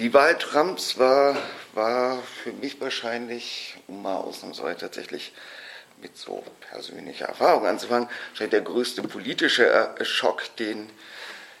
Die 0.00 0.12
Wahl 0.12 0.36
Trumps 0.36 0.98
war, 0.98 1.36
war 1.72 2.20
für 2.20 2.52
mich 2.52 2.80
wahrscheinlich, 2.80 3.76
um 3.86 4.02
mal 4.02 4.16
ausnahmsweise 4.16 4.78
tatsächlich 4.78 5.32
mit 6.02 6.16
so 6.16 6.42
persönlicher 6.68 7.26
Erfahrung 7.26 7.64
anzufangen, 7.64 8.08
scheint 8.34 8.52
der 8.52 8.62
größte 8.62 9.02
politische 9.04 9.70
äh, 9.70 10.04
Schock, 10.04 10.56
den 10.56 10.90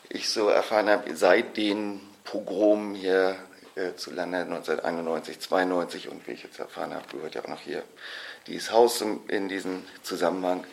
ich 0.08 0.28
so 0.28 0.48
erfahren 0.48 0.88
habe, 0.88 1.14
seit 1.14 1.56
den 1.56 2.00
Pogromen 2.24 2.96
hier 2.96 3.36
äh, 3.76 3.94
zu 3.94 4.10
Lande 4.10 4.38
1991, 4.38 5.38
92 5.38 6.08
und 6.08 6.26
wie 6.26 6.32
ich 6.32 6.42
jetzt 6.42 6.58
erfahren 6.58 6.92
habe, 6.92 7.06
gehört 7.12 7.36
ja 7.36 7.44
auch 7.44 7.48
noch 7.48 7.60
hier 7.60 7.84
dieses 8.48 8.72
Haus 8.72 9.00
in 9.28 9.48
diesem 9.48 9.84
Zusammenhang. 10.02 10.64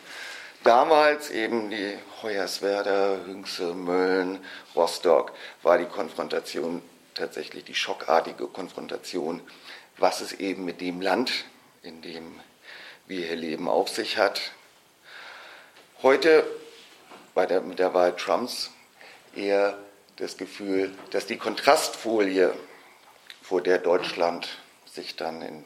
Damals 0.64 1.30
eben 1.30 1.70
die 1.70 1.96
Hoyerswerda, 2.22 3.18
Hünxe, 3.24 3.72
Mölln, 3.72 4.40
Rostock 4.74 5.32
war 5.62 5.78
die 5.78 5.86
Konfrontation 5.86 6.82
tatsächlich 7.14 7.64
die 7.64 7.74
schockartige 7.74 8.46
Konfrontation, 8.46 9.40
was 9.98 10.20
es 10.20 10.32
eben 10.32 10.64
mit 10.64 10.80
dem 10.80 11.00
Land, 11.00 11.44
in 11.82 12.02
dem 12.02 12.40
wir 13.06 13.26
hier 13.26 13.36
leben, 13.36 13.68
auf 13.68 13.88
sich 13.88 14.16
hat. 14.16 14.52
Heute 16.02 16.44
bei 17.34 17.46
der, 17.46 17.60
mit 17.60 17.78
der 17.78 17.94
Wahl 17.94 18.16
Trumps 18.16 18.70
eher 19.34 19.78
das 20.16 20.36
Gefühl, 20.36 20.96
dass 21.10 21.26
die 21.26 21.36
Kontrastfolie, 21.36 22.52
vor 23.42 23.60
der 23.60 23.78
Deutschland 23.78 24.48
sich 24.86 25.16
dann 25.16 25.42
in 25.42 25.64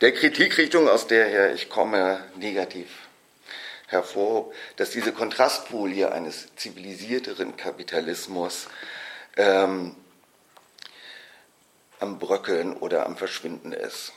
der 0.00 0.12
Kritikrichtung, 0.12 0.88
aus 0.88 1.06
der 1.06 1.26
her 1.28 1.54
ich 1.54 1.68
komme, 1.68 2.24
negativ 2.36 2.88
hervorhob, 3.86 4.54
dass 4.76 4.90
diese 4.90 5.12
Kontrastfolie 5.12 6.12
eines 6.12 6.54
zivilisierteren 6.56 7.56
Kapitalismus 7.56 8.68
ähm, 9.36 9.96
am 12.00 12.18
Bröckeln 12.18 12.76
oder 12.76 13.06
am 13.06 13.16
Verschwinden 13.16 13.72
ist. 13.72 14.12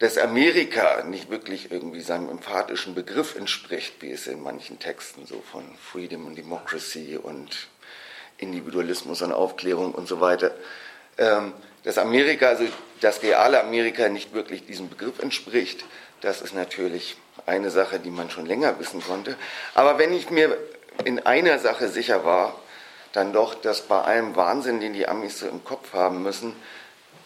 Dass 0.00 0.18
Amerika 0.18 1.04
nicht 1.04 1.30
wirklich 1.30 1.70
irgendwie 1.70 2.00
seinem 2.00 2.28
emphatischen 2.28 2.94
Begriff 2.94 3.36
entspricht, 3.36 4.02
wie 4.02 4.10
es 4.10 4.26
in 4.26 4.42
manchen 4.42 4.80
Texten 4.80 5.26
so 5.26 5.40
von 5.40 5.64
Freedom 5.76 6.26
und 6.26 6.36
Democracy 6.36 7.16
und 7.16 7.68
Individualismus 8.38 9.22
und 9.22 9.32
Aufklärung 9.32 9.94
und 9.94 10.08
so 10.08 10.20
weiter, 10.20 10.52
ähm, 11.18 11.52
dass 11.84 11.98
Amerika, 11.98 12.48
also 12.48 12.64
das 13.00 13.22
reale 13.22 13.62
Amerika 13.62 14.08
nicht 14.08 14.34
wirklich 14.34 14.66
diesem 14.66 14.88
Begriff 14.88 15.20
entspricht, 15.20 15.84
das 16.20 16.40
ist 16.40 16.54
natürlich 16.54 17.16
eine 17.46 17.70
Sache, 17.70 17.98
die 17.98 18.10
man 18.10 18.30
schon 18.30 18.46
länger 18.46 18.78
wissen 18.78 19.02
konnte. 19.02 19.36
Aber 19.74 19.98
wenn 19.98 20.12
ich 20.12 20.30
mir 20.30 20.56
in 21.04 21.20
einer 21.20 21.58
Sache 21.58 21.88
sicher 21.88 22.24
war, 22.24 22.61
dann 23.12 23.32
doch, 23.32 23.54
dass 23.54 23.82
bei 23.82 24.00
allem 24.00 24.36
Wahnsinn, 24.36 24.80
den 24.80 24.94
die 24.94 25.06
Amis 25.06 25.38
so 25.38 25.46
im 25.46 25.64
Kopf 25.64 25.92
haben 25.92 26.22
müssen, 26.22 26.54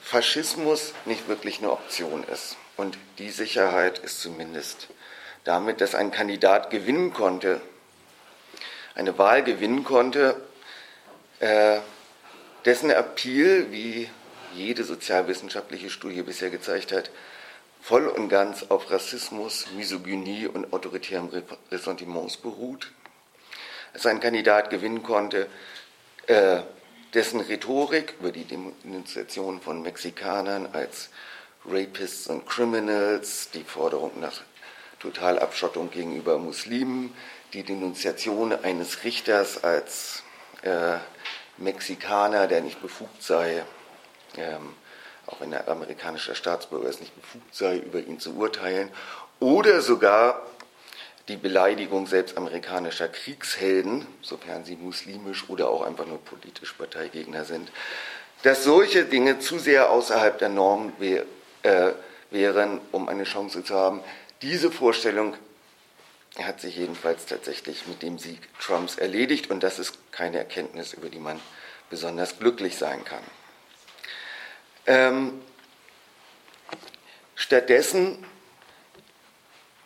Faschismus 0.03 0.93
nicht 1.05 1.29
wirklich 1.29 1.59
eine 1.59 1.73
Option 1.73 2.25
ist. 2.25 2.57
Und 2.77 2.99
die 3.19 3.31
Sicherheit 3.31 3.99
ist 3.99 4.21
zumindest 4.21 4.89
damit, 5.45 5.81
dass 5.81 5.95
ein 5.95 6.11
Kandidat 6.11 6.71
gewinnen 6.71 7.13
konnte, 7.13 7.61
eine 8.95 9.17
Wahl 9.19 9.43
gewinnen 9.43 9.85
konnte, 9.85 10.41
äh, 11.41 11.79
dessen 12.65 12.91
Appeal, 12.91 13.67
wie 13.71 14.11
jede 14.55 14.85
sozialwissenschaftliche 14.85 15.91
Studie 15.91 16.23
bisher 16.23 16.51
gezeigt 16.51 16.93
hat, 16.93 17.11
voll 17.81 18.09
und 18.09 18.29
ganz 18.29 18.65
auf 18.65 18.91
Rassismus, 18.91 19.67
Misogynie 19.77 20.47
und 20.47 20.73
autoritären 20.73 21.31
Ressentiments 21.71 22.37
beruht. 22.37 22.91
Dass 23.97 24.05
ein 24.05 24.21
Kandidat 24.21 24.69
gewinnen 24.69 25.03
konnte, 25.03 25.47
äh, 26.27 26.59
dessen 27.15 27.41
Rhetorik 27.41 28.13
über 28.21 28.31
die 28.31 28.45
Denunziation 28.45 29.59
von 29.63 29.81
Mexikanern 29.81 30.69
als 30.71 31.09
Rapists 31.65 32.27
und 32.27 32.47
Criminals, 32.47 33.49
die 33.55 33.65
Forderung 33.65 34.21
nach 34.21 34.43
Totalabschottung 34.99 35.91
gegenüber 35.91 36.37
Muslimen, 36.37 37.17
die 37.55 37.63
Denunziation 37.63 38.53
eines 38.53 39.03
Richters 39.03 39.65
als 39.65 40.23
äh, 40.61 40.99
Mexikaner, 41.57 42.49
der 42.49 42.61
nicht 42.61 42.83
befugt 42.83 43.23
sei, 43.23 43.65
ähm, 44.37 44.75
auch 45.27 45.41
wenn 45.41 45.55
er 45.55 45.69
amerikanischer 45.69 46.35
Staatsbürger 46.35 46.91
ist, 46.91 47.01
nicht 47.01 47.19
befugt 47.19 47.55
sei, 47.55 47.79
über 47.79 48.01
ihn 48.01 48.21
zu 48.21 48.37
urteilen, 48.37 48.91
oder 49.41 49.81
sogar 49.81 50.43
die 51.29 51.37
Beleidigung 51.37 52.07
selbst 52.07 52.37
amerikanischer 52.37 53.09
Kriegshelden, 53.09 54.07
sofern 54.23 54.65
sie 54.65 54.77
muslimisch 54.77 55.49
oder 55.49 55.69
auch 55.69 55.83
einfach 55.83 56.07
nur 56.07 56.19
politisch 56.25 56.73
Parteigegner 56.75 57.45
sind, 57.45 57.71
dass 58.43 58.63
solche 58.63 59.05
Dinge 59.05 59.41
zu 59.41 59.59
sehr 59.59 59.91
außerhalb 59.91 60.39
der 60.39 60.51
Norm 60.51 60.93
wär, 60.99 61.25
äh, 61.63 61.93
wären, 62.31 62.81
um 62.93 63.09
eine 63.09 63.25
Chance 63.25 63.65
zu 63.65 63.75
haben. 63.75 64.03
Diese 64.43 64.71
Vorstellung 64.71 65.35
hat 66.39 66.61
sich 66.61 66.77
jedenfalls 66.77 67.27
tatsächlich 67.27 67.87
mit 67.87 68.03
dem 68.03 68.19
Sieg 68.19 68.41
Trumps 68.61 68.97
erledigt 68.97 69.51
und 69.51 69.63
das 69.63 69.79
ist 69.79 70.13
keine 70.13 70.39
Erkenntnis, 70.39 70.93
über 70.93 71.09
die 71.09 71.19
man 71.19 71.41
besonders 71.91 72.39
glücklich 72.39 72.77
sein 72.77 73.05
kann. 73.05 73.23
Ähm, 74.87 75.41
stattdessen 77.35 78.25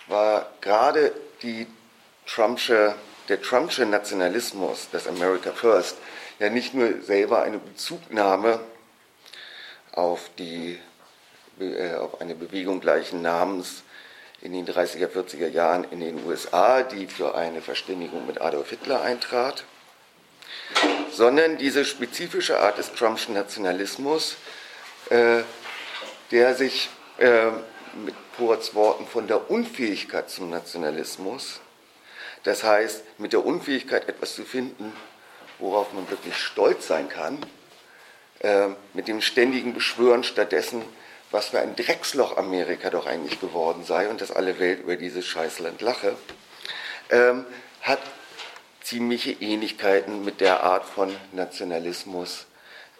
war 0.08 0.50
gerade 0.60 1.12
die 1.42 1.66
Trumpsche, 2.26 2.94
der 3.28 3.40
Trumpsche 3.42 3.86
Nationalismus, 3.86 4.88
das 4.92 5.06
America 5.06 5.52
First, 5.52 5.96
ja 6.38 6.48
nicht 6.50 6.74
nur 6.74 7.02
selber 7.02 7.42
eine 7.42 7.58
Bezugnahme 7.58 8.60
auf, 9.92 10.30
die, 10.38 10.78
äh, 11.60 11.94
auf 11.94 12.20
eine 12.20 12.34
Bewegung 12.34 12.80
gleichen 12.80 13.22
Namens 13.22 13.82
in 14.42 14.52
den 14.52 14.66
30er, 14.66 15.08
40er 15.08 15.48
Jahren 15.48 15.84
in 15.90 16.00
den 16.00 16.24
USA, 16.24 16.82
die 16.82 17.06
für 17.06 17.34
eine 17.34 17.60
Verständigung 17.60 18.26
mit 18.26 18.40
Adolf 18.40 18.70
Hitler 18.70 19.02
eintrat, 19.02 19.64
sondern 21.12 21.58
diese 21.58 21.84
spezifische 21.84 22.58
Art 22.58 22.78
des 22.78 22.94
Trumpschen 22.94 23.34
Nationalismus, 23.34 24.36
äh, 25.10 25.42
der 26.30 26.54
sich 26.54 26.88
äh, 27.18 27.50
mit 27.94 28.14
Ports 28.36 28.74
Worten 28.74 29.06
von 29.06 29.26
der 29.26 29.50
Unfähigkeit 29.50 30.30
zum 30.30 30.50
Nationalismus, 30.50 31.60
das 32.44 32.64
heißt 32.64 33.02
mit 33.18 33.32
der 33.32 33.44
Unfähigkeit 33.44 34.08
etwas 34.08 34.34
zu 34.34 34.44
finden, 34.44 34.92
worauf 35.58 35.92
man 35.92 36.08
wirklich 36.10 36.36
stolz 36.36 36.86
sein 36.86 37.08
kann, 37.08 37.38
äh, 38.40 38.68
mit 38.94 39.08
dem 39.08 39.20
ständigen 39.20 39.74
Beschwören 39.74 40.24
stattdessen, 40.24 40.82
was 41.30 41.48
für 41.48 41.60
ein 41.60 41.76
Drecksloch 41.76 42.36
Amerika 42.36 42.90
doch 42.90 43.06
eigentlich 43.06 43.40
geworden 43.40 43.84
sei 43.84 44.08
und 44.08 44.20
dass 44.20 44.32
alle 44.32 44.58
Welt 44.58 44.80
über 44.80 44.96
dieses 44.96 45.26
Scheißland 45.26 45.80
lache, 45.80 46.16
ähm, 47.10 47.44
hat 47.82 48.00
ziemliche 48.82 49.32
Ähnlichkeiten 49.32 50.24
mit 50.24 50.40
der 50.40 50.62
Art 50.64 50.84
von 50.84 51.14
Nationalismus, 51.32 52.46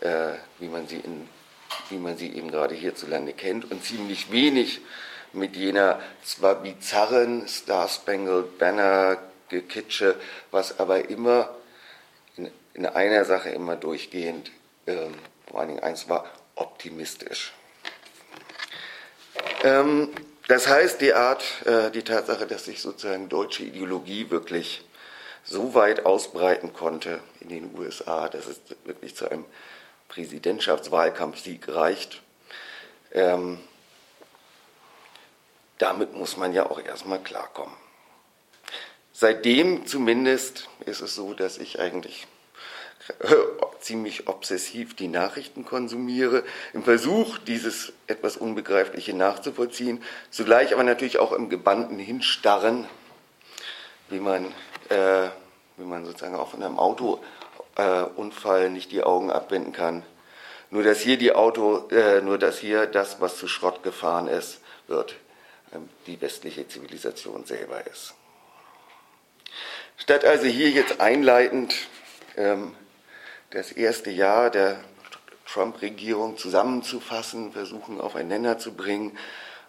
äh, 0.01 0.35
wie, 0.59 0.69
man 0.69 0.87
sie 0.87 0.99
in, 0.99 1.29
wie 1.89 1.99
man 1.99 2.17
sie 2.17 2.33
eben 2.35 2.51
gerade 2.51 2.75
hierzulande 2.75 3.33
kennt, 3.33 3.71
und 3.71 3.85
ziemlich 3.85 4.31
wenig 4.33 4.81
mit 5.33 5.57
jener 5.57 6.01
zwar 6.25 6.57
bizarren 6.57 7.47
Star 7.47 7.89
Spangled 7.89 8.59
Banner 8.59 9.19
Gekitsche, 9.49 10.17
was 10.51 10.79
aber 10.79 11.09
immer 11.09 11.51
in, 12.37 12.51
in 12.75 12.87
einer 12.87 13.25
Sache 13.25 13.51
immer 13.51 13.77
durchgehend, 13.77 14.51
ähm, 14.87 15.15
vor 15.49 15.61
allen 15.61 15.69
Dingen 15.71 15.83
eins 15.83 16.09
war, 16.09 16.25
optimistisch. 16.55 17.53
Ähm, 19.63 20.11
das 20.49 20.67
heißt, 20.69 21.01
die 21.01 21.15
Art, 21.15 21.45
äh, 21.67 21.91
die 21.91 22.03
Tatsache, 22.03 22.47
dass 22.47 22.65
sich 22.65 22.81
sozusagen 22.81 23.29
deutsche 23.29 23.65
Ideologie 23.65 24.31
wirklich 24.31 24.85
so 25.45 25.75
weit 25.75 26.07
ausbreiten 26.07 26.73
konnte 26.73 27.21
in 27.41 27.49
den 27.49 27.75
USA, 27.77 28.29
dass 28.29 28.47
es 28.47 28.61
wirklich 28.85 29.17
zu 29.17 29.31
einem 29.31 29.45
Präsidentschaftswahlkampfsieg 30.11 31.69
reicht, 31.69 32.21
ähm, 33.13 33.59
damit 35.79 36.15
muss 36.15 36.37
man 36.37 36.53
ja 36.53 36.69
auch 36.69 36.83
erstmal 36.83 37.21
klarkommen. 37.21 37.75
Seitdem 39.13 39.87
zumindest 39.87 40.69
ist 40.85 41.01
es 41.01 41.15
so, 41.15 41.33
dass 41.33 41.59
ich 41.59 41.81
eigentlich 41.81 42.27
ziemlich 43.81 44.29
obsessiv 44.29 44.95
die 44.95 45.09
Nachrichten 45.09 45.65
konsumiere, 45.65 46.45
im 46.73 46.83
Versuch, 46.83 47.39
dieses 47.39 47.93
etwas 48.07 48.37
Unbegreifliche 48.37 49.15
nachzuvollziehen, 49.15 50.03
zugleich 50.31 50.73
aber 50.73 50.85
natürlich 50.85 51.19
auch 51.19 51.33
im 51.33 51.49
gebannten 51.49 51.99
Hinstarren, 51.99 52.87
wie 54.09 54.21
man, 54.21 54.47
äh, 54.91 55.29
wie 55.77 55.85
man 55.85 56.05
sozusagen 56.05 56.37
auch 56.37 56.51
von 56.51 56.63
einem 56.63 56.79
Autounfall 56.79 57.25
äh, 57.81 58.69
nicht 58.69 58.93
die 58.93 59.03
Augen 59.03 59.31
abwenden 59.31 59.73
kann. 59.73 60.05
Nur 60.71 60.85
dass 60.85 61.01
hier 61.01 61.19
die 61.19 61.33
Auto, 61.33 61.89
äh, 61.89 62.21
nur 62.21 62.39
dass 62.39 62.59
hier 62.59 62.87
das, 62.87 63.21
was 63.21 63.37
zu 63.37 63.49
Schrott 63.49 63.83
gefahren 63.83 64.29
ist, 64.29 64.61
wird 64.87 65.17
ähm, 65.75 65.89
die 66.07 66.21
westliche 66.21 66.69
Zivilisation 66.69 67.45
selber 67.45 67.87
ist. 67.87 68.15
Statt 69.97 70.25
also 70.25 70.47
hier 70.47 70.71
jetzt 70.71 71.01
einleitend 71.01 71.75
ähm, 72.37 72.75
das 73.51 73.73
erste 73.73 74.11
Jahr 74.11 74.51
der 74.51 74.81
Trump-Regierung 75.47 76.37
zusammenzufassen, 76.37 77.53
versuchen 77.53 78.01
auf 78.01 78.15
einen 78.15 78.29
Nenner 78.29 78.59
zu 78.59 78.73
bringen, 78.75 79.19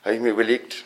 habe 0.03 0.15
ich 0.15 0.21
mir 0.21 0.29
überlegt, 0.29 0.85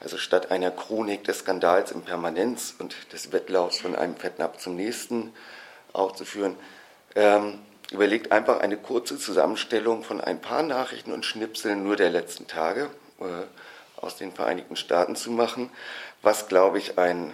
also 0.00 0.16
statt 0.16 0.50
einer 0.50 0.70
Chronik 0.70 1.24
des 1.24 1.40
Skandals 1.40 1.92
in 1.92 2.02
Permanenz 2.02 2.74
und 2.78 3.12
des 3.12 3.32
Wettlaufs 3.32 3.80
von 3.80 3.94
einem 3.94 4.16
Fettnapf 4.16 4.56
zum 4.56 4.76
nächsten 4.76 5.34
aufzuführen, 5.92 6.56
ähm, 7.14 7.58
überlegt 7.90 8.32
einfach 8.32 8.60
eine 8.60 8.76
kurze 8.76 9.18
Zusammenstellung 9.18 10.04
von 10.04 10.20
ein 10.20 10.40
paar 10.40 10.62
Nachrichten 10.62 11.12
und 11.12 11.24
Schnipseln 11.24 11.82
nur 11.82 11.96
der 11.96 12.10
letzten 12.10 12.46
Tage 12.46 12.88
äh, 13.20 13.24
aus 13.96 14.16
den 14.16 14.32
Vereinigten 14.32 14.76
Staaten 14.76 15.16
zu 15.16 15.30
machen, 15.30 15.70
was, 16.22 16.48
glaube 16.48 16.78
ich, 16.78 16.98
ein, 16.98 17.32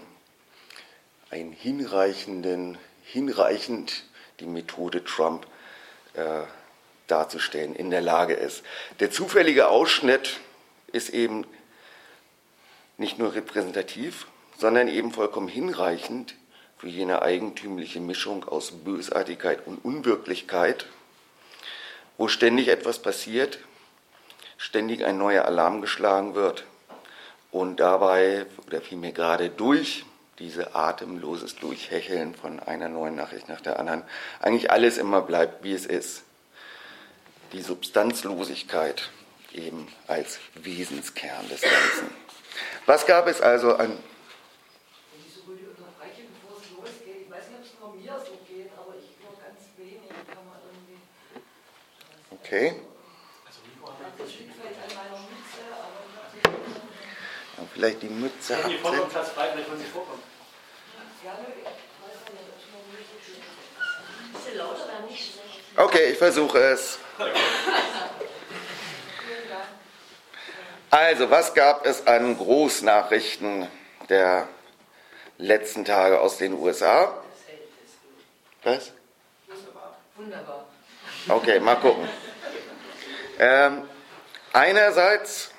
ein 1.30 1.52
hinreichenden, 1.52 2.78
hinreichend 3.04 4.04
die 4.40 4.46
Methode 4.46 5.04
Trump 5.04 5.46
äh, 6.14 6.42
darzustellen 7.06 7.74
in 7.74 7.90
der 7.90 8.00
Lage 8.00 8.34
ist. 8.34 8.62
Der 9.00 9.10
zufällige 9.10 9.68
Ausschnitt 9.68 10.40
ist 10.92 11.10
eben 11.10 11.46
nicht 12.96 13.18
nur 13.18 13.34
repräsentativ, 13.34 14.26
sondern 14.58 14.88
eben 14.88 15.12
vollkommen 15.12 15.48
hinreichend 15.48 16.34
für 16.78 16.88
jene 16.88 17.22
eigentümliche 17.22 18.00
Mischung 18.00 18.44
aus 18.44 18.70
Bösartigkeit 18.70 19.66
und 19.66 19.84
Unwirklichkeit, 19.84 20.86
wo 22.18 22.28
ständig 22.28 22.68
etwas 22.68 23.00
passiert, 23.00 23.58
ständig 24.58 25.04
ein 25.04 25.18
neuer 25.18 25.44
Alarm 25.44 25.80
geschlagen 25.80 26.34
wird 26.34 26.64
und 27.50 27.80
dabei, 27.80 28.46
oder 28.66 28.80
vielmehr 28.80 29.12
gerade 29.12 29.48
durch 29.48 30.04
diese 30.38 30.74
atemloses 30.74 31.56
Durchhecheln 31.56 32.34
von 32.34 32.60
einer 32.60 32.88
neuen 32.88 33.16
Nachricht 33.16 33.48
nach 33.48 33.60
der 33.60 33.78
anderen, 33.78 34.02
eigentlich 34.40 34.70
alles 34.70 34.98
immer 34.98 35.22
bleibt, 35.22 35.64
wie 35.64 35.72
es 35.72 35.86
ist. 35.86 36.24
Die 37.52 37.62
Substanzlosigkeit 37.62 39.10
eben 39.54 39.88
als 40.06 40.38
Wesenskern 40.54 41.48
des 41.48 41.62
Ganzen. 41.62 42.10
Was 42.84 43.06
gab 43.06 43.26
es 43.28 43.40
also 43.40 43.76
an 43.76 43.96
Okay. 52.46 52.74
Ja, 57.56 57.64
vielleicht 57.74 58.02
die 58.02 58.08
Mütze 58.08 58.56
abziehen. 58.56 58.78
Okay, 65.76 66.12
ich 66.12 66.18
versuche 66.18 66.58
es. 66.58 66.98
Also, 70.90 71.28
was 71.28 71.52
gab 71.52 71.84
es 71.84 72.06
an 72.06 72.38
Großnachrichten 72.38 73.66
der 74.08 74.48
letzten 75.38 75.84
Tage 75.84 76.20
aus 76.20 76.38
den 76.38 76.54
USA? 76.54 77.12
Was? 78.62 78.92
Wunderbar. 80.14 80.66
Okay, 81.28 81.58
mal 81.58 81.74
gucken. 81.76 82.08
Ähm, 83.38 83.82
einerseits 84.52 85.50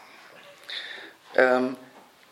ähm, 1.36 1.78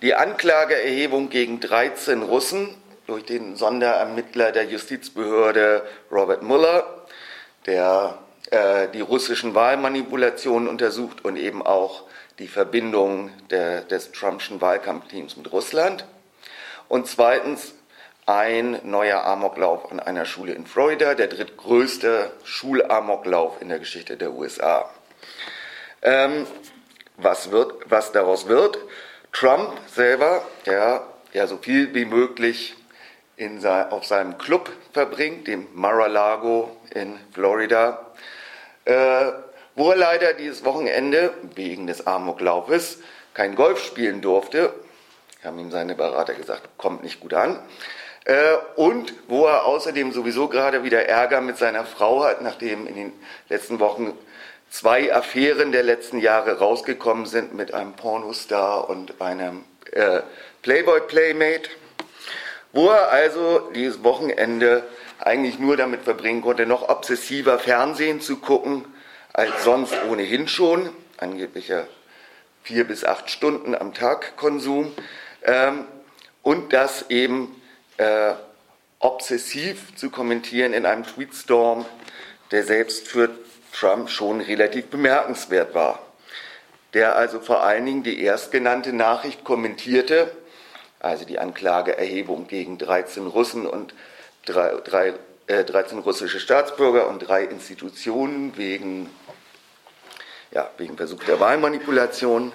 die 0.01 0.15
Anklageerhebung 0.15 1.29
gegen 1.29 1.59
13 1.59 2.23
Russen 2.23 2.75
durch 3.05 3.25
den 3.25 3.55
Sonderermittler 3.55 4.51
der 4.51 4.65
Justizbehörde 4.65 5.87
Robert 6.11 6.41
Mueller, 6.41 7.05
der 7.67 8.17
äh, 8.49 8.87
die 8.89 9.01
russischen 9.01 9.53
Wahlmanipulationen 9.53 10.67
untersucht 10.67 11.23
und 11.23 11.37
eben 11.37 11.65
auch 11.65 12.03
die 12.39 12.47
Verbindung 12.47 13.29
der, 13.49 13.81
des 13.81 14.11
Trumpschen 14.11 14.61
Wahlkampfteams 14.61 15.37
mit 15.37 15.51
Russland. 15.51 16.05
Und 16.87 17.07
zweitens 17.07 17.73
ein 18.25 18.79
neuer 18.83 19.23
Amoklauf 19.23 19.91
an 19.91 19.99
einer 19.99 20.25
Schule 20.25 20.53
in 20.53 20.65
Florida, 20.65 21.13
der 21.13 21.27
drittgrößte 21.27 22.31
Schulamoklauf 22.43 23.61
in 23.61 23.69
der 23.69 23.77
Geschichte 23.77 24.17
der 24.17 24.33
USA. 24.33 24.89
Ähm, 26.01 26.47
was, 27.17 27.51
wird, 27.51 27.73
was 27.89 28.11
daraus 28.11 28.47
wird? 28.47 28.77
Trump 29.31 29.73
selber, 29.87 30.41
der 30.65 31.07
ja 31.33 31.47
so 31.47 31.57
viel 31.57 31.93
wie 31.93 32.05
möglich 32.05 32.75
in 33.37 33.59
sein, 33.59 33.91
auf 33.91 34.05
seinem 34.05 34.37
Club 34.37 34.71
verbringt, 34.93 35.47
dem 35.47 35.67
Mar-a-Lago 35.73 36.77
in 36.93 37.19
Florida, 37.33 38.13
äh, 38.85 39.31
wo 39.75 39.91
er 39.91 39.97
leider 39.97 40.33
dieses 40.33 40.63
Wochenende 40.63 41.33
wegen 41.55 41.87
des 41.87 42.07
Amoklaufes 42.07 42.99
kein 43.33 43.55
Golf 43.55 43.83
spielen 43.83 44.21
durfte. 44.21 44.73
Haben 45.43 45.59
ihm 45.59 45.71
seine 45.71 45.95
Berater 45.95 46.33
gesagt, 46.33 46.69
kommt 46.77 47.03
nicht 47.03 47.19
gut 47.19 47.33
an. 47.33 47.59
Äh, 48.23 48.55
und 48.77 49.13
wo 49.27 49.45
er 49.45 49.65
außerdem 49.65 50.11
sowieso 50.11 50.47
gerade 50.47 50.83
wieder 50.83 51.05
Ärger 51.07 51.41
mit 51.41 51.57
seiner 51.57 51.85
Frau 51.85 52.23
hat, 52.23 52.41
nachdem 52.41 52.87
in 52.87 52.95
den 52.95 53.13
letzten 53.49 53.79
Wochen 53.79 54.17
zwei 54.75 55.13
Affären 55.13 55.71
der 55.71 55.83
letzten 55.83 56.19
Jahre 56.19 56.59
rausgekommen 56.59 57.25
sind 57.25 57.53
mit 57.53 57.73
einem 57.73 57.93
Pornostar 57.93 58.89
und 58.89 59.21
einem 59.21 59.63
äh, 59.93 60.19
Playboy-Playmate, 60.63 61.69
wo 62.73 62.89
er 62.89 63.09
also 63.09 63.71
dieses 63.73 64.03
Wochenende 64.03 64.83
eigentlich 65.19 65.59
nur 65.59 65.77
damit 65.77 66.01
verbringen 66.01 66.41
konnte, 66.41 66.65
noch 66.65 66.89
obsessiver 66.89 67.57
Fernsehen 67.57 68.19
zu 68.19 68.35
gucken 68.35 68.83
als 69.31 69.63
sonst 69.63 69.95
ohnehin 70.09 70.49
schon, 70.49 70.89
angeblicher 71.17 71.87
vier 72.61 72.83
bis 72.83 73.05
acht 73.05 73.29
Stunden 73.29 73.75
am 73.75 73.93
Tag 73.93 74.35
Konsum, 74.35 74.93
ähm, 75.43 75.85
und 76.41 76.73
das 76.73 77.09
eben 77.09 77.61
äh, 77.95 78.33
obsessiv 78.99 79.95
zu 79.95 80.09
kommentieren 80.09 80.73
in 80.73 80.85
einem 80.85 81.05
Tweetstorm, 81.05 81.85
der 82.51 82.63
selbst 82.63 83.07
für 83.07 83.29
Trump 83.77 84.09
schon 84.09 84.39
relativ 84.41 84.85
bemerkenswert 84.87 85.73
war, 85.73 85.99
der 86.93 87.15
also 87.15 87.39
vor 87.39 87.61
allen 87.61 87.85
Dingen 87.85 88.03
die 88.03 88.23
erstgenannte 88.23 88.93
Nachricht 88.93 89.43
kommentierte, 89.43 90.31
also 90.99 91.25
die 91.25 91.39
Anklageerhebung 91.39 92.47
gegen 92.47 92.77
13 92.77 93.27
Russen 93.27 93.65
und 93.65 93.93
drei, 94.45 94.75
drei, 94.83 95.13
äh, 95.47 95.65
13 95.65 95.99
russische 95.99 96.39
Staatsbürger 96.39 97.07
und 97.07 97.19
drei 97.19 97.43
Institutionen 97.43 98.55
wegen, 98.55 99.09
ja, 100.51 100.69
wegen 100.77 100.95
Versuch 100.95 101.23
der 101.25 101.39
Wahlmanipulation. 101.39 102.53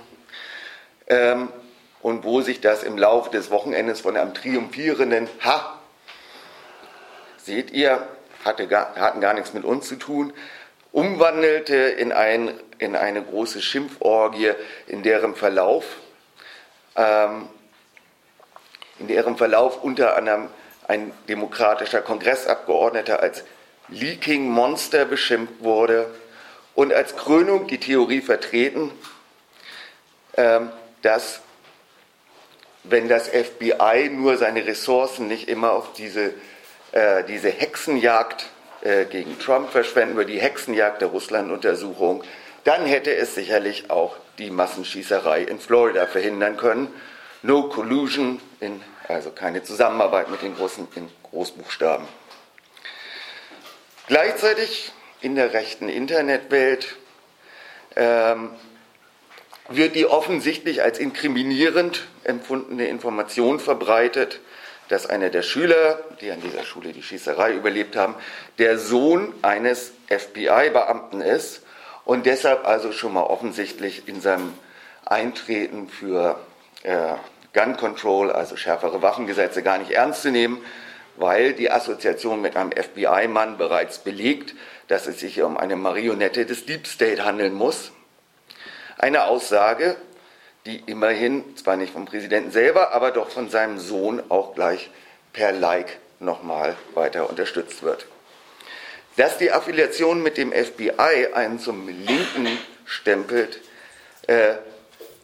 Ähm, 1.06 1.48
und 2.02 2.24
wo 2.24 2.40
sich 2.40 2.62
das 2.62 2.82
im 2.82 2.96
Laufe 2.96 3.30
des 3.30 3.50
Wochenendes 3.50 4.00
von 4.00 4.16
einem 4.16 4.32
triumphierenden 4.32 5.28
Ha, 5.44 5.78
seht 7.36 7.72
ihr, 7.72 8.08
hatte 8.42 8.70
hatten 8.70 9.20
gar 9.20 9.34
nichts 9.34 9.52
mit 9.52 9.64
uns 9.64 9.86
zu 9.86 9.96
tun, 9.96 10.32
umwandelte 10.92 11.74
in, 11.74 12.12
ein, 12.12 12.52
in 12.78 12.96
eine 12.96 13.22
große 13.22 13.62
Schimpforgie, 13.62 14.52
in 14.86 15.02
deren 15.02 15.34
Verlauf, 15.34 15.84
ähm, 16.96 17.48
in 18.98 19.08
deren 19.08 19.36
Verlauf 19.36 19.82
unter 19.82 20.16
anderem 20.16 20.48
ein 20.88 21.12
demokratischer 21.28 22.02
Kongressabgeordneter 22.02 23.20
als 23.20 23.44
Leaking 23.88 24.48
Monster 24.48 25.04
beschimpft 25.04 25.62
wurde 25.62 26.12
und 26.74 26.92
als 26.92 27.16
Krönung 27.16 27.66
die 27.66 27.78
Theorie 27.78 28.20
vertreten, 28.20 28.90
ähm, 30.36 30.70
dass 31.02 31.40
wenn 32.82 33.08
das 33.08 33.28
FBI 33.28 34.10
nur 34.10 34.36
seine 34.36 34.66
Ressourcen 34.66 35.28
nicht 35.28 35.48
immer 35.48 35.72
auf 35.72 35.92
diese, 35.92 36.34
äh, 36.92 37.24
diese 37.24 37.50
Hexenjagd 37.50 38.46
äh, 38.82 39.04
gegen 39.04 39.38
Trump 39.38 39.70
verschwenden, 39.70 40.14
über 40.14 40.24
die 40.24 40.40
Hexenjagd 40.40 41.02
der 41.02 41.08
Russland-Untersuchung, 41.08 42.24
dann 42.64 42.84
hätte 42.84 43.14
es 43.14 43.34
sicherlich 43.34 43.90
auch 43.90 44.16
die 44.38 44.50
Massenschießerei 44.50 45.42
in 45.42 45.58
Florida 45.58 46.06
verhindern 46.06 46.56
können. 46.56 46.88
No 47.42 47.68
collusion, 47.68 48.40
in, 48.60 48.82
also 49.08 49.30
keine 49.30 49.62
Zusammenarbeit 49.62 50.30
mit 50.30 50.42
den 50.42 50.54
Großen 50.54 50.88
in 50.94 51.08
Großbuchstaben. 51.30 52.06
Gleichzeitig 54.08 54.92
in 55.20 55.34
der 55.34 55.52
rechten 55.52 55.88
Internetwelt 55.88 56.96
ähm, 57.96 58.50
wird 59.68 59.94
die 59.94 60.06
offensichtlich 60.06 60.82
als 60.82 60.98
inkriminierend 60.98 62.06
empfundene 62.24 62.88
Information 62.88 63.60
verbreitet, 63.60 64.40
dass 64.90 65.06
einer 65.06 65.30
der 65.30 65.42
Schüler, 65.42 66.00
die 66.20 66.32
an 66.32 66.40
dieser 66.40 66.64
Schule 66.64 66.92
die 66.92 67.02
Schießerei 67.02 67.54
überlebt 67.54 67.94
haben, 67.94 68.16
der 68.58 68.76
Sohn 68.76 69.32
eines 69.40 69.92
FBI-Beamten 70.08 71.20
ist 71.20 71.62
und 72.04 72.26
deshalb 72.26 72.66
also 72.66 72.90
schon 72.90 73.12
mal 73.12 73.22
offensichtlich 73.22 74.08
in 74.08 74.20
seinem 74.20 74.52
Eintreten 75.06 75.88
für 75.88 76.40
äh, 76.82 77.14
Gun 77.52 77.76
Control, 77.76 78.32
also 78.32 78.56
schärfere 78.56 79.00
Waffengesetze, 79.00 79.62
gar 79.62 79.78
nicht 79.78 79.92
ernst 79.92 80.22
zu 80.22 80.32
nehmen, 80.32 80.58
weil 81.16 81.52
die 81.52 81.70
Assoziation 81.70 82.40
mit 82.40 82.56
einem 82.56 82.72
FBI-Mann 82.72 83.58
bereits 83.58 83.98
belegt, 83.98 84.56
dass 84.88 85.06
es 85.06 85.20
sich 85.20 85.40
um 85.40 85.56
eine 85.56 85.76
Marionette 85.76 86.46
des 86.46 86.66
Deep 86.66 86.88
State 86.88 87.24
handeln 87.24 87.54
muss. 87.54 87.92
Eine 88.98 89.26
Aussage, 89.26 89.94
die 90.66 90.82
immerhin, 90.86 91.56
zwar 91.56 91.76
nicht 91.76 91.92
vom 91.92 92.04
Präsidenten 92.04 92.50
selber, 92.50 92.92
aber 92.92 93.10
doch 93.10 93.30
von 93.30 93.48
seinem 93.48 93.78
Sohn 93.78 94.22
auch 94.28 94.54
gleich 94.54 94.90
per 95.32 95.52
Like 95.52 95.98
nochmal 96.18 96.76
weiter 96.94 97.28
unterstützt 97.30 97.82
wird. 97.82 98.06
Dass 99.16 99.38
die 99.38 99.52
Affiliation 99.52 100.22
mit 100.22 100.36
dem 100.36 100.52
FBI 100.52 101.28
einen 101.34 101.58
zum 101.58 101.88
Linken 101.88 102.58
stempelt, 102.84 103.60
äh, 104.26 104.54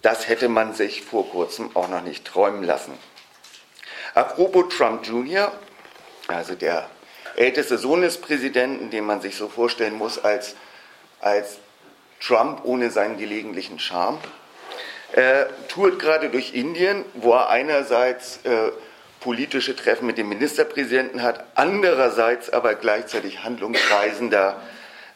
das 0.02 0.28
hätte 0.28 0.48
man 0.48 0.74
sich 0.74 1.02
vor 1.02 1.28
kurzem 1.28 1.74
auch 1.74 1.88
noch 1.88 2.02
nicht 2.02 2.24
träumen 2.24 2.62
lassen. 2.62 2.92
Apropos 4.14 4.74
Trump 4.74 5.06
Jr., 5.06 5.52
also 6.28 6.54
der 6.54 6.88
älteste 7.36 7.78
Sohn 7.78 8.00
des 8.00 8.18
Präsidenten, 8.18 8.90
den 8.90 9.04
man 9.04 9.20
sich 9.20 9.36
so 9.36 9.48
vorstellen 9.48 9.94
muss 9.94 10.18
als, 10.18 10.56
als 11.20 11.58
Trump 12.20 12.64
ohne 12.64 12.90
seinen 12.90 13.18
gelegentlichen 13.18 13.78
Charme, 13.78 14.18
äh, 15.16 15.46
tourt 15.68 15.98
gerade 15.98 16.30
durch 16.30 16.54
Indien, 16.54 17.04
wo 17.14 17.32
er 17.32 17.48
einerseits 17.48 18.38
äh, 18.44 18.70
politische 19.20 19.74
Treffen 19.74 20.06
mit 20.06 20.18
dem 20.18 20.28
Ministerpräsidenten 20.28 21.22
hat, 21.22 21.44
andererseits 21.54 22.50
aber 22.50 22.74
gleichzeitig 22.74 23.42
Handlungsreisender 23.42 24.60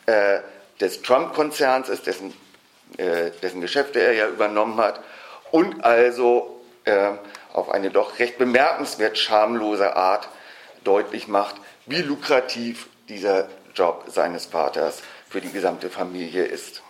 äh, 0.07 0.40
des 0.80 1.02
Trump-Konzerns 1.02 1.88
ist, 1.88 2.07
dessen, 2.07 2.35
äh, 2.97 3.30
dessen 3.42 3.61
Geschäfte 3.61 4.00
er 4.00 4.14
ja 4.14 4.28
übernommen 4.28 4.78
hat 4.78 5.00
und 5.50 5.85
also 5.85 6.61
äh, 6.85 7.11
auf 7.52 7.71
eine 7.71 7.90
doch 7.90 8.19
recht 8.19 8.38
bemerkenswert 8.38 9.19
schamlose 9.19 9.97
Art 9.97 10.28
deutlich 10.83 11.28
macht, 11.28 11.57
wie 11.87 12.00
lukrativ 12.00 12.88
dieser 13.09 13.49
Job 13.75 14.04
seines 14.09 14.47
Vaters 14.47 15.02
für 15.28 15.40
die 15.40 15.52
gesamte 15.52 15.90
Familie 15.90 16.45
ist. 16.45 16.83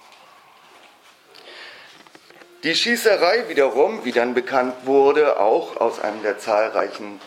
Die 2.62 2.74
Schießerei 2.74 3.48
wiederum, 3.48 4.04
wie 4.04 4.12
dann 4.12 4.34
bekannt 4.34 4.74
wurde, 4.84 5.40
auch 5.40 5.78
aus 5.78 5.98
einem 5.98 6.22
der 6.22 6.38
zahlreichen 6.38 7.18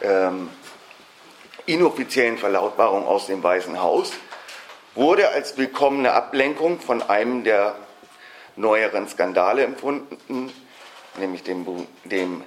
ähm, 0.00 0.50
inoffiziellen 1.66 2.36
Verlautbarungen 2.36 3.06
aus 3.06 3.28
dem 3.28 3.44
Weißen 3.44 3.80
Haus, 3.80 4.10
wurde 4.96 5.28
als 5.28 5.56
willkommene 5.56 6.12
Ablenkung 6.12 6.80
von 6.80 7.00
einem 7.00 7.44
der 7.44 7.76
neueren 8.56 9.06
Skandale 9.06 9.62
empfunden, 9.62 10.52
nämlich 11.16 11.44
dem, 11.44 11.64
dem 12.02 12.42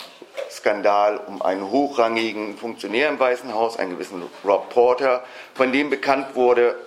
Skandal 0.51 1.15
um 1.15 1.41
einen 1.41 1.71
hochrangigen 1.71 2.57
Funktionär 2.57 3.07
im 3.07 3.17
Weißen 3.17 3.53
Haus, 3.53 3.79
einen 3.79 3.91
gewissen 3.91 4.21
Rob 4.43 4.69
Porter, 4.71 5.23
von 5.53 5.71
dem 5.71 5.89
bekannt 5.89 6.35
wurde, 6.35 6.77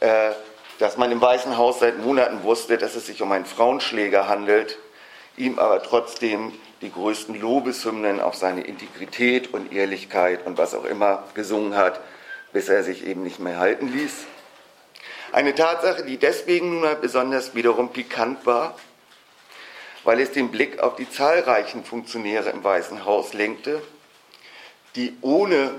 äh, 0.00 0.32
dass 0.80 0.96
man 0.96 1.12
im 1.12 1.20
Weißen 1.20 1.58
Haus 1.58 1.80
seit 1.80 1.98
Monaten 1.98 2.42
wusste, 2.42 2.78
dass 2.78 2.96
es 2.96 3.04
sich 3.04 3.20
um 3.20 3.30
einen 3.32 3.44
Frauenschläger 3.44 4.28
handelt, 4.28 4.78
ihm 5.36 5.58
aber 5.58 5.82
trotzdem 5.82 6.58
die 6.80 6.90
größten 6.90 7.38
Lobeshymnen 7.38 8.18
auf 8.18 8.34
seine 8.34 8.62
Integrität 8.62 9.52
und 9.52 9.74
Ehrlichkeit 9.74 10.46
und 10.46 10.56
was 10.56 10.74
auch 10.74 10.86
immer 10.86 11.24
gesungen 11.34 11.76
hat, 11.76 12.00
bis 12.54 12.70
er 12.70 12.82
sich 12.82 13.06
eben 13.06 13.22
nicht 13.22 13.38
mehr 13.38 13.58
halten 13.58 13.92
ließ. 13.92 14.24
Eine 15.32 15.54
Tatsache, 15.54 16.02
die 16.02 16.16
deswegen 16.16 16.80
nun 16.80 16.88
besonders 17.02 17.54
wiederum 17.54 17.92
pikant 17.92 18.46
war, 18.46 18.74
weil 20.02 20.18
es 20.18 20.32
den 20.32 20.50
Blick 20.50 20.80
auf 20.80 20.96
die 20.96 21.10
zahlreichen 21.10 21.84
Funktionäre 21.84 22.48
im 22.48 22.64
Weißen 22.64 23.04
Haus 23.04 23.34
lenkte, 23.34 23.82
die 24.96 25.14
ohne 25.20 25.72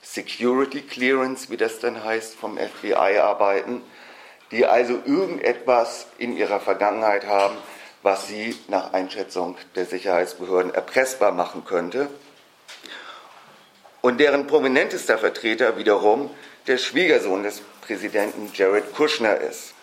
Security 0.00 0.82
Clearance, 0.82 1.50
wie 1.50 1.56
das 1.56 1.80
dann 1.80 2.04
heißt, 2.04 2.36
vom 2.36 2.56
FBI 2.56 3.18
arbeiten, 3.18 3.82
die 4.50 4.66
also 4.66 4.94
irgendetwas 5.04 6.06
in 6.18 6.36
ihrer 6.36 6.60
Vergangenheit 6.60 7.26
haben, 7.26 7.56
was 8.02 8.28
sie 8.28 8.56
nach 8.68 8.92
Einschätzung 8.92 9.56
der 9.74 9.84
Sicherheitsbehörden 9.84 10.72
erpressbar 10.72 11.32
machen 11.32 11.64
könnte. 11.64 12.08
Und 14.00 14.18
deren 14.18 14.46
prominentester 14.46 15.18
Vertreter 15.18 15.76
wiederum 15.76 16.30
der 16.66 16.78
Schwiegersohn 16.78 17.42
des 17.42 17.62
Präsidenten 17.82 18.50
Jared 18.54 18.94
Kushner 18.94 19.36
ist, 19.38 19.74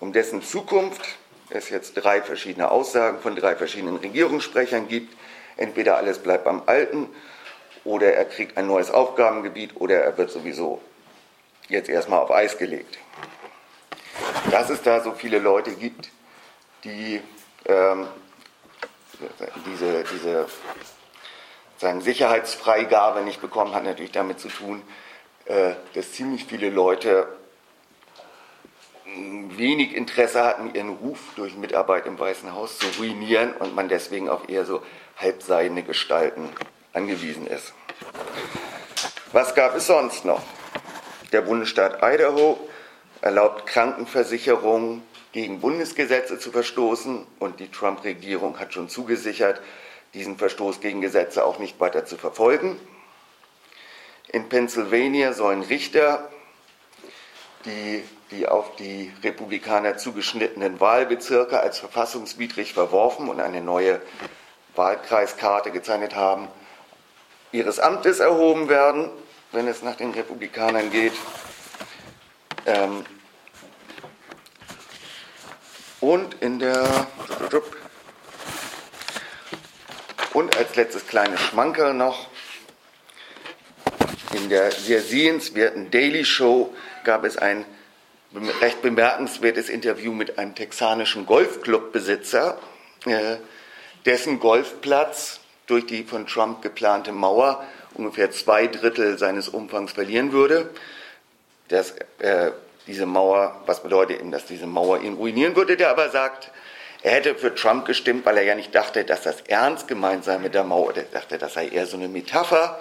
um 0.00 0.12
dessen 0.12 0.42
Zukunft 0.42 1.02
es 1.50 1.70
jetzt 1.70 1.94
drei 1.94 2.22
verschiedene 2.22 2.70
Aussagen 2.70 3.20
von 3.20 3.34
drei 3.34 3.56
verschiedenen 3.56 3.96
Regierungssprechern 3.96 4.88
gibt. 4.88 5.16
Entweder 5.56 5.96
alles 5.96 6.18
bleibt 6.18 6.44
beim 6.44 6.62
Alten 6.66 7.08
oder 7.84 8.12
er 8.12 8.26
kriegt 8.26 8.56
ein 8.56 8.66
neues 8.66 8.90
Aufgabengebiet 8.90 9.72
oder 9.76 9.96
er 9.96 10.16
wird 10.18 10.30
sowieso 10.30 10.80
jetzt 11.68 11.88
erstmal 11.88 12.20
auf 12.20 12.30
Eis 12.30 12.58
gelegt. 12.58 12.98
Dass 14.50 14.70
es 14.70 14.82
da 14.82 15.00
so 15.02 15.12
viele 15.12 15.38
Leute 15.38 15.72
gibt, 15.72 16.10
die 16.84 17.20
ähm, 17.66 18.06
diese, 19.66 20.04
diese 20.04 20.46
seine 21.76 22.00
Sicherheitsfreigabe 22.02 23.22
nicht 23.22 23.40
bekommen, 23.40 23.74
hat 23.74 23.84
natürlich 23.84 24.12
damit 24.12 24.40
zu 24.40 24.48
tun, 24.48 24.82
äh, 25.44 25.74
dass 25.94 26.12
ziemlich 26.12 26.44
viele 26.44 26.70
Leute 26.70 27.28
wenig 29.56 29.94
Interesse 29.94 30.44
hatten, 30.44 30.74
ihren 30.74 30.90
Ruf 30.90 31.18
durch 31.36 31.56
Mitarbeit 31.56 32.06
im 32.06 32.18
Weißen 32.18 32.52
Haus 32.54 32.78
zu 32.78 32.86
ruinieren 32.98 33.52
und 33.54 33.74
man 33.74 33.88
deswegen 33.88 34.28
auf 34.28 34.48
eher 34.48 34.64
so 34.64 34.82
halbseidene 35.16 35.82
Gestalten 35.82 36.48
angewiesen 36.92 37.46
ist. 37.46 37.72
Was 39.32 39.54
gab 39.54 39.74
es 39.74 39.86
sonst 39.86 40.24
noch? 40.24 40.42
Der 41.32 41.42
Bundesstaat 41.42 42.02
Idaho 42.02 42.67
erlaubt 43.20 43.66
Krankenversicherungen 43.66 45.02
gegen 45.32 45.60
Bundesgesetze 45.60 46.38
zu 46.38 46.50
verstoßen 46.50 47.26
und 47.38 47.60
die 47.60 47.70
Trump-Regierung 47.70 48.58
hat 48.58 48.72
schon 48.72 48.88
zugesichert, 48.88 49.60
diesen 50.14 50.38
Verstoß 50.38 50.80
gegen 50.80 51.00
Gesetze 51.00 51.44
auch 51.44 51.58
nicht 51.58 51.78
weiter 51.80 52.06
zu 52.06 52.16
verfolgen. 52.16 52.80
In 54.28 54.48
Pennsylvania 54.48 55.32
sollen 55.32 55.62
Richter 55.62 56.28
die 57.64 58.04
die 58.30 58.46
auf 58.46 58.76
die 58.76 59.12
Republikaner 59.22 59.96
zugeschnittenen 59.96 60.80
Wahlbezirke 60.80 61.60
als 61.60 61.78
verfassungswidrig 61.78 62.74
verworfen 62.74 63.28
und 63.28 63.40
eine 63.40 63.60
neue 63.60 64.00
Wahlkreiskarte 64.74 65.70
gezeichnet 65.70 66.14
haben, 66.14 66.48
ihres 67.52 67.78
Amtes 67.78 68.20
erhoben 68.20 68.68
werden, 68.68 69.08
wenn 69.52 69.66
es 69.66 69.82
nach 69.82 69.96
den 69.96 70.10
Republikanern 70.10 70.90
geht. 70.90 71.14
Ähm 72.68 73.04
und 76.00 76.34
in 76.40 76.58
der 76.58 77.06
und 80.32 80.56
als 80.56 80.76
letztes 80.76 81.06
kleines 81.06 81.40
Schmankerl 81.40 81.94
noch 81.94 82.28
in 84.34 84.48
der 84.48 84.70
sehr 84.70 85.00
sehenswerten 85.00 85.90
Daily 85.90 86.24
Show 86.24 86.74
gab 87.04 87.24
es 87.24 87.36
ein 87.36 87.64
recht 88.60 88.82
bemerkenswertes 88.82 89.70
Interview 89.70 90.12
mit 90.12 90.38
einem 90.38 90.54
texanischen 90.54 91.24
Golfclubbesitzer, 91.24 92.58
äh, 93.06 93.36
dessen 94.04 94.38
Golfplatz 94.38 95.40
durch 95.66 95.86
die 95.86 96.04
von 96.04 96.26
Trump 96.26 96.62
geplante 96.62 97.12
Mauer 97.12 97.64
ungefähr 97.94 98.30
zwei 98.30 98.66
Drittel 98.66 99.18
seines 99.18 99.48
Umfangs 99.48 99.92
verlieren 99.92 100.32
würde. 100.32 100.70
Das, 101.68 101.94
äh, 102.18 102.50
diese 102.86 103.06
Mauer, 103.06 103.60
was 103.66 103.82
bedeutet 103.82 104.20
eben, 104.20 104.30
dass 104.30 104.46
diese 104.46 104.66
Mauer 104.66 105.00
ihn 105.00 105.14
ruinieren 105.14 105.54
würde, 105.54 105.76
der 105.76 105.90
aber 105.90 106.10
sagt, 106.10 106.50
er 107.02 107.12
hätte 107.12 107.34
für 107.34 107.54
Trump 107.54 107.84
gestimmt, 107.84 108.26
weil 108.26 108.38
er 108.38 108.42
ja 108.42 108.54
nicht 108.54 108.74
dachte, 108.74 109.04
dass 109.04 109.22
das 109.22 109.42
ernst 109.42 109.86
gemeint 109.86 110.24
sei 110.24 110.38
mit 110.38 110.54
der 110.54 110.64
Mauer. 110.64 110.96
Er 110.96 111.04
dachte, 111.04 111.38
das 111.38 111.54
sei 111.54 111.68
eher 111.68 111.86
so 111.86 111.96
eine 111.96 112.08
Metapher. 112.08 112.80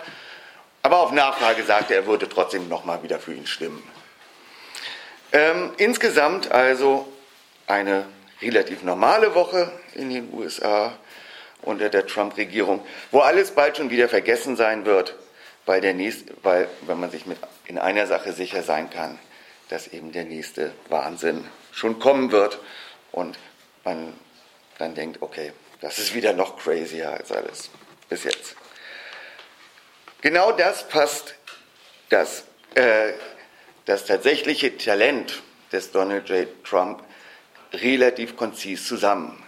Aber 0.82 1.00
auf 1.00 1.12
Nachfrage 1.12 1.64
sagte 1.64 1.94
er, 1.94 2.02
er 2.02 2.08
würde 2.08 2.28
trotzdem 2.28 2.68
nochmal 2.70 3.04
wieder 3.04 3.20
für 3.20 3.34
ihn 3.34 3.46
stimmen. 3.46 3.84
Ähm, 5.34 5.72
insgesamt 5.78 6.52
also 6.52 7.12
eine 7.68 8.06
relativ 8.42 8.84
normale 8.84 9.36
Woche 9.36 9.72
in 9.94 10.10
den 10.10 10.34
USA 10.34 10.94
unter 11.62 11.90
der 11.90 12.08
Trump-Regierung, 12.08 12.86
wo 13.12 13.20
alles 13.20 13.52
bald 13.52 13.78
schon 13.78 13.90
wieder 13.90 14.08
vergessen 14.08 14.56
sein 14.56 14.86
wird, 14.86 15.16
weil, 15.66 15.82
der 15.82 15.94
nächste, 15.94 16.34
weil 16.44 16.70
wenn 16.82 17.00
man 17.00 17.12
sich 17.12 17.26
mit 17.26 17.38
in 17.68 17.78
einer 17.78 18.08
Sache 18.08 18.34
sicher 18.34 18.64
sein 18.64 18.90
kann, 18.90 19.20
dass 19.70 19.88
eben 19.88 20.12
der 20.12 20.24
nächste 20.24 20.74
Wahnsinn 20.90 21.46
schon 21.72 22.00
kommen 22.00 22.32
wird 22.32 22.60
und 23.12 23.38
man 23.84 24.14
dann 24.78 24.96
denkt, 24.96 25.22
okay, 25.22 25.52
das 25.82 26.00
ist 26.00 26.14
wieder 26.14 26.34
noch 26.34 26.58
crazier 26.58 27.12
als 27.12 27.32
alles 27.32 27.70
bis 28.10 28.24
jetzt. 28.24 28.56
Genau 30.22 30.52
das 30.52 30.88
passt 30.88 31.36
das 32.10 32.46
äh, 32.76 33.14
das 33.88 34.06
tatsächliche 34.06 34.78
Talent 34.78 35.42
des 35.72 35.92
Donald 35.92 36.30
J. 36.30 36.48
Trump 36.64 37.04
relativ 37.74 38.36
konzis 38.36 38.86
zusammen. 38.86 39.44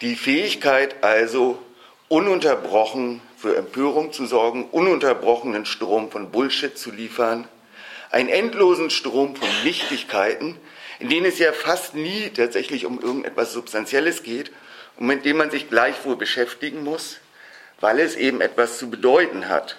Die 0.00 0.14
Fähigkeit 0.14 1.02
also, 1.02 1.60
ununterbrochen 2.08 3.20
für 3.44 3.56
Empörung 3.56 4.10
zu 4.10 4.24
sorgen, 4.24 4.64
ununterbrochenen 4.70 5.66
Strom 5.66 6.10
von 6.10 6.30
Bullshit 6.30 6.78
zu 6.78 6.90
liefern, 6.90 7.46
einen 8.10 8.30
endlosen 8.30 8.88
Strom 8.88 9.36
von 9.36 9.46
Nichtigkeiten, 9.64 10.58
in 10.98 11.10
denen 11.10 11.26
es 11.26 11.38
ja 11.38 11.52
fast 11.52 11.94
nie 11.94 12.30
tatsächlich 12.30 12.86
um 12.86 12.98
irgendetwas 12.98 13.52
Substanzielles 13.52 14.22
geht 14.22 14.50
und 14.96 15.08
mit 15.08 15.26
dem 15.26 15.36
man 15.36 15.50
sich 15.50 15.68
gleichwohl 15.68 16.16
beschäftigen 16.16 16.84
muss, 16.84 17.18
weil 17.80 18.00
es 18.00 18.16
eben 18.16 18.40
etwas 18.40 18.78
zu 18.78 18.88
bedeuten 18.88 19.50
hat, 19.50 19.76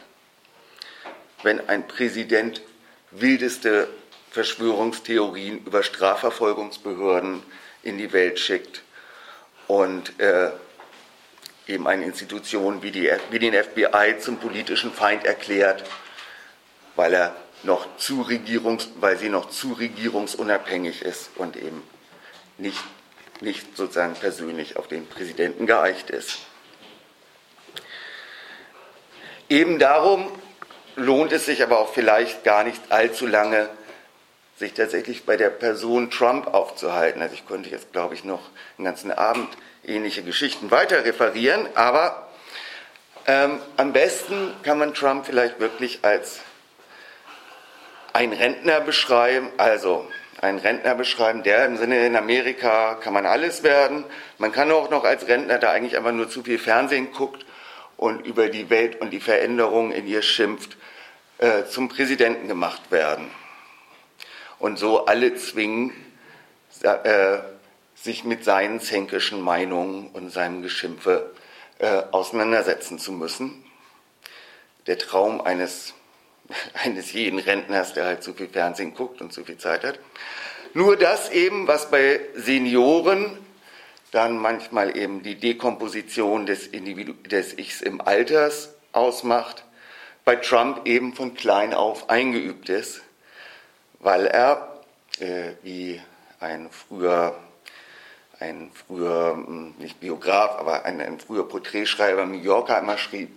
wenn 1.41 1.67
ein 1.67 1.87
Präsident 1.87 2.61
wildeste 3.09 3.87
Verschwörungstheorien 4.29 5.65
über 5.65 5.81
Strafverfolgungsbehörden 5.81 7.41
in 7.81 7.97
die 7.97 8.13
Welt 8.13 8.37
schickt 8.37 8.83
und 9.65 10.19
äh, 10.19 10.51
eben 11.67 11.87
eine 11.87 12.05
Institution 12.05 12.83
wie, 12.83 12.91
die, 12.91 13.11
wie 13.31 13.39
den 13.39 13.53
FBI 13.53 14.17
zum 14.19 14.37
politischen 14.37 14.91
Feind 14.91 15.25
erklärt, 15.25 15.83
weil 16.95 17.13
er 17.13 17.35
noch 17.63 17.97
zu 17.97 18.21
Regierungs, 18.21 18.89
weil 18.99 19.17
sie 19.17 19.29
noch 19.29 19.49
zu 19.49 19.73
regierungsunabhängig 19.73 21.01
ist 21.01 21.31
und 21.35 21.55
eben 21.57 21.81
nicht, 22.57 22.83
nicht 23.41 23.75
sozusagen 23.75 24.13
persönlich 24.13 24.77
auf 24.77 24.87
den 24.87 25.07
Präsidenten 25.07 25.65
geeicht 25.65 26.09
ist. 26.09 26.39
Eben 29.49 29.79
darum 29.79 30.31
lohnt 30.95 31.31
es 31.31 31.45
sich 31.45 31.61
aber 31.61 31.79
auch 31.79 31.93
vielleicht 31.93 32.43
gar 32.43 32.63
nicht 32.63 32.81
allzu 32.89 33.27
lange, 33.27 33.69
sich 34.57 34.73
tatsächlich 34.73 35.25
bei 35.25 35.37
der 35.37 35.49
Person 35.49 36.09
Trump 36.09 36.47
aufzuhalten. 36.47 37.21
Also 37.21 37.35
ich 37.35 37.47
könnte 37.47 37.69
jetzt, 37.69 37.91
glaube 37.91 38.13
ich, 38.13 38.23
noch 38.23 38.41
den 38.77 38.85
ganzen 38.85 39.11
Abend 39.11 39.49
ähnliche 39.85 40.23
Geschichten 40.23 40.71
weiter 40.71 41.03
referieren, 41.05 41.67
aber 41.75 42.29
ähm, 43.27 43.59
am 43.77 43.91
besten 43.91 44.53
kann 44.63 44.77
man 44.77 44.93
Trump 44.93 45.25
vielleicht 45.25 45.59
wirklich 45.59 45.99
als 46.03 46.39
ein 48.13 48.31
Rentner 48.31 48.81
beschreiben, 48.81 49.49
also 49.57 50.07
ein 50.41 50.57
Rentner 50.57 50.95
beschreiben, 50.95 51.43
der 51.43 51.65
im 51.65 51.77
Sinne 51.77 52.05
in 52.05 52.15
Amerika 52.15 52.95
kann 52.95 53.13
man 53.13 53.25
alles 53.25 53.63
werden. 53.63 54.05
Man 54.37 54.51
kann 54.51 54.71
auch 54.71 54.89
noch 54.89 55.03
als 55.03 55.27
Rentner, 55.27 55.57
der 55.57 55.71
eigentlich 55.71 55.97
einfach 55.97 56.11
nur 56.11 56.29
zu 56.29 56.43
viel 56.43 56.59
Fernsehen 56.59 57.11
guckt 57.11 57.45
und 57.97 58.25
über 58.25 58.47
die 58.47 58.69
Welt 58.69 59.01
und 59.01 59.11
die 59.11 59.19
Veränderungen 59.19 59.91
in 59.91 60.07
ihr 60.07 60.21
schimpft, 60.21 60.77
äh, 61.39 61.65
zum 61.65 61.89
Präsidenten 61.89 62.47
gemacht 62.47 62.91
werden. 62.91 63.29
Und 64.59 64.77
so 64.77 65.05
alle 65.05 65.35
zwingen, 65.35 65.93
äh, 66.81 67.39
sich 67.95 68.23
mit 68.23 68.43
seinen 68.43 68.79
zänkischen 68.79 69.41
Meinungen 69.41 70.09
und 70.09 70.31
seinem 70.31 70.61
Geschimpfe 70.61 71.31
äh, 71.79 72.03
auseinandersetzen 72.11 72.99
zu 72.99 73.11
müssen. 73.11 73.63
Der 74.87 74.97
Traum 74.97 75.41
eines, 75.41 75.93
eines 76.83 77.13
jeden 77.13 77.39
Rentners, 77.39 77.93
der 77.93 78.05
halt 78.05 78.23
zu 78.23 78.33
viel 78.33 78.47
Fernsehen 78.47 78.93
guckt 78.93 79.21
und 79.21 79.33
zu 79.33 79.43
viel 79.43 79.57
Zeit 79.57 79.83
hat. 79.83 79.99
Nur 80.73 80.97
das 80.97 81.31
eben, 81.31 81.67
was 81.67 81.89
bei 81.89 82.19
Senioren 82.35 83.37
dann 84.11 84.37
manchmal 84.37 84.97
eben 84.97 85.23
die 85.23 85.35
Dekomposition 85.35 86.45
des, 86.45 86.67
Individu 86.67 87.13
des 87.13 87.57
Ichs 87.57 87.81
im 87.81 88.01
Alters 88.01 88.73
ausmacht, 88.91 89.63
bei 90.23 90.35
Trump 90.35 90.85
eben 90.85 91.13
von 91.13 91.33
klein 91.33 91.73
auf 91.73 92.09
eingeübt 92.09 92.69
ist, 92.69 93.01
weil 93.99 94.27
er, 94.27 94.81
äh, 95.19 95.51
wie 95.63 96.01
ein 96.39 96.69
früher 96.71 97.35
ein 98.39 98.71
früher, 98.73 99.33
hm, 99.35 99.75
nicht 99.77 99.99
Biograf, 99.99 100.59
aber 100.59 100.85
ein, 100.85 101.01
ein 101.01 101.19
früher 101.19 101.47
Porträtschreiber 101.47 102.23
im 102.23 102.31
New 102.31 102.43
Yorker 102.43 102.77
einmal 102.77 102.97
schrieb, 102.97 103.29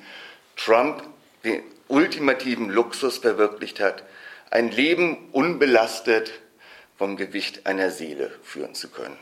Trump 0.56 1.02
den 1.44 1.62
ultimativen 1.88 2.68
Luxus 2.68 3.18
verwirklicht 3.18 3.80
hat, 3.80 4.02
ein 4.50 4.70
Leben 4.70 5.28
unbelastet 5.32 6.32
vom 6.96 7.16
Gewicht 7.16 7.66
einer 7.66 7.90
Seele 7.90 8.30
führen 8.42 8.74
zu 8.74 8.88
können. 8.88 9.18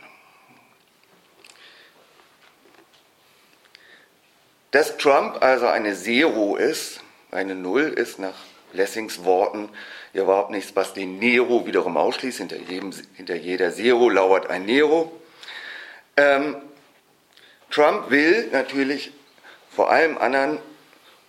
Dass 4.70 4.96
Trump 4.96 5.42
also 5.42 5.66
eine 5.66 5.94
Zero 5.94 6.56
ist, 6.56 7.00
eine 7.30 7.54
Null 7.54 7.82
ist 7.82 8.18
nach 8.18 8.34
Lessings 8.72 9.24
Worten 9.24 9.68
ja 10.16 10.22
überhaupt 10.22 10.50
nichts, 10.50 10.74
was 10.74 10.94
den 10.94 11.18
Nero 11.18 11.66
wiederum 11.66 11.96
ausschließt. 11.96 12.38
Hinter, 12.38 12.56
jedem, 12.56 12.92
hinter 13.14 13.36
jeder 13.36 13.72
Zero 13.72 14.08
lauert 14.08 14.48
ein 14.48 14.64
Nero. 14.64 15.12
Ähm, 16.16 16.56
Trump 17.70 18.10
will 18.10 18.48
natürlich 18.50 19.12
vor 19.70 19.90
allem 19.90 20.16
anderen 20.16 20.58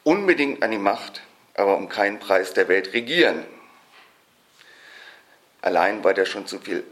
unbedingt 0.04 0.64
an 0.64 0.72
die 0.72 0.78
Macht, 0.78 1.22
aber 1.56 1.76
um 1.76 1.90
keinen 1.90 2.20
Preis 2.20 2.54
der 2.54 2.70
Welt 2.70 2.94
regieren. 2.94 3.46
Allein 5.62 6.04
weil 6.04 6.14
der 6.14 6.26
schon 6.26 6.48
zu 6.48 6.60
viel 6.60 6.86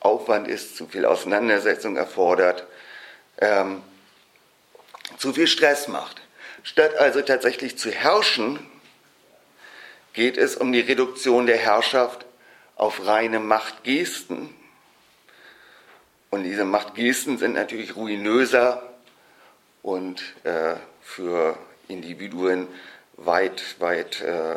Aufwand 0.00 0.48
ist, 0.48 0.76
zu 0.76 0.86
viel 0.86 1.04
Auseinandersetzung 1.04 1.96
erfordert, 1.96 2.66
ähm, 3.38 3.82
zu 5.18 5.34
viel 5.34 5.46
Stress 5.46 5.86
macht. 5.86 6.22
Statt 6.62 6.96
also 6.96 7.20
tatsächlich 7.20 7.76
zu 7.76 7.90
herrschen, 7.90 8.58
geht 10.12 10.36
es 10.36 10.56
um 10.56 10.72
die 10.72 10.80
Reduktion 10.80 11.46
der 11.46 11.58
Herrschaft 11.58 12.26
auf 12.76 13.06
reine 13.06 13.40
Machtgesten 13.40 14.54
und 16.32 16.44
diese 16.44 16.64
Machtgesten 16.64 17.36
sind 17.36 17.54
natürlich 17.54 17.94
ruinöser 17.94 18.82
und 19.82 20.22
äh, 20.44 20.76
für 21.02 21.58
Individuen 21.88 22.68
weit, 23.18 23.76
weit 23.80 24.22
äh, 24.22 24.56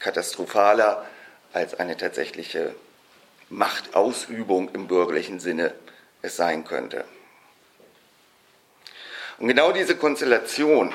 katastrophaler 0.00 1.06
als 1.52 1.78
eine 1.78 1.96
tatsächliche 1.96 2.74
Machtausübung 3.50 4.70
im 4.74 4.88
bürgerlichen 4.88 5.38
Sinne 5.38 5.74
es 6.22 6.36
sein 6.36 6.64
könnte. 6.64 7.04
Und 9.38 9.46
genau 9.46 9.70
diese 9.70 9.96
Konstellation, 9.96 10.92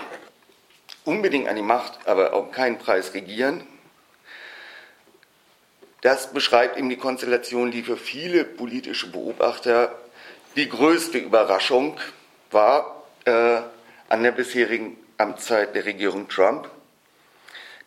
unbedingt 1.06 1.48
an 1.48 1.56
die 1.56 1.62
Macht, 1.62 2.06
aber 2.06 2.36
um 2.36 2.52
keinen 2.52 2.80
Preis 2.80 3.14
regieren, 3.14 3.66
das 6.02 6.32
beschreibt 6.34 6.78
eben 6.78 6.90
die 6.90 6.98
Konstellation, 6.98 7.72
die 7.72 7.84
für 7.84 7.98
viele 7.98 8.44
politische 8.44 9.08
Beobachter 9.08 9.96
die 10.56 10.70
größte 10.70 11.18
Überraschung 11.18 12.00
war 12.52 13.04
äh, 13.26 13.62
an 14.10 14.24
der 14.24 14.32
bisherigen 14.32 14.98
Amtszeit 15.18 15.76
der 15.76 15.86
Regierung 15.86 16.28
Trump, 16.30 16.70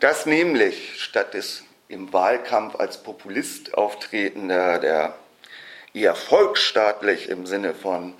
dass 0.01 0.27
nämlich 0.27 1.01
statt 1.01 1.35
des 1.35 1.64
im 1.88 2.12
Wahlkampf 2.12 2.77
als 2.77 3.03
Populist 3.03 3.75
auftretender, 3.75 4.79
der 4.79 5.14
eher 5.92 6.14
volksstaatlich 6.14 7.29
im 7.29 7.46
Sinne 7.46 7.75
von 7.75 8.14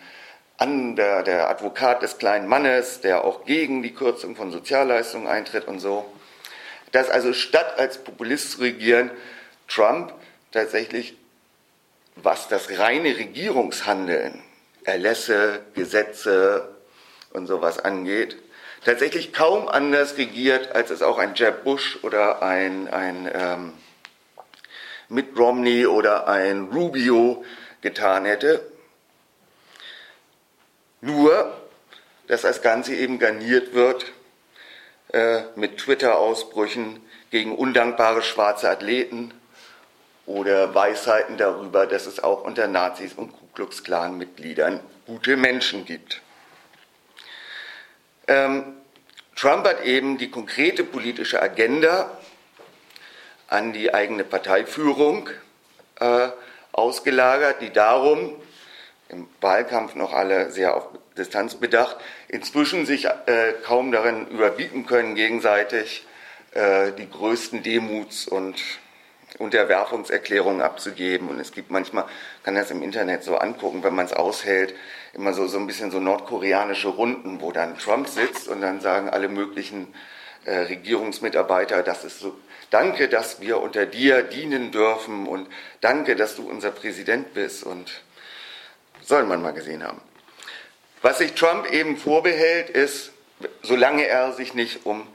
an 0.59 0.97
der, 0.97 1.23
der 1.23 1.49
Advokat 1.49 2.03
des 2.03 2.19
kleinen 2.19 2.49
Mannes, 2.49 3.01
der 3.01 3.25
auch 3.25 3.45
gegen 3.45 3.83
die 3.83 3.95
Kürzung 3.95 4.37
von 4.37 4.51
Sozialleistungen 4.51 5.27
eintritt 5.27 5.69
und 5.69 5.79
so, 5.79 6.05
dass 6.93 7.09
also 7.09 7.33
statt 7.33 7.79
als 7.79 7.99
Populist 7.99 8.53
zu 8.53 8.61
regieren, 8.61 9.11
Trump 9.71 10.13
tatsächlich 10.53 11.17
was 12.17 12.49
das 12.49 12.79
reine 12.79 13.17
Regierungshandeln, 13.17 14.43
Erlässe, 14.85 15.61
Gesetze 15.75 16.69
und 17.33 17.47
sowas 17.47 17.79
angeht, 17.79 18.37
tatsächlich 18.85 19.33
kaum 19.33 19.69
anders 19.69 20.17
regiert, 20.17 20.73
als 20.75 20.91
es 20.91 21.03
auch 21.03 21.19
ein 21.19 21.35
Jeb 21.35 21.65
Bush 21.65 21.99
oder 22.03 22.43
ein, 22.43 22.89
ein 22.89 23.31
ähm, 23.33 23.73
Mitt 25.09 25.37
Romney 25.39 25.87
oder 25.87 26.29
ein 26.29 26.69
Rubio 26.73 27.45
getan 27.81 28.25
hätte. 28.25 28.63
Nur, 31.01 31.57
dass 32.27 32.43
das 32.43 32.63
Ganze 32.63 32.95
eben 32.95 33.19
garniert 33.19 33.75
wird 33.75 34.07
äh, 35.13 35.43
mit 35.57 35.79
Twitter-Ausbrüchen 35.79 37.01
gegen 37.31 37.57
undankbare 37.57 38.23
schwarze 38.23 38.69
Athleten, 38.69 39.33
oder 40.27 40.75
Weisheiten 40.75 41.37
darüber, 41.37 41.87
dass 41.87 42.07
es 42.07 42.23
auch 42.23 42.45
unter 42.45 42.67
Nazis 42.69 43.15
und 43.15 43.33
Ku 43.33 43.47
Klux 43.55 43.83
Klan 43.83 44.17
Mitgliedern 44.17 44.81
gute 45.07 45.37
Menschen 45.37 45.85
gibt. 45.85 46.23
Ähm, 48.29 48.77
Trump 49.35 49.67
hat 49.67 49.85
eben 49.85 50.19
die 50.19 50.31
konkrete 50.31 50.85
politische 50.85 51.43
Agenda 51.43 52.11
an 53.49 53.73
die 53.73 53.93
eigene 53.93 54.23
Parteiführung 54.23 55.29
äh, 55.99 56.29
ausgelagert, 56.73 57.61
die 57.61 57.73
darum 57.73 58.37
im 59.09 59.29
Wahlkampf 59.41 59.97
noch 59.97 60.13
alle 60.13 60.51
sehr 60.53 60.77
auf 60.77 60.87
Distanz 61.17 61.57
bedacht, 61.57 61.97
inzwischen 62.29 62.87
sich 62.87 63.07
äh, 63.07 63.55
kaum 63.65 63.91
darin 63.91 64.29
überbieten 64.29 64.87
können, 64.87 65.17
gegenseitig 65.17 66.07
äh, 66.53 66.93
die 66.93 67.11
größten 67.11 67.63
Demuts 67.63 68.29
und 68.29 68.63
Unterwerfungserklärungen 69.39 70.61
abzugeben. 70.61 71.29
Und 71.29 71.41
es 71.41 71.53
gibt 71.53 71.71
manchmal, 71.71 72.05
kann 72.43 72.55
das 72.55 72.71
im 72.71 72.83
Internet 72.83 73.23
so 73.23 73.37
angucken, 73.37 73.83
wenn 73.83 73.95
man 73.95 74.07
es 74.07 74.13
aushält, 74.13 74.75
immer 75.13 75.33
so, 75.33 75.47
so 75.47 75.59
ein 75.59 75.67
bisschen 75.67 75.91
so 75.91 76.01
nordkoreanische 76.01 76.89
Runden, 76.89 77.41
wo 77.41 77.53
dann 77.53 77.79
Trump 77.79 78.09
sitzt 78.09 78.49
und 78.49 78.61
dann 78.61 78.81
sagen 78.81 79.09
alle 79.09 79.29
möglichen 79.29 79.93
äh, 80.45 80.57
Regierungsmitarbeiter, 80.57 81.83
das 81.83 82.05
ist 82.05 82.21
so, 82.21 82.35
danke, 82.71 83.09
dass 83.09 83.41
wir 83.41 83.61
unter 83.61 83.87
dir 83.87 84.23
dienen 84.23 84.73
dürfen 84.73 85.27
und 85.27 85.49
danke, 85.81 86.17
dass 86.17 86.37
du 86.37 86.49
unser 86.49 86.71
Präsident 86.71 87.35
bist 87.35 87.65
und 87.65 88.03
soll 89.03 89.25
man 89.25 89.43
mal 89.43 89.53
gesehen 89.53 89.83
haben. 89.83 90.01
Was 91.03 91.19
sich 91.19 91.35
Trump 91.35 91.71
eben 91.71 91.97
vorbehält, 91.97 92.71
ist, 92.71 93.13
solange 93.63 94.07
er 94.07 94.33
sich 94.33 94.55
nicht 94.55 94.85
um 94.85 95.07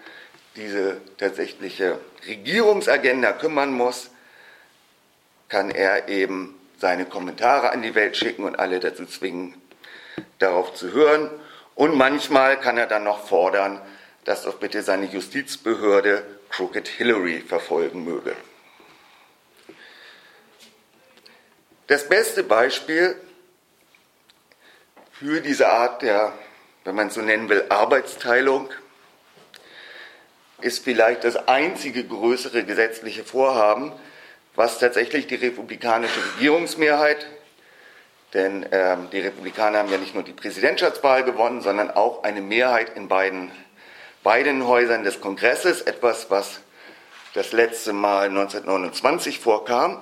diese 0.56 0.97
tatsächliche 1.17 1.99
Regierungsagenda 2.28 3.34
kümmern 3.34 3.72
muss, 3.74 4.10
kann 5.50 5.72
er 5.72 6.08
eben 6.08 6.60
seine 6.80 7.06
Kommentare 7.06 7.72
an 7.72 7.82
die 7.82 7.96
Welt 7.96 8.18
schicken 8.18 8.44
und 8.44 8.58
alle 8.58 8.80
dazu 8.80 9.06
zwingen, 9.06 9.60
darauf 10.40 10.74
zu 10.74 10.92
hören. 10.92 11.30
Und 11.76 11.96
manchmal 11.96 12.60
kann 12.60 12.78
er 12.78 12.88
dann 12.88 13.04
noch 13.04 13.28
fordern, 13.28 13.82
dass 14.24 14.44
doch 14.44 14.56
bitte 14.56 14.82
seine 14.82 15.06
Justizbehörde 15.06 16.24
Crooked 16.50 16.88
Hillary 16.88 17.42
verfolgen 17.42 18.04
möge. 18.04 18.36
Das 21.88 22.10
beste 22.10 22.44
Beispiel 22.44 23.16
für 25.12 25.42
diese 25.42 25.70
Art 25.70 26.02
der, 26.02 26.34
wenn 26.84 26.96
man 26.96 27.10
so 27.10 27.22
nennen 27.22 27.48
will, 27.50 27.66
Arbeitsteilung 27.70 28.70
ist 30.65 30.84
vielleicht 30.84 31.23
das 31.23 31.47
einzige 31.47 32.04
größere 32.04 32.63
gesetzliche 32.63 33.23
Vorhaben, 33.23 33.93
was 34.56 34.80
tatsächlich 34.80 35.28
die 35.28 35.36
republikanische 35.36 36.19
Regierungsmehrheit, 36.34 37.28
denn 38.34 38.65
ähm, 38.71 39.08
die 39.12 39.19
Republikaner 39.19 39.78
haben 39.78 39.91
ja 39.91 39.99
nicht 39.99 40.15
nur 40.15 40.23
die 40.23 40.34
Präsidentschaftswahl 40.34 41.23
gewonnen, 41.23 41.62
sondern 41.62 41.91
auch 41.91 42.23
eine 42.23 42.41
Mehrheit 42.41 42.97
in 42.97 43.08
beiden, 43.08 43.51
beiden 44.23 44.65
Häusern 44.65 45.04
des 45.04 45.21
Kongresses, 45.21 45.84
etwas, 45.84 46.32
was 46.32 46.62
das 47.36 47.51
letzte 47.51 47.93
Mal 47.93 48.30
1929 48.30 49.39
vorkam. 49.39 50.01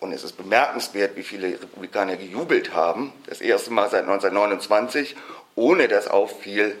Und 0.00 0.12
es 0.12 0.22
ist 0.22 0.36
bemerkenswert, 0.36 1.16
wie 1.16 1.22
viele 1.22 1.48
Republikaner 1.48 2.16
gejubelt 2.16 2.74
haben, 2.74 3.14
das 3.26 3.40
erste 3.40 3.72
Mal 3.72 3.88
seit 3.88 4.02
1929, 4.02 5.16
ohne 5.54 5.88
dass 5.88 6.08
auffiel, 6.08 6.76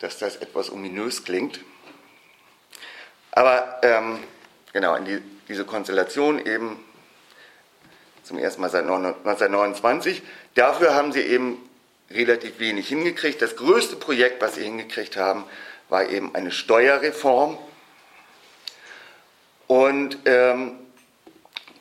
dass 0.00 0.18
das 0.18 0.36
etwas 0.36 0.70
ominös 0.70 1.24
klingt. 1.24 1.60
Aber 3.32 3.80
ähm, 3.82 4.18
genau, 4.72 4.94
in 4.96 5.04
die, 5.04 5.22
diese 5.48 5.64
Konstellation 5.64 6.44
eben 6.44 6.78
zum 8.22 8.38
ersten 8.38 8.60
Mal 8.60 8.70
seit 8.70 8.82
1929. 8.82 10.22
Dafür 10.54 10.94
haben 10.94 11.12
sie 11.12 11.20
eben 11.20 11.58
relativ 12.10 12.58
wenig 12.58 12.88
hingekriegt. 12.88 13.40
Das 13.40 13.56
größte 13.56 13.96
Projekt, 13.96 14.42
was 14.42 14.56
sie 14.56 14.64
hingekriegt 14.64 15.16
haben, 15.16 15.44
war 15.88 16.08
eben 16.08 16.34
eine 16.34 16.50
Steuerreform. 16.50 17.58
Und 19.66 20.18
ähm, 20.24 20.78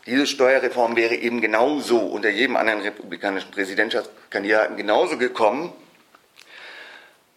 diese 0.06 0.28
Steuerreform 0.28 0.96
wäre 0.96 1.16
eben 1.16 1.42
genauso 1.42 2.00
unter 2.00 2.30
jedem 2.30 2.56
anderen 2.56 2.82
republikanischen 2.82 3.52
Präsidentschaftskandidaten 3.52 4.78
genauso 4.78 5.18
gekommen. 5.18 5.74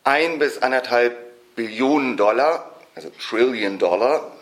Ein 0.09 0.38
bis 0.38 0.57
anderthalb 0.62 1.55
Billionen 1.55 2.16
Dollar, 2.16 2.75
also 2.94 3.11
Trillion 3.11 3.79
Dollar, 3.79 4.33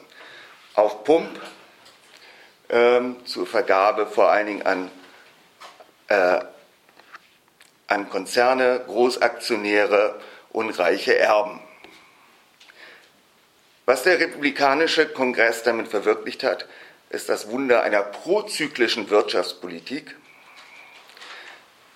auf 0.75 1.03
Pump 1.03 1.41
ähm, 2.69 3.17
zur 3.27 3.49
Vergabe 3.49 4.07
vor 4.07 4.31
allen 4.31 4.47
Dingen 4.47 4.63
an, 4.63 4.93
äh, 6.07 6.39
an 7.89 8.09
Konzerne, 8.09 8.85
Großaktionäre 8.87 10.21
und 10.51 10.71
reiche 10.79 11.19
Erben. 11.19 11.59
Was 13.87 14.05
der 14.05 14.21
republikanische 14.21 15.09
Kongress 15.09 15.65
damit 15.65 15.89
verwirklicht 15.89 16.45
hat, 16.45 16.69
ist 17.11 17.29
das 17.29 17.51
Wunder 17.51 17.83
einer 17.83 18.03
prozyklischen 18.05 19.11
Wirtschaftspolitik. 19.11 20.15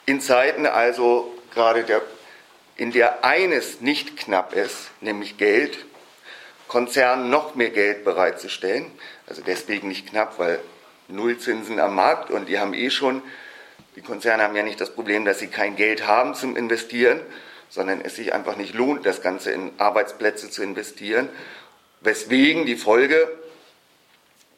In 0.06 0.20
Zeiten 0.20 0.66
also 0.66 1.32
gerade 1.54 1.84
der, 1.84 2.02
in 2.80 2.92
der 2.92 3.26
eines 3.26 3.82
nicht 3.82 4.16
knapp 4.16 4.54
ist, 4.54 4.90
nämlich 5.02 5.36
Geld, 5.36 5.84
Konzernen 6.66 7.28
noch 7.28 7.54
mehr 7.54 7.68
Geld 7.68 8.04
bereitzustellen. 8.04 8.90
Also 9.26 9.42
deswegen 9.46 9.88
nicht 9.88 10.08
knapp, 10.08 10.38
weil 10.38 10.60
Nullzinsen 11.08 11.78
am 11.78 11.94
Markt 11.94 12.30
und 12.30 12.48
die 12.48 12.58
haben 12.58 12.72
eh 12.72 12.88
schon, 12.88 13.20
die 13.96 14.00
Konzerne 14.00 14.44
haben 14.44 14.56
ja 14.56 14.62
nicht 14.62 14.80
das 14.80 14.94
Problem, 14.94 15.26
dass 15.26 15.40
sie 15.40 15.48
kein 15.48 15.76
Geld 15.76 16.06
haben 16.06 16.34
zum 16.34 16.56
Investieren, 16.56 17.20
sondern 17.68 18.00
es 18.00 18.16
sich 18.16 18.32
einfach 18.32 18.56
nicht 18.56 18.72
lohnt, 18.72 19.04
das 19.04 19.20
Ganze 19.20 19.50
in 19.50 19.72
Arbeitsplätze 19.76 20.48
zu 20.48 20.62
investieren. 20.62 21.28
Weswegen 22.00 22.64
die 22.64 22.76
Folge 22.76 23.30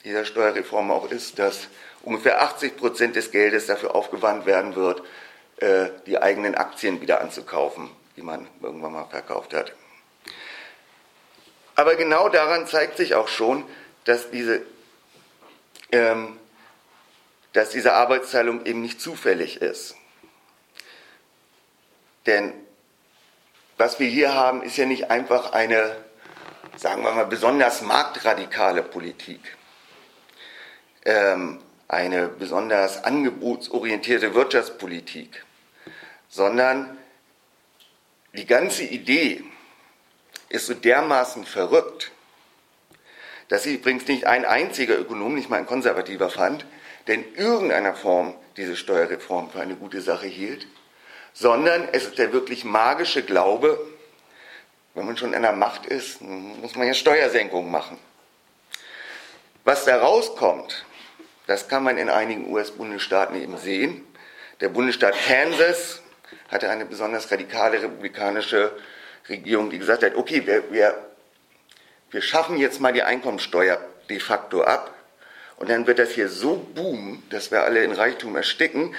dieser 0.04 0.24
Steuerreform 0.24 0.92
auch 0.92 1.10
ist, 1.10 1.40
dass 1.40 1.66
ungefähr 2.02 2.40
80 2.40 2.76
Prozent 2.76 3.16
des 3.16 3.32
Geldes 3.32 3.66
dafür 3.66 3.96
aufgewandt 3.96 4.46
werden 4.46 4.76
wird, 4.76 5.02
äh, 5.56 5.88
die 6.06 6.22
eigenen 6.22 6.54
Aktien 6.54 7.00
wieder 7.00 7.20
anzukaufen, 7.20 7.90
die 8.16 8.22
man 8.22 8.46
irgendwann 8.60 8.92
mal 8.92 9.06
verkauft 9.06 9.54
hat. 9.54 9.72
Aber 11.74 11.96
genau 11.96 12.28
daran 12.28 12.66
zeigt 12.66 12.96
sich 12.96 13.14
auch 13.14 13.28
schon, 13.28 13.64
dass 14.04 14.30
diese, 14.30 14.62
ähm, 15.90 16.38
dass 17.52 17.70
diese 17.70 17.94
Arbeitsteilung 17.94 18.66
eben 18.66 18.82
nicht 18.82 19.00
zufällig 19.00 19.62
ist. 19.62 19.96
Denn 22.26 22.52
was 23.78 23.98
wir 23.98 24.08
hier 24.08 24.34
haben, 24.34 24.62
ist 24.62 24.76
ja 24.76 24.86
nicht 24.86 25.10
einfach 25.10 25.52
eine, 25.52 25.96
sagen 26.76 27.02
wir 27.02 27.12
mal, 27.12 27.26
besonders 27.26 27.82
marktradikale 27.82 28.82
Politik, 28.82 29.40
ähm, 31.04 31.60
eine 31.88 32.28
besonders 32.28 33.02
angebotsorientierte 33.04 34.34
Wirtschaftspolitik, 34.34 35.44
sondern 36.28 36.96
die 38.32 38.46
ganze 38.46 38.84
Idee, 38.84 39.44
ist 40.48 40.66
so 40.66 40.74
dermaßen 40.74 41.46
verrückt, 41.46 42.12
dass 43.48 43.62
sie 43.62 43.74
übrigens 43.74 44.06
nicht 44.06 44.26
ein 44.26 44.44
einziger 44.44 44.98
Ökonom, 44.98 45.34
nicht 45.34 45.50
mal 45.50 45.56
ein 45.56 45.66
Konservativer 45.66 46.30
fand, 46.30 46.66
der 47.06 47.16
in 47.16 47.34
irgendeiner 47.34 47.94
Form 47.94 48.34
diese 48.56 48.76
Steuerreform 48.76 49.50
für 49.50 49.60
eine 49.60 49.76
gute 49.76 50.02
Sache 50.02 50.26
hielt, 50.26 50.66
sondern 51.32 51.88
es 51.92 52.04
ist 52.04 52.18
der 52.18 52.32
wirklich 52.32 52.64
magische 52.64 53.22
Glaube, 53.22 53.78
wenn 54.94 55.06
man 55.06 55.16
schon 55.16 55.32
in 55.32 55.42
der 55.42 55.52
Macht 55.52 55.86
ist, 55.86 56.20
muss 56.20 56.76
man 56.76 56.86
ja 56.86 56.94
Steuersenkungen 56.94 57.70
machen. 57.70 57.98
Was 59.64 59.86
da 59.86 59.96
rauskommt, 59.98 60.84
das 61.46 61.68
kann 61.68 61.82
man 61.82 61.96
in 61.96 62.10
einigen 62.10 62.52
US-Bundesstaaten 62.52 63.40
eben 63.40 63.56
sehen. 63.56 64.04
Der 64.60 64.68
Bundesstaat 64.68 65.14
Kansas 65.26 66.01
hatte 66.52 66.70
eine 66.70 66.84
besonders 66.84 67.30
radikale 67.32 67.82
republikanische 67.82 68.72
Regierung, 69.28 69.70
die 69.70 69.78
gesagt 69.78 70.04
hat, 70.04 70.14
okay, 70.14 70.46
wir, 70.46 70.70
wir, 70.70 70.94
wir 72.10 72.22
schaffen 72.22 72.58
jetzt 72.58 72.80
mal 72.80 72.92
die 72.92 73.02
Einkommensteuer 73.02 73.80
de 74.10 74.20
facto 74.20 74.62
ab 74.62 74.94
und 75.56 75.70
dann 75.70 75.86
wird 75.86 75.98
das 75.98 76.10
hier 76.10 76.28
so 76.28 76.56
boomen, 76.56 77.22
dass 77.30 77.50
wir 77.50 77.62
alle 77.62 77.82
in 77.82 77.92
Reichtum 77.92 78.36
ersticken. 78.36 78.94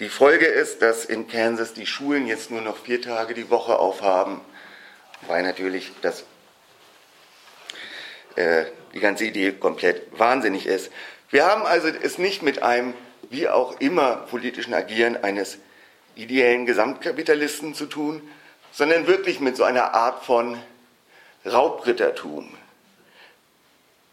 Die 0.00 0.08
Folge 0.08 0.46
ist, 0.46 0.82
dass 0.82 1.04
in 1.04 1.28
Kansas 1.28 1.74
die 1.74 1.86
Schulen 1.86 2.26
jetzt 2.26 2.50
nur 2.50 2.60
noch 2.60 2.78
vier 2.78 3.00
Tage 3.00 3.34
die 3.34 3.50
Woche 3.50 3.78
aufhaben, 3.78 4.40
weil 5.26 5.42
natürlich 5.42 5.92
das, 6.02 6.24
äh, 8.34 8.64
die 8.94 9.00
ganze 9.00 9.24
Idee 9.24 9.52
komplett 9.52 10.18
wahnsinnig 10.18 10.66
ist. 10.66 10.90
Wir 11.30 11.46
haben 11.46 11.64
also 11.64 11.88
es 11.88 12.18
nicht 12.18 12.42
mit 12.42 12.62
einem, 12.62 12.94
wie 13.30 13.48
auch 13.48 13.80
immer, 13.80 14.16
politischen 14.16 14.74
Agieren 14.74 15.22
eines 15.22 15.58
ideellen 16.16 16.66
Gesamtkapitalisten 16.66 17.74
zu 17.74 17.86
tun, 17.86 18.22
sondern 18.72 19.06
wirklich 19.06 19.40
mit 19.40 19.56
so 19.56 19.64
einer 19.64 19.94
Art 19.94 20.24
von 20.24 20.58
Raubrittertum. 21.44 22.48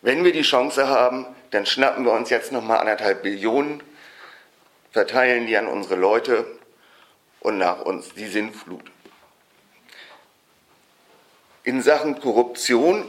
Wenn 0.02 0.24
wir 0.24 0.34
die 0.34 0.42
Chance 0.42 0.88
haben, 0.88 1.26
dann 1.52 1.66
schnappen 1.66 2.06
wir 2.06 2.12
uns 2.12 2.30
jetzt 2.30 2.52
nochmal 2.52 2.80
anderthalb 2.80 3.24
Billionen, 3.24 3.82
verteilen 4.92 5.48
die 5.48 5.58
an 5.58 5.68
unsere 5.68 5.96
Leute 5.96 6.46
und 7.40 7.58
nach 7.58 7.82
uns 7.82 8.14
die 8.14 8.28
Sinnflut. 8.28 8.84
In 11.64 11.82
Sachen 11.82 12.20
Korruption 12.20 13.06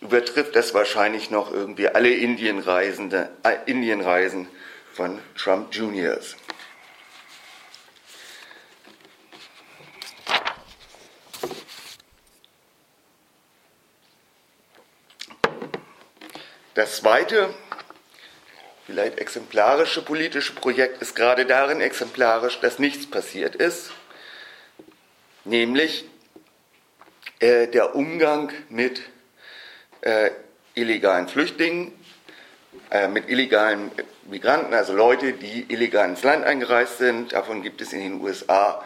übertrifft 0.00 0.56
das 0.56 0.74
wahrscheinlich 0.74 1.30
noch 1.30 1.52
irgendwie 1.52 1.88
alle 1.88 2.10
Indienreisende, 2.10 3.30
äh, 3.42 3.56
Indienreisen 3.66 4.48
von 4.92 5.18
Trump 5.36 5.74
Juniors. 5.74 6.36
Das 16.78 16.98
zweite, 16.98 17.52
vielleicht 18.86 19.18
exemplarische 19.18 20.00
politische 20.00 20.54
Projekt 20.54 21.02
ist 21.02 21.16
gerade 21.16 21.44
darin 21.44 21.80
exemplarisch, 21.80 22.60
dass 22.60 22.78
nichts 22.78 23.10
passiert 23.10 23.56
ist, 23.56 23.90
nämlich 25.44 26.04
äh, 27.40 27.66
der 27.66 27.96
Umgang 27.96 28.52
mit 28.68 29.02
äh, 30.02 30.30
illegalen 30.74 31.26
Flüchtlingen, 31.26 31.90
äh, 32.92 33.08
mit 33.08 33.28
illegalen 33.28 33.90
Migranten, 34.30 34.72
also 34.72 34.92
Leute, 34.92 35.32
die 35.32 35.66
illegal 35.72 36.08
ins 36.08 36.22
Land 36.22 36.44
eingereist 36.44 36.98
sind. 36.98 37.32
Davon 37.32 37.64
gibt 37.64 37.80
es 37.80 37.92
in 37.92 38.02
den 38.02 38.20
USA 38.20 38.84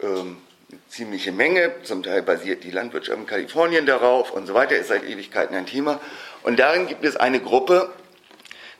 ähm, 0.00 0.36
eine 0.70 0.80
ziemliche 0.88 1.32
Menge. 1.32 1.82
Zum 1.82 2.04
Teil 2.04 2.22
basiert 2.22 2.62
die 2.62 2.70
Landwirtschaft 2.70 3.18
in 3.18 3.26
Kalifornien 3.26 3.86
darauf 3.86 4.30
und 4.30 4.46
so 4.46 4.54
weiter, 4.54 4.76
ist 4.76 4.86
seit 4.86 5.02
Ewigkeiten 5.02 5.56
ein 5.56 5.66
Thema. 5.66 5.98
Und 6.42 6.58
darin 6.58 6.86
gibt 6.86 7.04
es 7.04 7.16
eine 7.16 7.40
Gruppe, 7.40 7.90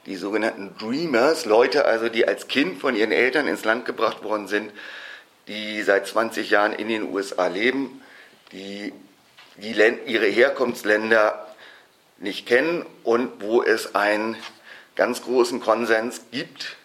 die 0.07 0.17
sogenannten 0.17 0.75
Dreamers, 0.79 1.45
Leute 1.45 1.85
also, 1.85 2.09
die 2.09 2.27
als 2.27 2.49
Kind 2.49 2.81
von 2.81 2.97
ihren 2.97 3.13
Eltern 3.13 3.47
ins 3.47 3.65
Land 3.65 3.85
gebracht 3.85 4.23
worden 4.23 4.49
sind, 4.49 4.73
die 5.49 5.83
seit 5.83 6.07
20 6.07 6.51
Jahren 6.51 6.73
in 6.73 6.89
den 6.89 7.13
USA 7.13 7.47
leben, 7.47 8.03
die, 8.53 8.93
die 9.57 9.73
ihre 9.73 10.27
Herkunftsländer 10.27 11.47
nicht 12.19 12.47
kennen 12.47 12.85
und 13.05 13.43
wo 13.43 13.63
es 13.63 13.95
einen 13.95 14.37
ganz 14.97 15.23
großen 15.23 15.61
Konsens 15.61 16.23
gibt, 16.31 16.77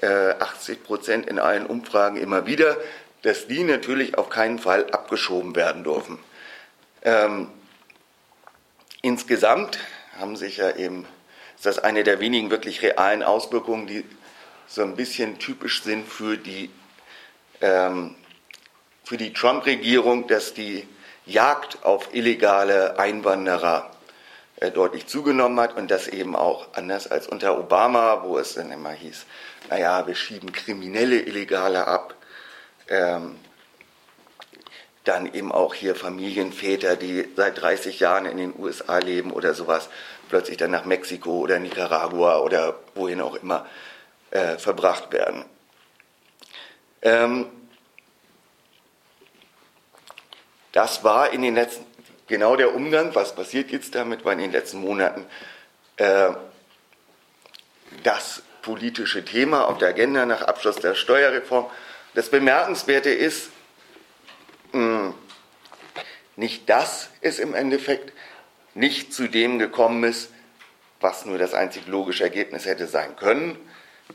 äh, 0.00 0.06
80 0.06 0.84
Prozent 0.84 1.26
in 1.26 1.38
allen 1.38 1.66
Umfragen 1.66 2.16
immer 2.16 2.46
wieder, 2.46 2.76
dass 3.22 3.46
die 3.46 3.64
natürlich 3.64 4.18
auf 4.18 4.28
keinen 4.28 4.58
Fall 4.58 4.90
abgeschoben 4.90 5.54
werden 5.56 5.84
dürfen. 5.84 6.18
Ähm, 7.02 7.48
insgesamt 9.02 9.78
haben 10.18 10.36
sich 10.36 10.58
ja 10.58 10.76
eben 10.76 11.06
ist 11.56 11.64
das 11.64 11.78
eine 11.78 12.04
der 12.04 12.20
wenigen 12.20 12.50
wirklich 12.50 12.82
realen 12.82 13.22
Auswirkungen, 13.22 13.86
die 13.86 14.04
so 14.66 14.82
ein 14.82 14.94
bisschen 14.94 15.38
typisch 15.38 15.82
sind 15.82 16.06
für 16.06 16.36
die, 16.36 16.70
ähm, 17.60 18.14
für 19.04 19.16
die 19.16 19.32
Trump-Regierung, 19.32 20.26
dass 20.26 20.52
die 20.52 20.86
Jagd 21.24 21.82
auf 21.82 22.14
illegale 22.14 22.98
Einwanderer 22.98 23.90
äh, 24.56 24.70
deutlich 24.70 25.06
zugenommen 25.06 25.58
hat 25.60 25.76
und 25.76 25.90
das 25.90 26.08
eben 26.08 26.36
auch 26.36 26.68
anders 26.74 27.10
als 27.10 27.26
unter 27.26 27.58
Obama, 27.58 28.22
wo 28.22 28.38
es 28.38 28.54
dann 28.54 28.70
immer 28.70 28.92
hieß, 28.92 29.24
naja, 29.70 30.06
wir 30.06 30.14
schieben 30.14 30.52
kriminelle 30.52 31.20
Illegale 31.20 31.86
ab. 31.86 32.14
Ähm, 32.88 33.38
dann 35.06 35.32
eben 35.32 35.52
auch 35.52 35.72
hier 35.72 35.94
Familienväter, 35.94 36.96
die 36.96 37.28
seit 37.36 37.60
30 37.60 38.00
Jahren 38.00 38.26
in 38.26 38.38
den 38.38 38.54
USA 38.58 38.98
leben 38.98 39.30
oder 39.30 39.54
sowas 39.54 39.88
plötzlich 40.28 40.56
dann 40.56 40.72
nach 40.72 40.84
Mexiko 40.84 41.38
oder 41.38 41.60
Nicaragua 41.60 42.40
oder 42.40 42.74
wohin 42.96 43.20
auch 43.20 43.36
immer 43.36 43.66
äh, 44.32 44.58
verbracht 44.58 45.12
werden. 45.12 45.44
Ähm, 47.02 47.46
das 50.72 51.04
war 51.04 51.30
in 51.30 51.42
den 51.42 51.54
letzten, 51.54 51.86
genau 52.26 52.56
der 52.56 52.74
Umgang, 52.74 53.14
was 53.14 53.32
passiert 53.32 53.70
jetzt 53.70 53.94
damit, 53.94 54.24
war 54.24 54.32
in 54.32 54.40
den 54.40 54.52
letzten 54.52 54.78
Monaten 54.80 55.24
äh, 55.98 56.30
das 58.02 58.42
politische 58.62 59.24
Thema 59.24 59.68
auf 59.68 59.78
der 59.78 59.90
Agenda 59.90 60.26
nach 60.26 60.42
Abschluss 60.42 60.76
der 60.76 60.96
Steuerreform. 60.96 61.70
Das 62.14 62.28
Bemerkenswerte 62.28 63.10
ist, 63.10 63.50
hm, 64.76 65.14
nicht 66.36 66.68
das 66.68 67.08
ist 67.22 67.38
im 67.38 67.54
Endeffekt 67.54 68.12
nicht 68.74 69.14
zu 69.14 69.26
dem 69.26 69.58
gekommen 69.58 70.04
ist, 70.04 70.30
was 71.00 71.24
nur 71.24 71.38
das 71.38 71.54
einzig 71.54 71.86
logische 71.86 72.24
Ergebnis 72.24 72.66
hätte 72.66 72.86
sein 72.86 73.16
können, 73.16 73.58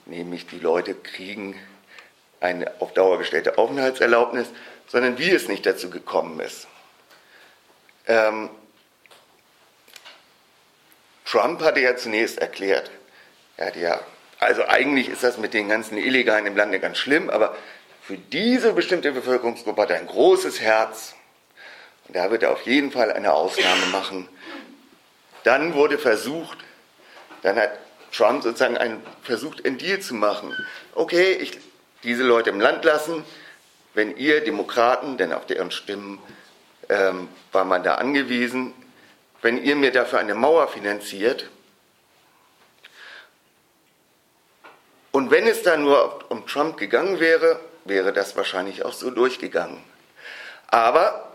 nämlich 0.06 0.46
die 0.46 0.60
Leute 0.60 0.94
kriegen 0.94 1.60
eine 2.40 2.80
auf 2.80 2.94
Dauer 2.94 3.18
gestellte 3.18 3.58
Aufenthaltserlaubnis, 3.58 4.50
sondern 4.88 5.18
wie 5.18 5.32
es 5.32 5.48
nicht 5.48 5.66
dazu 5.66 5.90
gekommen 5.90 6.40
ist. 6.40 6.68
Ähm, 8.06 8.52
Trump 11.26 11.62
hatte 11.62 11.80
ja 11.80 11.96
zunächst 11.96 12.38
erklärt, 12.38 12.92
er 13.58 13.68
hatte 13.68 13.80
ja, 13.80 14.00
also 14.40 14.64
eigentlich 14.68 15.10
ist 15.10 15.24
das 15.24 15.40
mit 15.40 15.56
den 15.56 15.70
ganzen 15.70 15.98
Illegalen 15.98 16.46
im 16.46 16.56
Lande 16.56 16.80
ganz 16.80 17.00
schlimm, 17.00 17.32
aber 17.32 17.56
für 18.12 18.18
diese 18.18 18.74
bestimmte 18.74 19.14
Bevölkerungsgruppe 19.14 19.84
hat 19.84 19.92
er 19.92 20.00
ein 20.00 20.08
großes 20.08 20.60
Herz. 20.60 21.16
Und 22.10 22.18
da 22.18 22.30
wird 22.30 22.44
er 22.44 22.52
auf 22.52 22.64
jeden 22.64 22.92
Fall 22.92 23.10
eine 23.10 23.32
Ausnahme 23.32 23.86
machen. 23.86 24.28
Dann 25.46 25.76
wurde 25.76 25.98
versucht, 25.98 26.58
dann 27.42 27.56
hat 27.56 27.72
Trump 28.12 28.44
sozusagen 28.44 28.76
einen, 28.76 29.02
versucht, 29.24 29.66
einen 29.66 29.78
Deal 29.78 30.02
zu 30.02 30.14
machen. 30.14 30.54
Okay, 30.94 31.32
ich 31.32 31.58
diese 32.04 32.24
Leute 32.24 32.50
im 32.50 32.60
Land 32.60 32.84
lassen, 32.84 33.24
wenn 33.94 34.18
ihr 34.18 34.44
Demokraten, 34.44 35.16
denn 35.16 35.32
auf 35.32 35.46
deren 35.46 35.72
Stimmen 35.72 36.20
ähm, 36.90 37.30
war 37.54 37.64
man 37.64 37.82
da 37.82 37.96
angewiesen, 37.96 38.74
wenn 39.42 39.64
ihr 39.64 39.78
mir 39.78 39.94
dafür 39.94 40.20
eine 40.20 40.36
Mauer 40.36 40.68
finanziert, 40.68 41.50
und 45.14 45.32
wenn 45.32 45.48
es 45.48 45.64
da 45.64 45.78
nur 45.78 46.30
um 46.30 46.46
Trump 46.46 46.76
gegangen 46.76 47.22
wäre, 47.22 47.60
wäre 47.86 48.14
das 48.14 48.36
wahrscheinlich 48.36 48.84
auch 48.84 48.94
so 48.94 49.10
durchgegangen. 49.10 49.84
Aber 50.68 51.32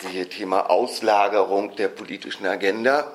siehe 0.00 0.28
Thema 0.28 0.70
Auslagerung 0.70 1.76
der 1.76 1.88
politischen 1.88 2.46
Agenda, 2.46 3.12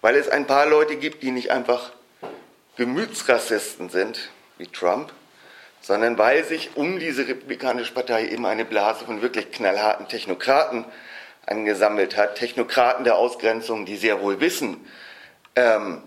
weil 0.00 0.16
es 0.16 0.28
ein 0.28 0.46
paar 0.46 0.66
Leute 0.66 0.96
gibt, 0.96 1.22
die 1.22 1.30
nicht 1.30 1.50
einfach 1.50 1.92
Gemütsrassisten 2.76 3.88
sind, 3.88 4.30
wie 4.58 4.66
Trump, 4.66 5.12
sondern 5.80 6.18
weil 6.18 6.44
sich 6.44 6.76
um 6.76 6.98
diese 6.98 7.26
Republikanische 7.28 7.92
Partei 7.92 8.28
eben 8.28 8.46
eine 8.46 8.64
Blase 8.64 9.04
von 9.04 9.22
wirklich 9.22 9.50
knallharten 9.52 10.08
Technokraten 10.08 10.84
angesammelt 11.46 12.16
hat. 12.16 12.36
Technokraten 12.36 13.04
der 13.04 13.16
Ausgrenzung, 13.16 13.84
die 13.84 13.96
sehr 13.96 14.20
wohl 14.20 14.40
wissen, 14.40 14.88
ähm, 15.56 16.02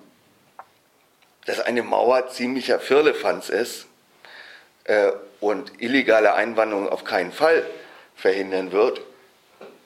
dass 1.46 1.60
eine 1.60 1.84
Mauer 1.84 2.30
ziemlicher 2.30 2.80
Firlefanz 2.80 3.50
ist 3.50 3.87
äh, 4.88 5.12
und 5.40 5.82
illegale 5.82 6.34
Einwanderung 6.34 6.90
auf 6.90 7.04
keinen 7.04 7.32
Fall 7.32 7.64
verhindern 8.16 8.72
wird 8.72 9.02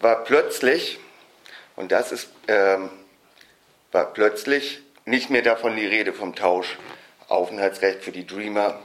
war 0.02 0.24
plötzlich, 0.24 1.00
und 1.76 1.92
das 1.92 2.12
ist, 2.12 2.30
ähm, 2.48 2.90
war 3.92 4.14
plötzlich 4.14 4.82
nicht 5.06 5.30
mehr 5.30 5.42
davon 5.42 5.76
die 5.76 5.86
Rede 5.86 6.14
vom 6.14 6.36
Tausch 6.36 6.78
Aufenthaltsrecht 7.28 8.04
für 8.04 8.12
die 8.12 8.26
Dreamer 8.26 8.80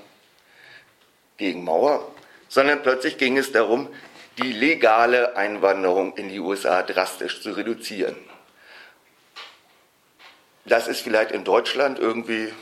gegen 1.36 1.64
Mauer, 1.64 2.06
sondern 2.48 2.82
plötzlich 2.82 3.18
ging 3.18 3.36
es 3.36 3.50
darum, 3.50 3.88
die 4.38 4.52
legale 4.52 5.36
Einwanderung 5.36 6.16
in 6.16 6.28
die 6.28 6.38
USA 6.38 6.82
drastisch 6.82 7.42
zu 7.42 7.52
reduzieren. 7.52 8.16
Das 10.64 10.88
ist 10.88 11.00
vielleicht 11.00 11.32
in 11.32 11.44
Deutschland 11.44 11.98
irgendwie, 11.98 12.52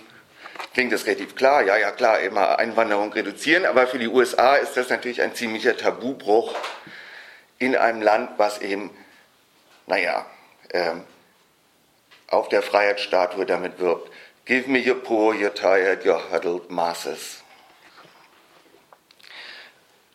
klingt 0.72 0.92
das 0.92 1.06
relativ 1.06 1.34
klar, 1.34 1.62
ja, 1.62 1.76
ja, 1.76 1.90
klar, 1.90 2.20
immer 2.20 2.58
Einwanderung 2.58 3.12
reduzieren, 3.12 3.66
aber 3.66 3.86
für 3.86 3.98
die 3.98 4.08
USA 4.08 4.56
ist 4.56 4.76
das 4.76 4.88
natürlich 4.88 5.22
ein 5.22 5.34
ziemlicher 5.34 5.76
Tabubruch, 5.76 6.54
in 7.58 7.76
einem 7.76 8.02
Land, 8.02 8.38
was 8.38 8.60
eben, 8.60 8.90
naja, 9.86 10.26
ähm, 10.72 11.04
auf 12.28 12.48
der 12.48 12.62
Freiheitsstatue 12.62 13.46
damit 13.46 13.78
wirbt. 13.78 14.10
Give 14.44 14.68
me 14.68 14.84
your 14.84 14.96
poor, 14.96 15.34
your 15.34 15.54
tired, 15.54 16.04
your 16.04 16.20
huddled 16.30 16.70
masses. 16.70 17.42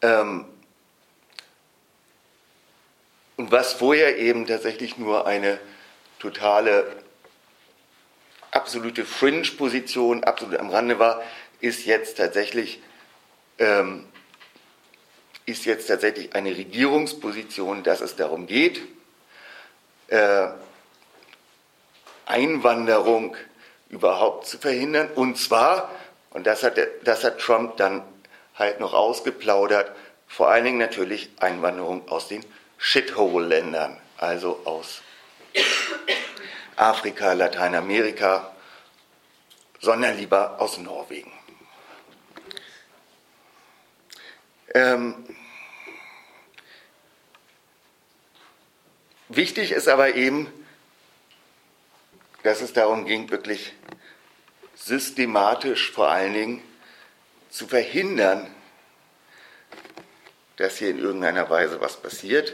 Ähm, 0.02 0.46
und 3.38 3.52
was 3.52 3.74
vorher 3.74 4.18
eben 4.18 4.46
tatsächlich 4.46 4.98
nur 4.98 5.26
eine 5.26 5.60
totale, 6.20 7.04
absolute 8.70 9.04
Fringe-Position, 9.04 10.24
absolut 10.24 10.60
am 10.60 10.70
Rande 10.70 11.00
war, 11.00 11.24
ist 11.60 11.88
jetzt 11.88 12.18
tatsächlich 12.18 12.80
ähm, 13.58 14.06
ist 15.48 15.66
jetzt 15.66 15.88
tatsächlich 15.88 16.36
eine 16.36 16.56
Regierungsposition, 16.56 17.82
dass 17.82 18.02
es 18.02 18.16
darum 18.16 18.46
geht, 18.46 18.82
äh, 20.10 20.50
Einwanderung 22.28 23.36
überhaupt 23.90 24.46
zu 24.46 24.60
verhindern. 24.60 25.10
Und 25.16 25.40
zwar, 25.40 25.90
und 26.30 26.46
das 26.46 26.62
hat, 26.62 26.78
das 27.04 27.24
hat 27.24 27.40
Trump 27.40 27.78
dann 27.78 28.04
halt 28.54 28.80
noch 28.80 28.94
ausgeplaudert, 28.94 29.92
vor 30.28 30.50
allen 30.50 30.66
Dingen 30.66 30.78
natürlich 30.78 31.32
Einwanderung 31.40 32.08
aus 32.08 32.28
den 32.28 32.46
Shithole-Ländern, 32.78 33.98
also 34.18 34.62
aus 34.66 35.02
Afrika, 36.76 37.34
Lateinamerika, 37.34 38.52
sondern 39.80 40.18
lieber 40.18 40.60
aus 40.60 40.78
Norwegen. 40.78 41.32
Ähm, 44.74 45.26
wichtig 49.30 49.72
ist 49.72 49.88
aber 49.88 50.16
eben, 50.16 50.52
dass 52.44 52.62
es 52.62 52.74
darum 52.74 53.06
ging, 53.06 53.30
wirklich 53.32 53.74
systematisch 54.76 55.92
vor 55.92 56.10
allen 56.10 56.34
Dingen 56.34 56.64
zu 57.50 57.68
verhindern, 57.68 58.54
dass 60.58 60.78
hier 60.78 60.90
in 60.90 61.00
irgendeiner 61.00 61.50
Weise 61.50 61.82
was 61.82 61.98
passiert. 62.02 62.54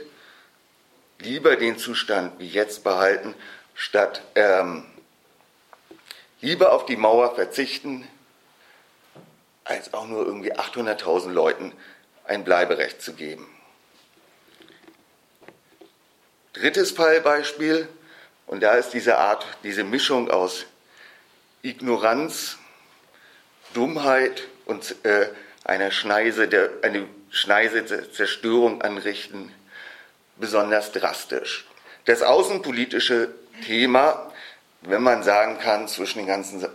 lieber 1.20 1.56
den 1.56 1.78
Zustand 1.78 2.40
wie 2.40 2.48
jetzt 2.48 2.84
behalten, 2.84 3.34
statt 3.74 4.22
ähm, 4.36 4.86
lieber 6.46 6.74
auf 6.74 6.86
die 6.86 6.96
Mauer 6.96 7.34
verzichten, 7.34 8.08
als 9.64 9.96
auch 9.96 10.08
nur 10.08 10.24
irgendwie 10.26 10.54
800.000 10.54 11.32
Leuten 11.32 11.74
ein 12.24 12.44
Bleiberecht 12.44 13.02
zu 13.02 13.14
geben. 13.14 13.48
Drittes 16.54 16.92
Fallbeispiel, 16.92 17.90
und 18.46 18.62
da 18.62 18.76
ist 18.76 18.92
diese 18.92 19.18
Art, 19.18 19.44
diese 19.64 19.84
Mischung 19.84 20.30
aus 20.30 20.68
Ignoranz, 21.64 22.58
Dummheit 23.74 24.44
und 24.66 25.04
äh, 25.04 25.30
einer 25.64 25.90
Schneise, 25.90 26.48
der, 26.48 26.70
eine 26.84 27.08
Schneise 27.32 28.12
Zerstörung 28.12 28.84
anrichten, 28.84 29.52
besonders 30.38 30.92
drastisch. 30.92 31.66
Das 32.06 32.22
außenpolitische 32.22 33.34
Thema, 33.66 34.32
wenn 34.88 35.02
man 35.02 35.24
sagen 35.24 35.58
kann, 35.60 35.88
zwischen 35.88 36.20
den 36.20 36.28
ganzen 36.28 36.66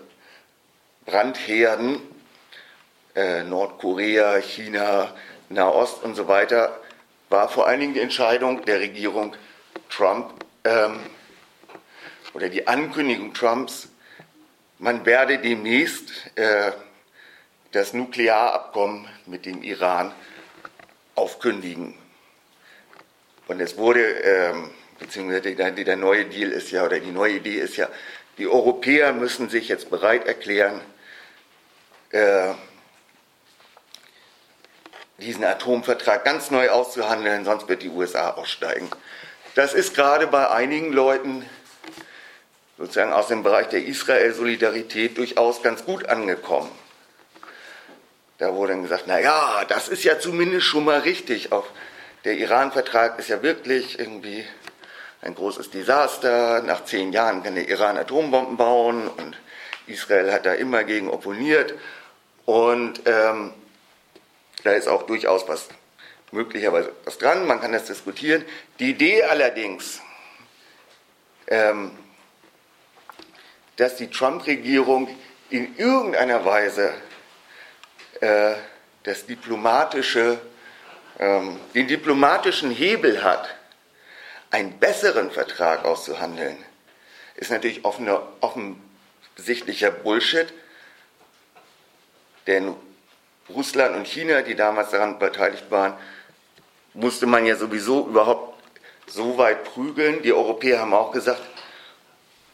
Brandherden, 1.07 2.01
äh, 3.15 3.43
Nordkorea, 3.45 4.41
China, 4.41 5.15
Nahost 5.49 6.03
und 6.03 6.15
so 6.15 6.29
weiter, 6.29 6.81
war 7.29 7.49
vor 7.49 7.67
allen 7.67 7.81
Dingen 7.81 7.95
die 7.95 8.01
Entscheidung 8.01 8.65
der 8.65 8.81
Regierung 8.81 9.35
Trump 9.89 10.33
ähm, 10.65 11.01
oder 12.35 12.49
die 12.49 12.67
Ankündigung 12.67 13.35
Trumps, 13.35 13.89
man 14.79 15.05
werde 15.05 15.39
demnächst 15.39 16.11
äh, 16.37 16.73
das 17.73 17.93
Nuklearabkommen 17.93 19.09
mit 19.27 19.47
dem 19.47 19.63
Iran 19.63 20.13
aufkündigen. 21.15 21.95
Und 23.47 23.61
es 23.61 23.77
wurde, 23.77 24.01
ähm, 24.01 24.71
beziehungsweise 25.01 25.55
der, 25.55 25.73
der 25.73 25.97
neue 25.97 26.27
Deal 26.27 26.51
ist 26.51 26.71
ja, 26.71 26.85
oder 26.85 27.01
die 27.01 27.11
neue 27.11 27.35
Idee 27.35 27.59
ist 27.59 27.77
ja, 27.77 27.89
die 28.39 28.47
Europäer 28.47 29.13
müssen 29.13 29.49
sich 29.49 29.69
jetzt 29.69 29.91
bereit 29.91 30.27
erklären, 30.27 30.81
äh, 32.11 32.53
diesen 35.19 35.45
Atomvertrag 35.45 36.25
ganz 36.25 36.51
neu 36.51 36.71
auszuhandeln, 36.71 37.45
sonst 37.45 37.69
wird 37.69 37.83
die 37.83 37.89
USA 37.89 38.31
aussteigen. 38.31 38.89
Das 39.55 39.75
ist 39.75 39.95
gerade 39.95 40.27
bei 40.27 40.49
einigen 40.49 40.93
Leuten 40.93 41.45
sozusagen 42.79 43.13
aus 43.13 43.29
dem 43.29 43.43
Bereich 43.43 43.69
der 43.69 43.85
Israel-Solidarität 43.85 45.19
durchaus 45.19 45.63
ganz 45.63 45.85
gut 45.85 46.09
angekommen. 46.09 46.71
Da 48.39 48.55
wurde 48.55 48.73
dann 48.73 48.83
gesagt, 48.83 49.05
na 49.07 49.21
ja, 49.21 49.67
das 49.69 49.89
ist 49.89 50.03
ja 50.05 50.19
zumindest 50.19 50.67
schon 50.67 50.85
mal 50.85 51.01
richtig. 51.01 51.53
Auch 51.53 51.67
der 52.25 52.39
Iran-Vertrag 52.39 53.19
ist 53.19 53.29
ja 53.29 53.43
wirklich 53.43 53.99
irgendwie 53.99 54.47
ein 55.23 55.35
großes 55.35 55.71
Desaster. 55.71 56.63
Nach 56.63 56.85
zehn 56.85 57.13
Jahren 57.13 57.43
kann 57.43 57.55
der 57.55 57.69
Iran 57.69 57.97
Atombomben 57.97 58.57
bauen 58.57 59.09
und 59.09 59.37
Israel 59.87 60.33
hat 60.33 60.47
da 60.47 60.55
immer 60.55 60.85
gegen 60.85 61.09
opponiert. 61.09 61.75
Und 62.47 63.03
ähm, 63.07 63.53
da 64.65 64.73
ist 64.73 64.89
auch 64.89 65.05
durchaus 65.05 65.47
was 65.49 65.69
möglicherweise 66.33 66.93
was 67.05 67.19
dran, 67.19 67.47
man 67.47 67.61
kann 67.61 67.73
das 67.73 67.87
diskutieren. 67.87 68.45
Die 68.79 68.91
Idee 68.91 69.25
allerdings, 69.25 70.01
ähm, 71.49 71.91
dass 73.77 73.97
die 73.97 74.09
Trump-Regierung 74.09 75.09
in 75.51 75.77
irgendeiner 75.77 76.45
Weise 76.45 76.95
äh, 78.21 78.55
das 79.03 79.27
diplomatische, 79.27 80.39
ähm, 81.19 81.59
den 81.75 81.89
diplomatischen 81.89 82.71
Hebel 82.71 83.25
hat, 83.25 83.49
einen 84.51 84.79
besseren 84.79 85.31
Vertrag 85.31 85.85
auszuhandeln, 85.85 86.57
ist 87.37 87.51
natürlich 87.51 87.85
offener, 87.85 88.23
offensichtlicher 88.41 89.91
Bullshit. 89.91 90.53
Denn 92.47 92.75
Russland 93.49 93.97
und 93.97 94.07
China, 94.07 94.43
die 94.43 94.55
damals 94.55 94.91
daran 94.91 95.19
beteiligt 95.19 95.71
waren, 95.71 95.95
musste 96.95 97.27
man 97.27 97.47
ja 97.47 97.57
sowieso 97.57 98.07
überhaupt 98.07 98.61
so 99.07 99.39
weit 99.39 99.65
prügeln. 99.65 100.23
Die 100.23 100.33
Europäer 100.33 100.81
haben 100.81 100.95
auch 100.95 101.13
gesagt, 101.13 101.43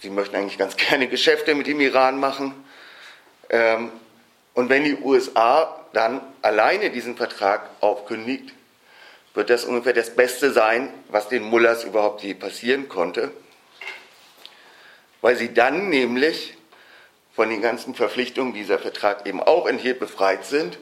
sie 0.00 0.10
möchten 0.10 0.36
eigentlich 0.36 0.58
ganz 0.58 0.76
gerne 0.88 1.08
Geschäfte 1.08 1.54
mit 1.54 1.66
dem 1.66 1.80
Iran 1.80 2.18
machen. 2.18 2.54
Ähm, 3.48 3.90
und 4.54 4.68
wenn 4.70 4.84
die 4.84 4.96
USA 4.96 5.84
dann 5.92 6.20
alleine 6.42 6.90
diesen 6.90 7.16
Vertrag 7.16 7.68
aufkündigt, 7.80 8.52
wird 9.36 9.50
das 9.50 9.66
ungefähr 9.66 9.92
das 9.92 10.16
Beste 10.16 10.50
sein, 10.50 10.92
was 11.08 11.28
den 11.28 11.42
Mullers 11.42 11.84
überhaupt 11.84 12.22
je 12.22 12.34
passieren 12.34 12.88
konnte, 12.88 13.30
weil 15.20 15.36
sie 15.36 15.52
dann 15.52 15.90
nämlich 15.90 16.56
von 17.34 17.50
den 17.50 17.60
ganzen 17.60 17.94
Verpflichtungen 17.94 18.54
dieser 18.54 18.78
Vertrag 18.78 19.26
eben 19.26 19.42
auch 19.42 19.66
enthielt 19.66 20.00
befreit 20.00 20.46
sind 20.46 20.78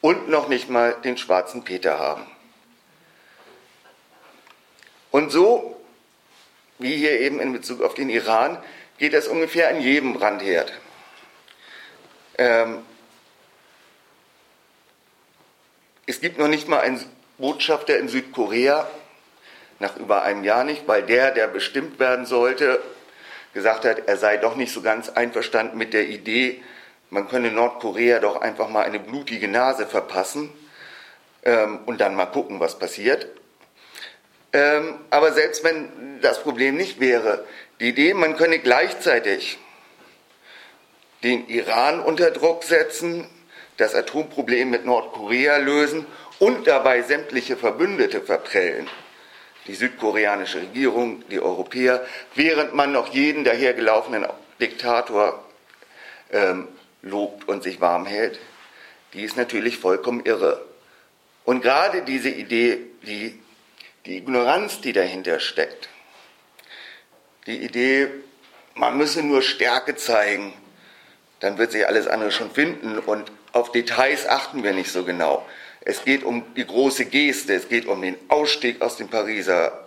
und 0.00 0.30
noch 0.30 0.48
nicht 0.48 0.70
mal 0.70 0.96
den 1.04 1.18
schwarzen 1.18 1.62
Peter 1.62 1.98
haben. 1.98 2.26
Und 5.10 5.30
so, 5.30 5.78
wie 6.78 6.96
hier 6.96 7.20
eben 7.20 7.38
in 7.38 7.52
Bezug 7.52 7.82
auf 7.82 7.92
den 7.92 8.08
Iran, 8.08 8.62
geht 8.96 9.12
das 9.12 9.28
ungefähr 9.28 9.68
an 9.68 9.82
jedem 9.82 10.14
Brandherd. 10.14 10.72
Ähm, 12.38 12.82
es 16.06 16.20
gibt 16.20 16.38
noch 16.38 16.48
nicht 16.48 16.66
mal 16.66 16.80
einen 16.80 17.04
Botschafter 17.40 17.98
in 17.98 18.08
Südkorea, 18.08 18.88
nach 19.78 19.96
über 19.96 20.22
einem 20.22 20.44
Jahr 20.44 20.64
nicht, 20.64 20.86
weil 20.86 21.02
der, 21.02 21.30
der 21.30 21.48
bestimmt 21.48 21.98
werden 21.98 22.26
sollte, 22.26 22.80
gesagt 23.54 23.84
hat, 23.84 24.06
er 24.06 24.16
sei 24.16 24.36
doch 24.36 24.56
nicht 24.56 24.72
so 24.72 24.82
ganz 24.82 25.08
einverstanden 25.08 25.78
mit 25.78 25.92
der 25.92 26.08
Idee, 26.08 26.62
man 27.08 27.28
könne 27.28 27.50
Nordkorea 27.50 28.20
doch 28.20 28.40
einfach 28.40 28.68
mal 28.68 28.84
eine 28.84 29.00
blutige 29.00 29.48
Nase 29.48 29.86
verpassen 29.86 30.52
ähm, 31.42 31.80
und 31.86 32.00
dann 32.00 32.14
mal 32.14 32.26
gucken, 32.26 32.60
was 32.60 32.78
passiert. 32.78 33.26
Ähm, 34.52 34.98
aber 35.10 35.32
selbst 35.32 35.64
wenn 35.64 36.20
das 36.20 36.42
Problem 36.42 36.76
nicht 36.76 37.00
wäre, 37.00 37.44
die 37.80 37.88
Idee, 37.88 38.14
man 38.14 38.36
könne 38.36 38.58
gleichzeitig 38.58 39.58
den 41.22 41.48
Iran 41.48 42.00
unter 42.00 42.30
Druck 42.30 42.64
setzen, 42.64 43.28
das 43.76 43.94
Atomproblem 43.94 44.70
mit 44.70 44.84
Nordkorea 44.84 45.56
lösen 45.56 46.06
und 46.40 46.66
dabei 46.66 47.02
sämtliche 47.02 47.56
Verbündete 47.56 48.20
verprellen, 48.20 48.88
die 49.68 49.74
südkoreanische 49.74 50.62
Regierung, 50.62 51.22
die 51.28 51.38
Europäer, 51.40 52.04
während 52.34 52.74
man 52.74 52.90
noch 52.90 53.08
jeden 53.14 53.44
dahergelaufenen 53.44 54.26
Diktator 54.60 55.44
ähm, 56.32 56.66
lobt 57.02 57.46
und 57.46 57.62
sich 57.62 57.80
warm 57.80 58.06
hält, 58.06 58.40
die 59.12 59.22
ist 59.22 59.36
natürlich 59.36 59.78
vollkommen 59.78 60.24
irre. 60.24 60.64
Und 61.44 61.62
gerade 61.62 62.02
diese 62.02 62.30
Idee, 62.30 62.78
die 63.02 63.38
die 64.06 64.16
Ignoranz, 64.16 64.80
die 64.80 64.92
dahinter 64.92 65.40
steckt, 65.40 65.88
die 67.46 67.62
Idee, 67.62 68.08
man 68.74 68.96
müsse 68.96 69.22
nur 69.22 69.42
Stärke 69.42 69.96
zeigen, 69.96 70.54
dann 71.40 71.58
wird 71.58 71.72
sich 71.72 71.86
alles 71.86 72.06
andere 72.06 72.30
schon 72.30 72.50
finden 72.50 72.98
und 72.98 73.30
auf 73.52 73.72
Details 73.72 74.26
achten 74.26 74.62
wir 74.62 74.72
nicht 74.72 74.90
so 74.90 75.04
genau. 75.04 75.46
Es 75.82 76.04
geht 76.04 76.24
um 76.24 76.54
die 76.54 76.66
große 76.66 77.06
Geste, 77.06 77.54
es 77.54 77.68
geht 77.68 77.86
um 77.86 78.02
den 78.02 78.16
Ausstieg 78.28 78.82
aus 78.82 78.96
dem 78.96 79.08
Pariser 79.08 79.86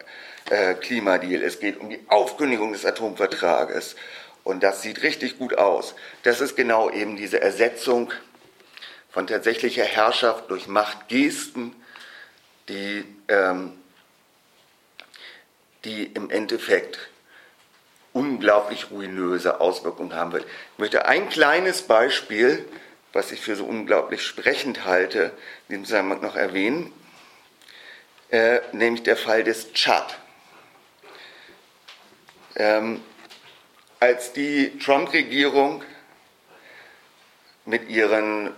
äh, 0.49 0.73
Klimadeal, 0.73 1.43
es 1.43 1.59
geht 1.59 1.79
um 1.79 1.89
die 1.89 1.99
Aufkündigung 2.07 2.73
des 2.73 2.85
Atomvertrages 2.85 3.95
und 4.43 4.63
das 4.63 4.81
sieht 4.81 5.03
richtig 5.03 5.37
gut 5.37 5.57
aus. 5.57 5.95
Das 6.23 6.41
ist 6.41 6.55
genau 6.55 6.89
eben 6.89 7.15
diese 7.15 7.41
Ersetzung 7.41 8.11
von 9.11 9.27
tatsächlicher 9.27 9.85
Herrschaft 9.85 10.49
durch 10.49 10.67
Machtgesten, 10.67 11.75
die 12.67 13.05
ähm, 13.27 13.73
die 15.85 16.05
im 16.05 16.29
Endeffekt 16.29 16.99
unglaublich 18.13 18.91
ruinöse 18.91 19.59
Auswirkungen 19.59 20.13
haben 20.13 20.33
wird. 20.33 20.45
Ich 20.45 20.79
möchte 20.79 21.05
ein 21.05 21.29
kleines 21.29 21.81
Beispiel, 21.83 22.65
was 23.13 23.31
ich 23.31 23.39
für 23.39 23.55
so 23.55 23.65
unglaublich 23.65 24.23
sprechend 24.23 24.85
halte, 24.85 25.31
in 25.67 25.75
diesem 25.75 25.85
Zusammenhang 25.85 26.21
noch 26.21 26.35
erwähnen, 26.35 26.91
äh, 28.29 28.59
nämlich 28.71 29.03
der 29.03 29.15
Fall 29.15 29.43
des 29.43 29.71
Tschad. 29.73 30.17
Ähm, 32.55 33.01
als 33.99 34.33
die 34.33 34.77
Trump-Regierung 34.79 35.83
mit, 37.65 37.89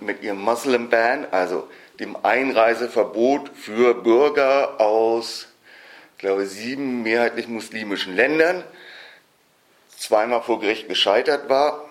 mit 0.01 0.23
ihrem 0.23 0.39
Muslim 0.39 0.89
Ban, 0.89 1.27
also 1.31 1.69
dem 1.99 2.17
Einreiseverbot 2.25 3.51
für 3.55 3.93
Bürger 3.93 4.81
aus 4.81 5.47
ich 6.15 6.19
glaube, 6.19 6.45
sieben 6.45 7.03
mehrheitlich 7.03 7.49
muslimischen 7.49 8.15
Ländern 8.15 8.63
zweimal 9.97 10.41
vor 10.41 10.61
Gericht 10.61 10.87
gescheitert 10.87 11.49
war. 11.49 11.84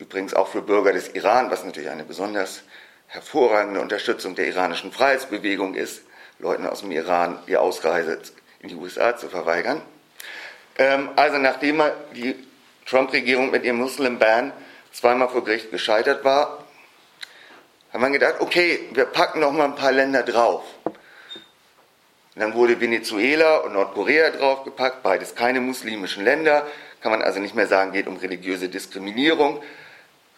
Übrigens 0.00 0.32
auch 0.32 0.48
für 0.48 0.62
Bürger 0.62 0.94
des 0.94 1.10
Iran, 1.10 1.50
was 1.50 1.62
natürlich 1.62 1.90
eine 1.90 2.04
besonders 2.04 2.62
hervorragende 3.06 3.80
Unterstützung 3.80 4.34
der 4.34 4.48
iranischen 4.48 4.92
Freiheitsbewegung 4.92 5.74
ist, 5.74 6.02
Leuten 6.38 6.66
aus 6.66 6.80
dem 6.80 6.90
Iran 6.90 7.38
die 7.46 7.58
Ausreise 7.58 8.18
in 8.60 8.70
die 8.70 8.76
USA 8.76 9.14
zu 9.16 9.28
verweigern. 9.28 9.82
Ähm, 10.78 11.10
also 11.16 11.36
nachdem 11.36 11.82
die 12.14 12.34
Trump-Regierung 12.86 13.50
mit 13.50 13.62
ihrem 13.64 13.76
Muslim-Ban 13.76 14.52
zweimal 14.90 15.28
vor 15.28 15.44
Gericht 15.44 15.70
gescheitert 15.70 16.24
war, 16.24 16.64
hat 17.92 18.00
man 18.00 18.14
gedacht, 18.14 18.36
okay, 18.38 18.88
wir 18.92 19.04
packen 19.04 19.40
noch 19.40 19.52
mal 19.52 19.66
ein 19.66 19.74
paar 19.74 19.92
Länder 19.92 20.22
drauf. 20.22 20.64
Und 20.84 20.94
dann 22.36 22.54
wurde 22.54 22.80
Venezuela 22.80 23.58
und 23.58 23.74
Nordkorea 23.74 24.30
draufgepackt, 24.30 25.02
beides 25.02 25.34
keine 25.34 25.60
muslimischen 25.60 26.24
Länder. 26.24 26.66
Kann 27.02 27.12
man 27.12 27.20
also 27.20 27.38
nicht 27.38 27.54
mehr 27.54 27.66
sagen, 27.66 27.92
geht 27.92 28.06
um 28.06 28.16
religiöse 28.16 28.70
Diskriminierung, 28.70 29.62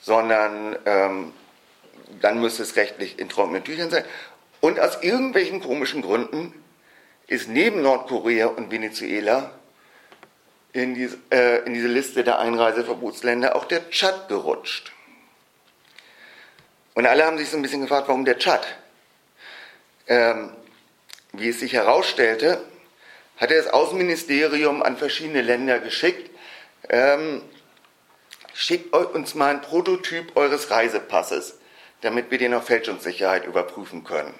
sondern 0.03 0.77
ähm, 0.85 1.33
dann 2.21 2.41
müsste 2.41 2.63
es 2.63 2.77
rechtlich 2.77 3.19
in 3.19 3.29
trockenen 3.29 3.65
Tüchern 3.65 3.91
sein. 3.91 4.05
Und 4.61 4.79
aus 4.79 5.03
irgendwelchen 5.03 5.61
komischen 5.61 6.03
Gründen 6.03 6.53
ist 7.27 7.49
neben 7.49 7.83
Nordkorea 7.83 8.49
und 8.49 8.71
Venezuela 8.71 9.53
in 10.73 10.95
diese, 10.95 11.19
äh, 11.31 11.65
in 11.65 11.75
diese 11.75 11.89
Liste 11.89 12.25
der 12.25 12.39
Einreiseverbotsländer 12.39 13.57
auch 13.57 13.65
der 13.65 13.89
Tschad 13.91 14.29
gerutscht. 14.29 14.93
Und 16.95 17.07
alle 17.07 17.25
haben 17.25 17.39
sich 17.39 17.49
so 17.49 17.57
ein 17.57 17.63
bisschen 17.63 17.81
gefragt, 17.83 18.09
warum 18.09 18.25
der 18.25 18.39
Tschad? 18.39 18.67
Ähm, 20.07 20.51
wie 21.33 21.49
es 21.49 21.61
sich 21.61 21.73
herausstellte, 21.73 22.63
hat 23.39 23.51
er 23.51 23.63
das 23.63 23.73
Außenministerium 23.73 24.83
an 24.83 24.97
verschiedene 24.97 25.43
Länder 25.43 25.79
geschickt. 25.79 26.31
Ähm, 26.89 27.43
schickt 28.55 28.95
uns 28.95 29.35
mal 29.35 29.51
ein 29.51 29.63
Prototyp 29.63 30.37
eures 30.37 30.71
Reisepasses, 30.71 31.59
damit 32.03 32.31
wir 32.31 32.39
den 32.39 32.55
auf 32.55 32.67
Fälschungssicherheit 32.67 33.47
überprüfen 33.47 34.05
können. 34.05 34.35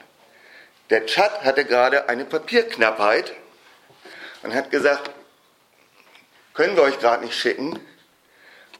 Der 0.91 1.07
Tschad 1.07 1.45
hatte 1.45 1.65
gerade 1.65 2.09
eine 2.09 2.25
Papierknappheit 2.25 3.33
und 4.43 4.55
hat 4.55 4.71
gesagt, 4.71 5.11
können 6.55 6.77
wir 6.77 6.83
euch 6.83 6.99
gerade 6.99 7.25
nicht 7.25 7.39
schicken, 7.39 7.81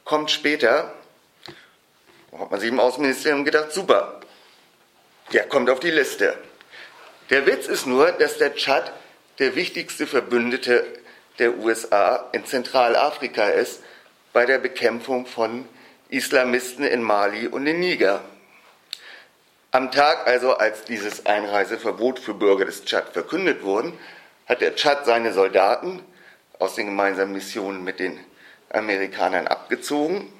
kommt 0.03 0.29
später. 0.29 0.93
Da 2.31 2.39
hat 2.39 2.51
man 2.51 2.59
sich 2.59 2.69
im 2.69 2.79
Außenministerium 2.79 3.45
gedacht, 3.45 3.71
super, 3.71 4.19
der 5.31 5.47
kommt 5.47 5.69
auf 5.69 5.79
die 5.79 5.91
Liste. 5.91 6.37
Der 7.29 7.47
Witz 7.47 7.67
ist 7.67 7.87
nur, 7.87 8.11
dass 8.11 8.37
der 8.37 8.53
Tschad 8.55 8.91
der 9.39 9.55
wichtigste 9.55 10.05
Verbündete 10.05 10.85
der 11.39 11.57
USA 11.57 12.29
in 12.33 12.45
Zentralafrika 12.45 13.47
ist 13.47 13.81
bei 14.33 14.45
der 14.45 14.57
Bekämpfung 14.57 15.27
von 15.27 15.65
Islamisten 16.09 16.83
in 16.83 17.01
Mali 17.01 17.47
und 17.47 17.65
in 17.67 17.79
Niger. 17.79 18.21
Am 19.71 19.91
Tag 19.91 20.27
also, 20.27 20.55
als 20.55 20.83
dieses 20.83 21.25
Einreiseverbot 21.25 22.19
für 22.19 22.33
Bürger 22.33 22.65
des 22.65 22.83
Tschad 22.83 23.13
verkündet 23.13 23.63
wurde, 23.63 23.93
hat 24.47 24.61
der 24.61 24.75
Tschad 24.75 25.05
seine 25.05 25.33
Soldaten 25.33 26.03
aus 26.59 26.75
den 26.75 26.87
gemeinsamen 26.87 27.33
Missionen 27.33 27.83
mit 27.83 27.99
den 27.99 28.19
Amerikanern 28.69 29.47
abgezogen. 29.47 30.31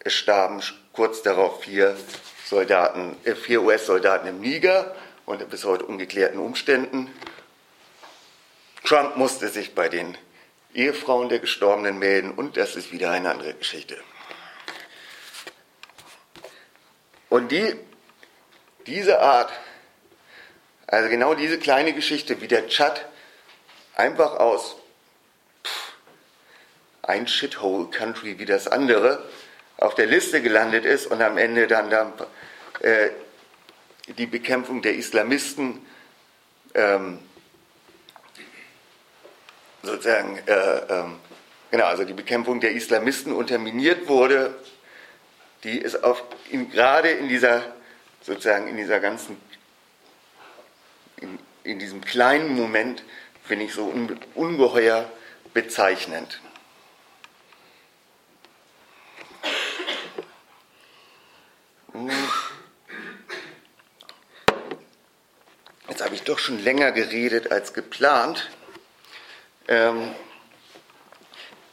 Es 0.00 0.12
starben 0.14 0.62
kurz 0.92 1.22
darauf 1.22 1.62
vier 1.62 1.96
Soldaten, 2.46 3.16
äh, 3.24 3.56
US-Soldaten 3.56 4.28
im 4.28 4.40
Niger 4.40 4.94
unter 5.26 5.46
bis 5.46 5.64
heute 5.64 5.86
ungeklärten 5.86 6.38
Umständen. 6.38 7.10
Trump 8.84 9.16
musste 9.16 9.48
sich 9.48 9.74
bei 9.74 9.88
den 9.88 10.16
Ehefrauen 10.74 11.28
der 11.28 11.38
Gestorbenen 11.38 11.98
melden 11.98 12.32
und 12.32 12.56
das 12.56 12.76
ist 12.76 12.92
wieder 12.92 13.10
eine 13.10 13.30
andere 13.30 13.54
Geschichte. 13.54 13.96
Und 17.28 17.50
die, 17.50 17.74
diese 18.86 19.20
Art, 19.20 19.52
also 20.86 21.08
genau 21.08 21.34
diese 21.34 21.58
kleine 21.58 21.92
Geschichte, 21.92 22.40
wie 22.40 22.48
der 22.48 22.68
Chat 22.68 23.06
einfach 23.94 24.36
aus 24.36 24.76
pff, 25.64 25.92
ein 27.02 27.26
Shithole 27.26 27.86
Country 27.90 28.38
wie 28.38 28.44
das 28.44 28.68
andere 28.68 29.28
auf 29.76 29.94
der 29.94 30.06
Liste 30.06 30.42
gelandet 30.42 30.84
ist 30.84 31.06
und 31.06 31.22
am 31.22 31.38
Ende 31.38 31.66
dann, 31.66 31.90
dann 31.90 32.12
äh, 32.80 33.10
die 34.06 34.26
Bekämpfung 34.26 34.82
der 34.82 34.94
Islamisten 34.94 35.84
ähm, 36.74 37.18
sozusagen, 39.84 40.38
äh, 40.46 40.76
ähm, 40.88 41.16
genau, 41.70 41.86
also 41.86 42.04
die 42.04 42.12
Bekämpfung 42.12 42.60
der 42.60 42.72
Islamisten 42.72 43.32
unterminiert 43.32 44.08
wurde, 44.08 44.54
die 45.64 45.78
ist 45.78 46.04
auf, 46.04 46.22
in, 46.50 46.70
gerade 46.70 47.10
in 47.10 47.28
dieser, 47.28 47.62
sozusagen 48.22 48.68
in 48.68 48.76
dieser 48.76 49.00
ganzen, 49.00 49.36
in, 51.20 51.38
in 51.62 51.78
diesem 51.78 52.00
kleinen 52.02 52.54
Moment, 52.54 53.02
finde 53.44 53.66
ich 53.66 53.74
so 53.74 53.84
un, 53.84 54.18
ungeheuer 54.34 55.10
bezeichnend. 55.52 56.40
Jetzt 65.88 66.02
habe 66.04 66.14
ich 66.14 66.22
doch 66.22 66.38
schon 66.40 66.58
länger 66.58 66.90
geredet 66.90 67.52
als 67.52 67.72
geplant. 67.72 68.50
Ähm, 69.68 70.14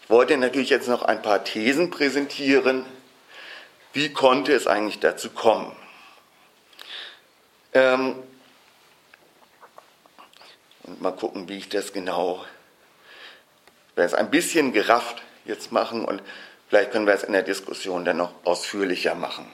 ich 0.04 0.10
wollte 0.10 0.38
natürlich 0.38 0.70
jetzt 0.70 0.88
noch 0.88 1.04
ein 1.04 1.22
paar 1.22 1.44
Thesen 1.44 1.90
präsentieren. 1.90 2.86
Wie 3.94 4.14
konnte 4.14 4.54
es 4.54 4.68
eigentlich 4.68 5.00
dazu 5.00 5.30
kommen? 5.30 5.76
Ähm, 7.74 8.16
und 10.84 11.02
mal 11.02 11.12
gucken, 11.12 11.48
wie 11.48 11.58
ich 11.58 11.70
das 11.70 11.94
genau, 11.94 12.44
werde 13.96 14.08
es 14.08 14.14
ein 14.14 14.30
bisschen 14.30 14.74
gerafft 14.74 15.22
jetzt 15.46 15.72
machen 15.72 16.06
und 16.06 16.22
vielleicht 16.70 16.92
können 16.92 17.08
wir 17.08 17.14
es 17.14 17.24
in 17.24 17.34
der 17.34 17.44
Diskussion 17.44 18.06
dann 18.06 18.18
noch 18.18 18.34
ausführlicher 18.44 19.16
machen. 19.16 19.46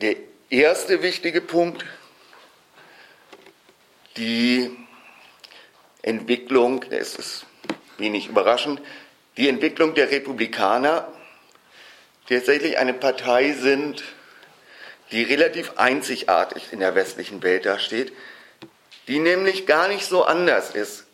Der 0.00 0.16
erste 0.50 1.02
wichtige 1.02 1.40
Punkt, 1.40 1.84
die 4.16 4.76
Entwicklung, 6.02 6.84
es 6.90 7.16
ist 7.16 7.46
wenig 7.98 8.28
überraschend, 8.28 8.80
die 9.36 9.48
Entwicklung 9.48 9.94
der 9.94 10.10
Republikaner, 10.10 11.08
die 12.28 12.34
tatsächlich 12.34 12.78
eine 12.78 12.92
Partei 12.92 13.52
sind, 13.52 14.02
die 15.10 15.22
relativ 15.22 15.72
einzigartig 15.76 16.72
in 16.72 16.80
der 16.80 16.94
westlichen 16.94 17.42
Welt 17.42 17.66
dasteht, 17.66 18.12
die 19.08 19.18
nämlich 19.18 19.66
gar 19.66 19.88
nicht 19.88 20.06
so 20.06 20.24
anders 20.24 20.70
ist 20.70 21.04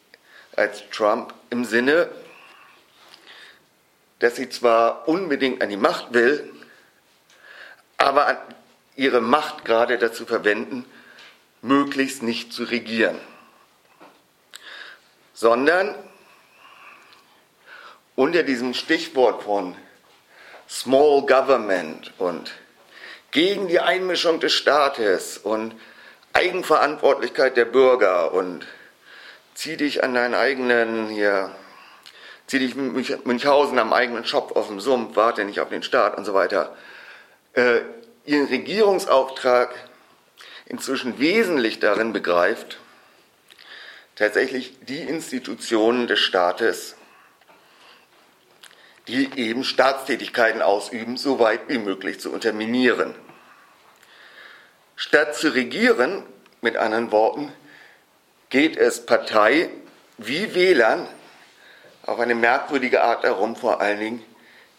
als 0.57 0.83
Trump 0.91 1.35
im 1.51 1.65
Sinne, 1.65 2.09
dass 4.19 4.37
sie 4.37 4.49
zwar 4.49 5.07
unbedingt 5.07 5.63
an 5.63 5.69
die 5.69 5.77
Macht 5.77 6.13
will, 6.13 6.53
aber 7.97 8.43
ihre 8.97 9.21
Macht 9.21 9.65
gerade 9.65 9.99
dazu 9.99 10.27
verwenden, 10.27 10.85
möglichst 11.63 12.23
nicht 12.23 12.53
zu 12.53 12.65
regieren, 12.65 13.19
sondern 15.39 15.95
unter 18.17 18.43
diesem 18.43 18.75
Stichwort 18.75 19.45
von 19.45 19.77
Small 20.69 21.27
Government 21.27 22.13
und 22.19 22.51
gegen 23.31 23.69
die 23.69 23.79
Einmischung 23.79 24.41
des 24.41 24.53
Staates 24.53 25.39
und 25.39 25.77
Eigenverantwortlichkeit 26.33 27.57
der 27.57 27.67
Bürger 27.67 28.33
und 28.33 28.67
zieh 29.55 29.77
dich 29.77 30.03
an 30.03 30.13
deinen 30.13 30.35
eigenen 30.35 31.09
hier, 31.09 31.55
zieh 32.49 32.59
dich 32.59 32.75
Münchhausen 32.75 33.79
am 33.79 33.93
eigenen 33.93 34.25
Schopf 34.25 34.57
aus 34.57 34.67
dem 34.67 34.81
Sumpf, 34.81 35.15
warte 35.15 35.45
nicht 35.45 35.61
auf 35.61 35.69
den 35.69 35.85
Staat 35.85 36.19
und 36.19 36.25
so 36.25 36.35
weiter. 36.35 36.77
Äh, 37.53 37.83
ihren 38.25 38.49
Regierungsauftrag 38.49 39.73
inzwischen 40.67 41.21
wesentlich 41.21 41.79
darin 41.79 42.13
begreift, 42.13 42.79
tatsächlich 44.19 44.77
die 44.83 45.03
Institutionen 45.03 46.09
des 46.09 46.19
Staates, 46.19 46.97
die 49.07 49.31
eben 49.37 49.63
Staatstätigkeiten 49.63 50.61
ausüben, 50.61 51.17
so 51.17 51.39
weit 51.39 51.69
wie 51.69 51.79
möglich 51.79 52.19
zu 52.19 52.33
unterminieren. 52.33 53.15
Statt 54.97 55.37
zu 55.37 55.55
regieren, 55.55 56.25
mit 56.61 56.77
anderen 56.77 57.13
Worten, 57.13 57.53
geht 58.51 58.77
es 58.77 59.07
Partei 59.07 59.71
wie 60.17 60.55
Wählern 60.55 61.07
auf 62.05 62.19
eine 62.19 62.35
merkwürdige 62.35 63.03
Art 63.03 63.23
darum, 63.23 63.55
vor 63.55 63.81
allen 63.81 64.01
Dingen 64.01 64.25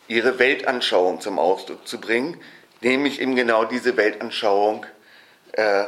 ihre 0.10 0.38
Weltanschauung 0.38 1.22
zum 1.22 1.40
Ausdruck 1.40 1.88
zu 1.88 2.02
bringen, 2.02 2.42
nämlich 2.82 3.22
eben 3.22 3.36
genau 3.36 3.64
diese 3.64 3.96
Weltanschauung, 3.96 4.86
äh, 5.54 5.86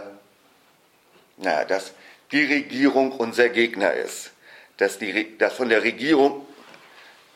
naja, 1.38 1.66
dass 1.66 1.94
die 2.32 2.46
Regierung 2.46 3.12
unser 3.12 3.50
Gegner 3.50 3.94
ist, 3.94 4.32
dass, 4.78 4.98
die, 4.98 5.38
dass 5.38 5.54
von 5.54 5.70
der 5.70 5.84
Regierung 5.84 6.46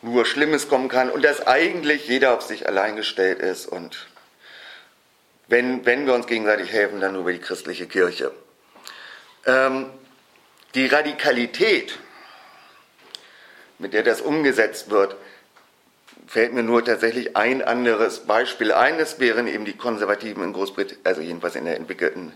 nur 0.02 0.24
Schlimmes 0.24 0.68
kommen 0.68 0.88
kann 0.88 1.10
und 1.10 1.22
dass 1.22 1.46
eigentlich 1.46 2.08
jeder 2.08 2.34
auf 2.34 2.42
sich 2.42 2.66
allein 2.66 2.96
gestellt 2.96 3.40
ist 3.40 3.66
und 3.66 4.08
wenn, 5.48 5.86
wenn 5.86 6.06
wir 6.06 6.14
uns 6.14 6.26
gegenseitig 6.26 6.72
helfen, 6.72 7.00
dann 7.00 7.12
nur 7.12 7.22
über 7.22 7.32
die 7.32 7.38
christliche 7.38 7.86
Kirche. 7.86 8.32
Ähm, 9.46 9.90
die 10.74 10.86
Radikalität, 10.86 11.98
mit 13.78 13.92
der 13.92 14.02
das 14.02 14.20
umgesetzt 14.20 14.90
wird, 14.90 15.16
fällt 16.26 16.52
mir 16.52 16.64
nur 16.64 16.84
tatsächlich 16.84 17.36
ein 17.36 17.62
anderes 17.62 18.26
Beispiel 18.26 18.72
ein. 18.72 18.98
Das 18.98 19.20
wären 19.20 19.46
eben 19.46 19.64
die 19.64 19.76
Konservativen 19.76 20.42
in 20.42 20.52
Großbritannien, 20.52 21.06
also 21.06 21.20
jedenfalls 21.20 21.54
in 21.54 21.64
der 21.64 21.76
entwickelten 21.76 22.32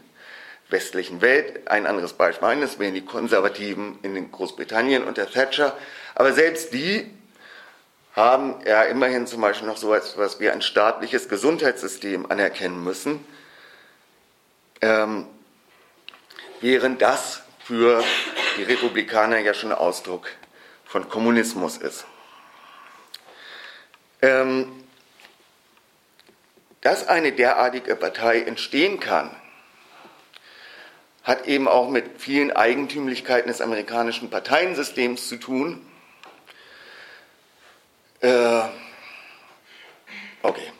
westlichen 0.70 1.20
Welt. 1.20 1.68
Ein 1.68 1.86
anderes 1.86 2.12
Beispiel, 2.12 2.60
das 2.60 2.78
wären 2.78 2.94
die 2.94 3.04
Konservativen 3.04 3.98
in 4.02 4.30
Großbritannien 4.30 5.04
unter 5.04 5.28
Thatcher. 5.28 5.76
Aber 6.14 6.32
selbst 6.32 6.72
die 6.72 7.10
haben 8.14 8.56
ja 8.66 8.82
immerhin 8.82 9.26
zum 9.26 9.40
Beispiel 9.40 9.68
noch 9.68 9.76
so 9.76 9.94
etwas 9.94 10.18
was 10.18 10.40
wir 10.40 10.52
ein 10.52 10.62
staatliches 10.62 11.28
Gesundheitssystem 11.28 12.30
anerkennen 12.30 12.82
müssen, 12.82 13.24
ähm, 14.80 15.26
während 16.60 17.00
das 17.00 17.42
für 17.64 18.02
die 18.56 18.64
Republikaner 18.64 19.38
ja 19.38 19.54
schon 19.54 19.72
Ausdruck 19.72 20.28
von 20.84 21.08
Kommunismus 21.08 21.76
ist. 21.76 22.04
Ähm, 24.22 24.84
dass 26.80 27.06
eine 27.06 27.32
derartige 27.32 27.94
Partei 27.94 28.40
entstehen 28.40 29.00
kann, 29.00 29.34
hat 31.22 31.46
eben 31.46 31.68
auch 31.68 31.88
mit 31.88 32.20
vielen 32.20 32.50
Eigentümlichkeiten 32.50 33.48
des 33.48 33.60
amerikanischen 33.60 34.30
Parteiensystems 34.30 35.28
zu 35.28 35.36
tun. 35.36 35.86
Äh, 38.20 38.62
okay, 40.42 40.72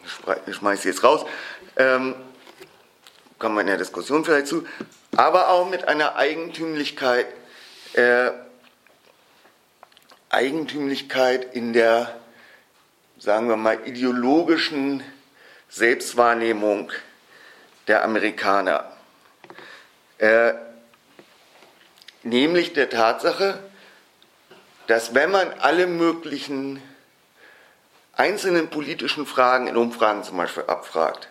ich 0.46 0.56
schmeiße 0.56 0.88
jetzt 0.88 1.04
raus. 1.04 1.24
Ähm, 1.76 2.14
kommen 3.38 3.54
wir 3.54 3.62
in 3.62 3.66
der 3.66 3.78
Diskussion 3.78 4.24
vielleicht 4.24 4.46
zu. 4.46 4.66
Aber 5.16 5.48
auch 5.48 5.68
mit 5.68 5.88
einer 5.88 6.16
Eigentümlichkeit, 6.16 7.26
äh, 7.94 8.30
Eigentümlichkeit 10.28 11.54
in 11.54 11.72
der, 11.72 12.14
sagen 13.18 13.48
wir 13.48 13.56
mal, 13.56 13.80
ideologischen 13.86 15.02
Selbstwahrnehmung 15.68 16.92
der 17.88 18.04
Amerikaner. 18.04 18.96
Äh, 20.20 20.52
nämlich 22.24 22.74
der 22.74 22.90
Tatsache, 22.90 23.58
dass 24.86 25.14
wenn 25.14 25.30
man 25.30 25.50
alle 25.54 25.86
möglichen 25.86 26.82
einzelnen 28.12 28.68
politischen 28.68 29.24
Fragen 29.24 29.66
in 29.66 29.78
Umfragen 29.78 30.22
zum 30.22 30.36
Beispiel 30.36 30.64
abfragt, 30.64 31.30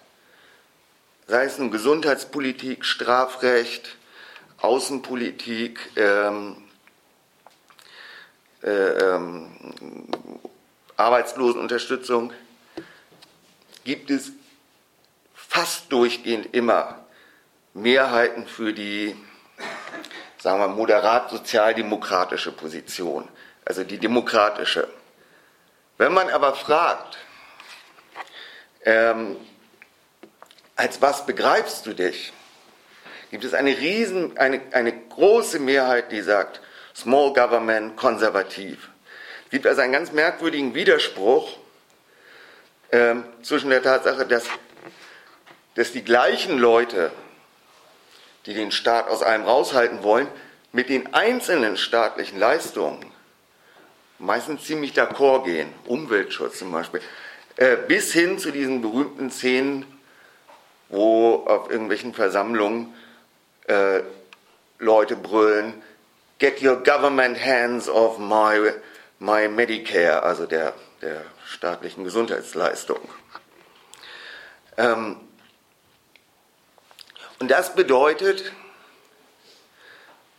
sei 1.28 1.44
es 1.44 1.60
nun 1.60 1.70
Gesundheitspolitik, 1.70 2.84
Strafrecht, 2.84 3.96
Außenpolitik, 4.58 5.92
ähm, 5.96 6.58
äh, 8.64 8.70
ähm, 8.72 9.52
Arbeitslosenunterstützung, 10.98 12.34
gibt 13.84 14.10
es 14.10 14.32
fast 15.36 15.92
durchgehend 15.92 16.56
immer 16.56 17.06
Mehrheiten 17.74 18.48
für 18.48 18.74
die, 18.74 19.16
sagen 20.38 20.60
wir, 20.60 20.68
moderat 20.68 21.30
sozialdemokratische 21.30 22.52
Position, 22.52 23.28
also 23.66 23.84
die 23.84 23.98
demokratische. 23.98 24.88
Wenn 25.98 26.14
man 26.14 26.30
aber 26.30 26.56
fragt, 26.56 27.18
ähm, 28.86 29.38
als 30.76 31.02
was 31.02 31.26
begreifst 31.26 31.86
du 31.86 31.94
dich, 31.94 32.32
gibt 33.32 33.44
es 33.44 33.54
eine 33.54 33.78
riesen, 33.78 34.38
eine, 34.38 34.62
eine 34.72 34.94
große 34.94 35.60
Mehrheit, 35.60 36.12
die 36.12 36.22
sagt, 36.22 36.62
Small 36.96 37.34
Government, 37.34 37.96
konservativ. 37.96 38.90
Es 39.46 39.52
gibt 39.52 39.68
also 39.68 39.82
einen 39.82 39.94
ganz 39.94 40.12
merkwürdigen 40.12 40.74
Widerspruch 40.74 41.58
ähm, 42.92 43.24
zwischen 43.42 43.70
der 43.70 43.84
Tatsache, 43.84 44.26
dass, 44.26 44.46
dass 45.76 45.92
die 45.92 46.04
gleichen 46.04 46.58
Leute, 46.58 47.12
die 48.50 48.56
den 48.56 48.72
Staat 48.72 49.08
aus 49.10 49.22
allem 49.22 49.44
raushalten 49.44 50.02
wollen, 50.02 50.28
mit 50.72 50.90
den 50.90 51.14
einzelnen 51.14 51.78
staatlichen 51.78 52.40
Leistungen 52.40 53.06
meistens 54.18 54.64
ziemlich 54.64 54.94
d'accord 54.94 55.44
gehen, 55.46 55.72
Umweltschutz 55.86 56.58
zum 56.58 56.72
Beispiel, 56.72 57.00
äh, 57.58 57.78
bis 57.78 58.12
hin 58.12 58.40
zu 58.40 58.50
diesen 58.50 58.82
berühmten 58.82 59.30
Szenen, 59.30 59.86
wo 60.90 61.46
auf 61.46 61.70
irgendwelchen 61.70 62.16
Versammlungen 62.16 62.92
äh, 63.68 64.02
Leute 64.80 65.16
brüllen, 65.16 65.76
get 66.40 66.64
your 66.64 66.78
government 66.78 67.38
hands 67.40 67.88
off 67.88 68.18
my, 68.18 68.72
my 69.20 69.48
Medicare, 69.48 70.24
also 70.24 70.48
der, 70.48 70.74
der 71.04 71.22
staatlichen 71.46 72.04
Gesundheitsleistung. 72.04 73.00
Ähm, 74.76 75.18
und 77.40 77.50
das 77.50 77.76
bedeutet, 77.76 78.52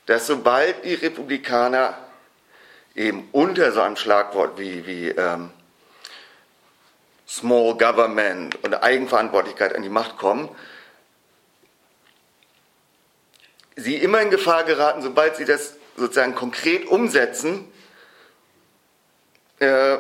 dass 0.07 0.27
sobald 0.27 0.85
die 0.85 0.95
Republikaner 0.95 1.99
eben 2.95 3.29
unter 3.33 3.73
so 3.73 3.81
einem 3.81 3.97
Schlagwort 3.97 4.59
wie, 4.59 4.87
wie 4.87 5.09
ähm, 5.09 5.51
Small 7.29 7.77
Government 7.77 8.63
und 8.65 8.75
Eigenverantwortlichkeit 8.75 9.75
an 9.75 9.83
die 9.83 9.89
Macht 9.89 10.19
kommen, 10.19 10.49
sie 13.77 13.97
immer 13.97 14.21
in 14.21 14.31
Gefahr 14.31 14.65
geraten, 14.65 15.01
sobald 15.01 15.37
sie 15.37 15.45
das 15.45 15.77
sozusagen 15.97 16.35
konkret 16.35 16.87
umsetzen, 16.87 17.71
äh, 19.61 19.99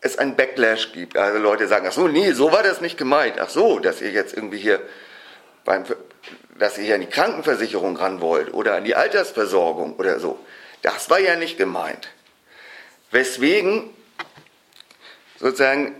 es 0.00 0.18
einen 0.18 0.36
Backlash 0.36 0.92
gibt. 0.92 1.16
Also 1.16 1.38
Leute 1.38 1.68
sagen, 1.68 1.86
ach 1.88 1.92
so, 1.92 2.08
nee, 2.08 2.32
so 2.32 2.52
war 2.52 2.62
das 2.62 2.80
nicht 2.80 2.98
gemeint. 2.98 3.38
Ach 3.38 3.48
so, 3.48 3.78
dass 3.78 4.00
ihr 4.00 4.10
jetzt 4.10 4.34
irgendwie 4.34 4.58
hier 4.58 4.80
beim, 5.66 5.84
dass 6.58 6.78
ihr 6.78 6.94
an 6.94 7.02
die 7.02 7.08
Krankenversicherung 7.08 7.96
ran 7.96 8.22
wollt 8.22 8.54
oder 8.54 8.76
an 8.76 8.84
die 8.84 8.94
Altersversorgung 8.94 9.96
oder 9.96 10.18
so. 10.18 10.38
Das 10.80 11.10
war 11.10 11.18
ja 11.18 11.36
nicht 11.36 11.58
gemeint. 11.58 12.08
Weswegen 13.10 13.90
sozusagen, 15.38 15.94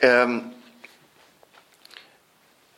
ähm, 0.00 0.52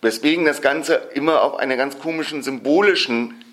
weswegen 0.00 0.44
das 0.44 0.60
Ganze 0.62 0.94
immer 1.14 1.42
auf 1.42 1.56
einer 1.56 1.76
ganz 1.76 1.98
komischen 1.98 2.42
symbolischen 2.42 3.44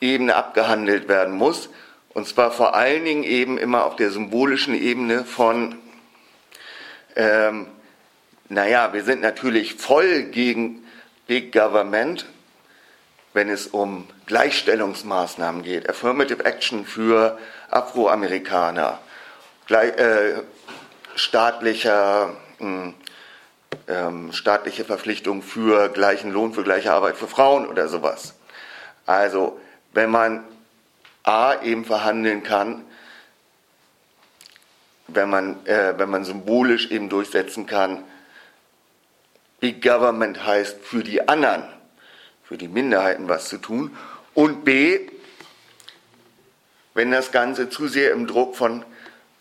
Ebene 0.00 0.34
abgehandelt 0.34 1.08
werden 1.08 1.34
muss. 1.34 1.70
Und 2.10 2.26
zwar 2.26 2.50
vor 2.50 2.74
allen 2.74 3.04
Dingen 3.04 3.22
eben 3.22 3.58
immer 3.58 3.84
auf 3.84 3.96
der 3.96 4.10
symbolischen 4.10 4.74
Ebene 4.74 5.24
von, 5.24 5.78
ähm, 7.14 7.68
naja, 8.48 8.92
wir 8.92 9.04
sind 9.04 9.20
natürlich 9.20 9.74
voll 9.74 10.24
gegen 10.24 10.84
Big 11.28 11.52
Government, 11.52 12.24
wenn 13.34 13.50
es 13.50 13.66
um 13.66 14.08
Gleichstellungsmaßnahmen 14.24 15.62
geht, 15.62 15.86
Affirmative 15.86 16.42
Action 16.42 16.86
für 16.86 17.38
Afroamerikaner, 17.70 18.98
gleich, 19.66 19.94
äh, 19.98 20.42
staatlicher, 21.16 22.34
ähm, 22.58 24.32
staatliche 24.32 24.86
Verpflichtung 24.86 25.42
für 25.42 25.90
gleichen 25.90 26.32
Lohn 26.32 26.54
für 26.54 26.64
gleiche 26.64 26.92
Arbeit 26.92 27.18
für 27.18 27.28
Frauen 27.28 27.66
oder 27.66 27.88
sowas. 27.88 28.34
Also 29.04 29.60
wenn 29.92 30.10
man 30.10 30.44
A 31.24 31.60
eben 31.62 31.84
verhandeln 31.84 32.42
kann, 32.42 32.86
wenn 35.08 35.28
man, 35.28 35.66
äh, 35.66 35.92
wenn 35.98 36.08
man 36.08 36.24
symbolisch 36.24 36.90
eben 36.90 37.10
durchsetzen 37.10 37.66
kann, 37.66 38.02
Big 39.60 39.82
Government 39.82 40.46
heißt 40.46 40.80
für 40.82 41.02
die 41.02 41.28
anderen, 41.28 41.64
für 42.44 42.56
die 42.56 42.68
Minderheiten 42.68 43.28
was 43.28 43.48
zu 43.48 43.58
tun. 43.58 43.96
Und 44.34 44.64
B, 44.64 45.00
wenn 46.94 47.10
das 47.10 47.32
Ganze 47.32 47.68
zu 47.68 47.88
sehr 47.88 48.12
im 48.12 48.26
Druck 48.26 48.56
von, 48.56 48.84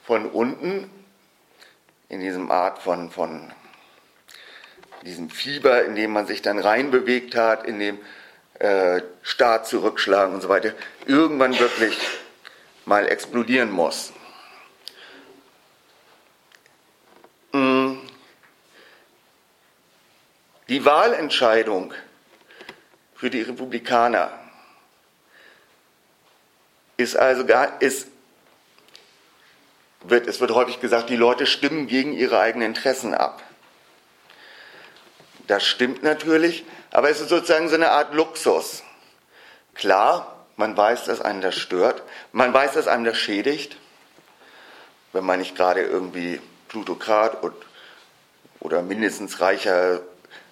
von 0.03 0.25
unten, 0.25 0.89
in 2.09 2.19
diesem 2.19 2.51
Art 2.51 2.79
von, 2.79 3.11
von 3.11 3.51
diesem 5.03 5.29
Fieber, 5.29 5.83
in 5.85 5.95
dem 5.95 6.11
man 6.11 6.25
sich 6.25 6.41
dann 6.41 6.59
reinbewegt 6.59 7.35
hat, 7.35 7.65
in 7.65 7.79
dem 7.79 7.99
äh, 8.59 9.01
Staat 9.21 9.67
zurückschlagen 9.67 10.33
und 10.33 10.41
so 10.41 10.49
weiter, 10.49 10.73
irgendwann 11.05 11.57
wirklich 11.59 11.97
mal 12.85 13.07
explodieren 13.07 13.69
muss. 13.69 14.13
Die 20.69 20.83
Wahlentscheidung 20.83 21.93
für 23.15 23.29
die 23.29 23.41
Republikaner 23.41 24.31
ist 26.97 27.15
also 27.15 27.45
gar, 27.45 27.81
ist, 27.81 28.07
wird, 30.01 30.27
es 30.27 30.41
wird 30.41 30.51
häufig 30.51 30.81
gesagt, 30.81 31.09
die 31.09 31.15
Leute 31.15 31.45
stimmen 31.45 31.87
gegen 31.87 32.13
ihre 32.13 32.39
eigenen 32.39 32.67
Interessen 32.67 33.13
ab. 33.13 33.41
Das 35.47 35.65
stimmt 35.65 36.03
natürlich, 36.03 36.65
aber 36.91 37.09
es 37.09 37.21
ist 37.21 37.29
sozusagen 37.29 37.69
so 37.69 37.75
eine 37.75 37.91
Art 37.91 38.13
Luxus. 38.13 38.83
Klar, 39.73 40.45
man 40.57 40.75
weiß, 40.75 41.05
dass 41.05 41.21
einen 41.21 41.39
das 41.39 41.55
stört, 41.55 42.03
man 42.33 42.53
weiß, 42.53 42.73
dass 42.73 42.87
einem 42.87 43.05
das 43.05 43.17
schädigt, 43.17 43.77
wenn 45.13 45.23
man 45.23 45.39
nicht 45.39 45.55
gerade 45.55 45.81
irgendwie 45.81 46.41
Plutokrat 46.67 47.41
und, 47.41 47.55
oder 48.59 48.81
mindestens 48.81 49.39
reicher, 49.39 50.01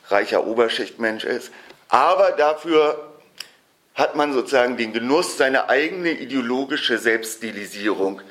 reicher 0.10 0.46
Oberschichtmensch 0.46 1.24
ist. 1.24 1.52
Aber 1.90 2.32
dafür 2.32 3.14
hat 3.94 4.16
man 4.16 4.34
sozusagen 4.34 4.78
den 4.78 4.94
Genuss, 4.94 5.38
seine 5.38 5.70
eigene 5.70 6.12
ideologische 6.12 6.98
Selbststilisierung 6.98 8.22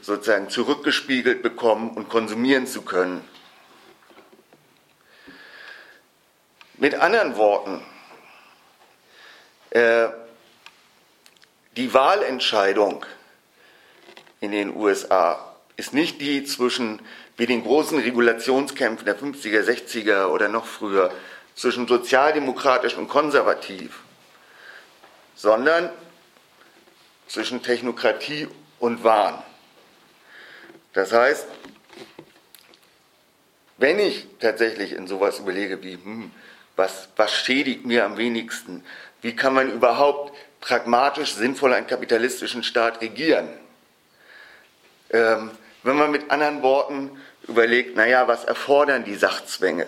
sozusagen 0.00 0.48
zurückgespiegelt 0.48 1.42
bekommen 1.42 1.90
und 1.90 2.08
konsumieren 2.08 2.66
zu 2.66 2.82
können. 2.82 3.26
Mit 6.78 6.94
anderen 6.94 7.36
Worten, 7.36 7.82
äh, 9.70 10.08
die 11.76 11.92
Wahlentscheidung 11.92 13.04
in 14.40 14.52
den 14.52 14.74
USA 14.74 15.56
ist 15.76 15.92
nicht 15.92 16.20
die 16.20 16.44
zwischen, 16.44 17.00
wie 17.36 17.46
den 17.46 17.62
großen 17.62 17.98
Regulationskämpfen 17.98 19.04
der 19.04 19.18
50er, 19.18 19.62
60er 19.62 20.26
oder 20.26 20.48
noch 20.48 20.66
früher, 20.66 21.12
zwischen 21.54 21.86
sozialdemokratisch 21.86 22.96
und 22.96 23.08
konservativ, 23.08 24.00
sondern 25.34 25.90
zwischen 27.28 27.62
Technokratie 27.62 28.48
und 28.78 29.02
Wahn. 29.04 29.42
Das 30.92 31.12
heißt, 31.12 31.46
wenn 33.78 33.98
ich 33.98 34.26
tatsächlich 34.40 34.92
in 34.92 35.06
sowas 35.06 35.38
überlege 35.38 35.82
wie, 35.82 35.94
hm, 35.94 36.30
was, 36.76 37.08
was 37.16 37.32
schädigt 37.32 37.84
mir 37.84 38.04
am 38.04 38.16
wenigsten, 38.16 38.84
wie 39.22 39.34
kann 39.34 39.54
man 39.54 39.70
überhaupt 39.70 40.34
pragmatisch 40.60 41.34
sinnvoll 41.34 41.72
einen 41.72 41.86
kapitalistischen 41.86 42.62
Staat 42.62 43.00
regieren, 43.00 43.48
ähm, 45.10 45.50
wenn 45.82 45.96
man 45.96 46.10
mit 46.10 46.30
anderen 46.30 46.62
Worten 46.62 47.20
überlegt, 47.48 47.96
naja, 47.96 48.28
was 48.28 48.44
erfordern 48.44 49.04
die 49.04 49.14
Sachzwänge? 49.14 49.86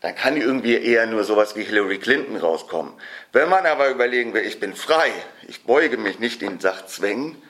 dann 0.00 0.14
kann 0.14 0.36
irgendwie 0.36 0.76
eher 0.76 1.06
nur 1.06 1.24
sowas 1.24 1.56
wie 1.56 1.64
Hillary 1.64 1.98
Clinton 1.98 2.36
rauskommen. 2.36 2.94
Wenn 3.32 3.48
man 3.48 3.66
aber 3.66 3.90
überlegen 3.90 4.32
will, 4.32 4.46
ich 4.46 4.58
bin 4.58 4.74
frei, 4.74 5.12
ich 5.46 5.64
beuge 5.64 5.98
mich 5.98 6.18
nicht 6.18 6.40
den 6.40 6.58
Sachzwängen, 6.58 7.40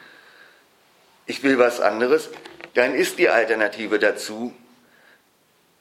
ich 1.26 1.42
will 1.44 1.58
was 1.58 1.80
anderes, 1.80 2.28
dann 2.74 2.94
ist 2.94 3.18
die 3.18 3.28
Alternative 3.28 3.98
dazu 3.98 4.54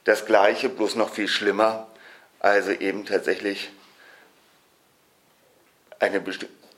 das 0.03 0.25
Gleiche, 0.25 0.69
bloß 0.69 0.95
noch 0.95 1.09
viel 1.11 1.27
schlimmer, 1.27 1.87
also 2.39 2.71
eben 2.71 3.05
tatsächlich 3.05 3.71
eine 5.99 6.23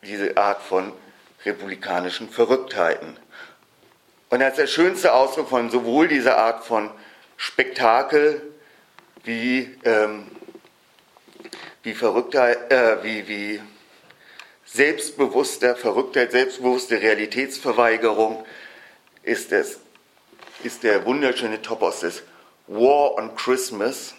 diese 0.03 0.37
Art 0.37 0.61
von 0.61 0.93
republikanischen 1.45 2.29
Verrücktheiten. 2.29 3.17
Und 4.31 4.41
als 4.41 4.55
der 4.55 4.67
schönste 4.67 5.13
Ausdruck 5.13 5.49
von 5.49 5.69
sowohl 5.69 6.07
dieser 6.07 6.37
Art 6.37 6.63
von 6.63 6.89
Spektakel 7.35 8.41
wie, 9.25 9.77
ähm, 9.83 10.25
wie 11.83 11.93
Verrücktheit, 11.93 12.71
äh, 12.71 13.03
wie, 13.03 13.27
wie 13.27 13.61
selbstbewusster 14.63 15.75
Verrücktheit, 15.75 16.31
selbstbewusste 16.31 17.01
Realitätsverweigerung 17.01 18.45
ist, 19.23 19.51
es, 19.51 19.81
ist 20.63 20.83
der 20.83 21.05
wunderschöne 21.05 21.61
Topos 21.61 21.99
des 21.99 22.23
War 22.67 23.15
on 23.15 23.35
Christmas. 23.35 24.15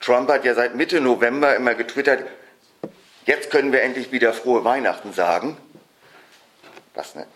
Trump 0.00 0.30
hat 0.30 0.46
ja 0.46 0.54
seit 0.54 0.74
Mitte 0.74 1.02
November 1.02 1.54
immer 1.54 1.74
getwittert, 1.74 2.26
jetzt 3.26 3.50
können 3.50 3.72
wir 3.72 3.82
endlich 3.82 4.10
wieder 4.10 4.32
frohe 4.32 4.64
Weihnachten 4.64 5.12
sagen. 5.12 5.58
Was 6.94 7.14
ne, 7.14 7.26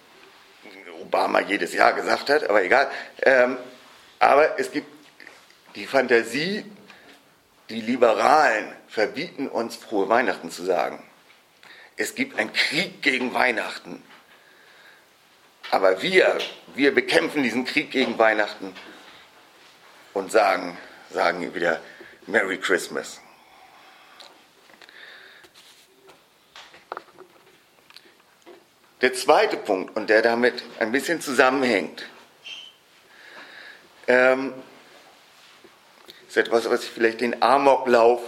Obama 1.13 1.41
jedes 1.41 1.75
Jahr 1.75 1.93
gesagt 1.93 2.31
hat, 2.31 2.49
aber 2.49 2.65
egal. 2.65 2.91
Ähm, 3.23 3.59
aber 4.19 4.59
es 4.59 4.73
gibt 4.73 4.87
die 5.75 5.87
Fantasie, 5.87 6.65
die 7.69 7.83
Liberalen 7.83 8.73
verbieten 8.89 9.49
uns 9.49 9.77
frohe 9.77 10.09
Weihnachten 10.09 10.51
zu 10.51 10.65
sagen. 10.65 11.03
Es 11.99 12.15
gibt 12.15 12.39
einen 12.39 12.53
Krieg 12.55 13.03
gegen 13.03 13.35
Weihnachten. 13.35 14.03
Aber 15.71 16.01
wir, 16.01 16.39
wir 16.75 16.95
bekämpfen 16.95 17.43
diesen 17.43 17.67
Krieg 17.67 17.91
gegen 17.91 18.19
Weihnachten 18.19 18.75
und 20.15 20.33
sagen, 20.33 20.79
sagen 21.11 21.55
wieder 21.55 21.81
Merry 22.27 22.59
Christmas. 22.59 23.21
Der 29.03 29.13
zweite 29.15 29.57
Punkt, 29.57 29.97
und 29.97 30.11
der 30.11 30.23
damit 30.23 30.63
ein 30.79 30.93
bisschen 30.93 31.21
zusammenhängt, 31.21 32.09
ähm, 34.07 34.55
ist 36.29 36.37
etwas, 36.37 36.71
was 36.71 36.85
ich 36.85 36.91
vielleicht 36.91 37.21
den 37.21 37.43
Amoklauf 37.43 38.21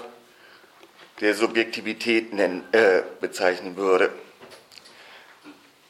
der 1.20 1.34
Subjektivität 1.34 2.32
nennen, 2.32 2.66
äh, 2.72 3.02
bezeichnen 3.20 3.76
würde. 3.76 4.12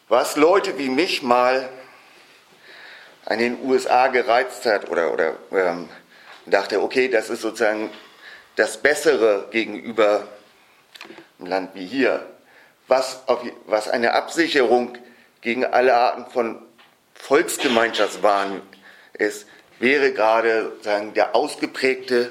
Was 0.09 0.37
Leute 0.37 0.77
wie 0.77 0.91
mich 0.91 1.23
mal 1.23 1.71
an 3.25 3.39
den 3.39 3.65
USA 3.65 4.09
gereizt 4.09 4.67
hat 4.67 4.91
oder, 4.91 5.15
oder 5.15 5.37
ähm, 5.51 5.89
dachte, 6.45 6.83
okay, 6.83 7.09
das 7.09 7.31
ist 7.31 7.41
sozusagen 7.41 7.91
das 8.57 8.77
Bessere 8.77 9.49
gegenüber 9.51 10.29
einem 11.39 11.49
Land 11.49 11.75
wie 11.75 11.87
hier, 11.87 12.34
was, 12.89 13.27
auf, 13.29 13.43
was 13.67 13.89
eine 13.89 14.13
Absicherung 14.13 14.99
gegen 15.41 15.65
alle 15.65 15.95
Arten 15.95 16.31
von 16.31 16.63
Volksgemeinschaftswahn 17.15 18.63
ist, 19.15 19.47
wäre 19.79 20.13
gerade 20.13 20.73
sagen, 20.83 21.15
der 21.15 21.35
ausgeprägte 21.35 22.31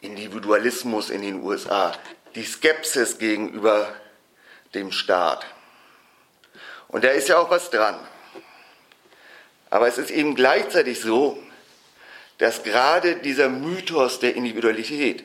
Individualismus 0.00 1.10
in 1.10 1.22
den 1.22 1.42
USA, 1.42 1.92
die 2.34 2.44
Skepsis 2.44 3.18
gegenüber 3.18 3.92
dem 4.74 4.92
Staat. 4.92 5.46
Und 6.88 7.04
da 7.04 7.08
ist 7.08 7.28
ja 7.28 7.38
auch 7.38 7.50
was 7.50 7.70
dran. 7.70 7.98
Aber 9.70 9.88
es 9.88 9.98
ist 9.98 10.10
eben 10.10 10.34
gleichzeitig 10.34 11.00
so, 11.00 11.42
dass 12.38 12.62
gerade 12.62 13.16
dieser 13.16 13.48
Mythos 13.48 14.20
der 14.20 14.36
Individualität, 14.36 15.24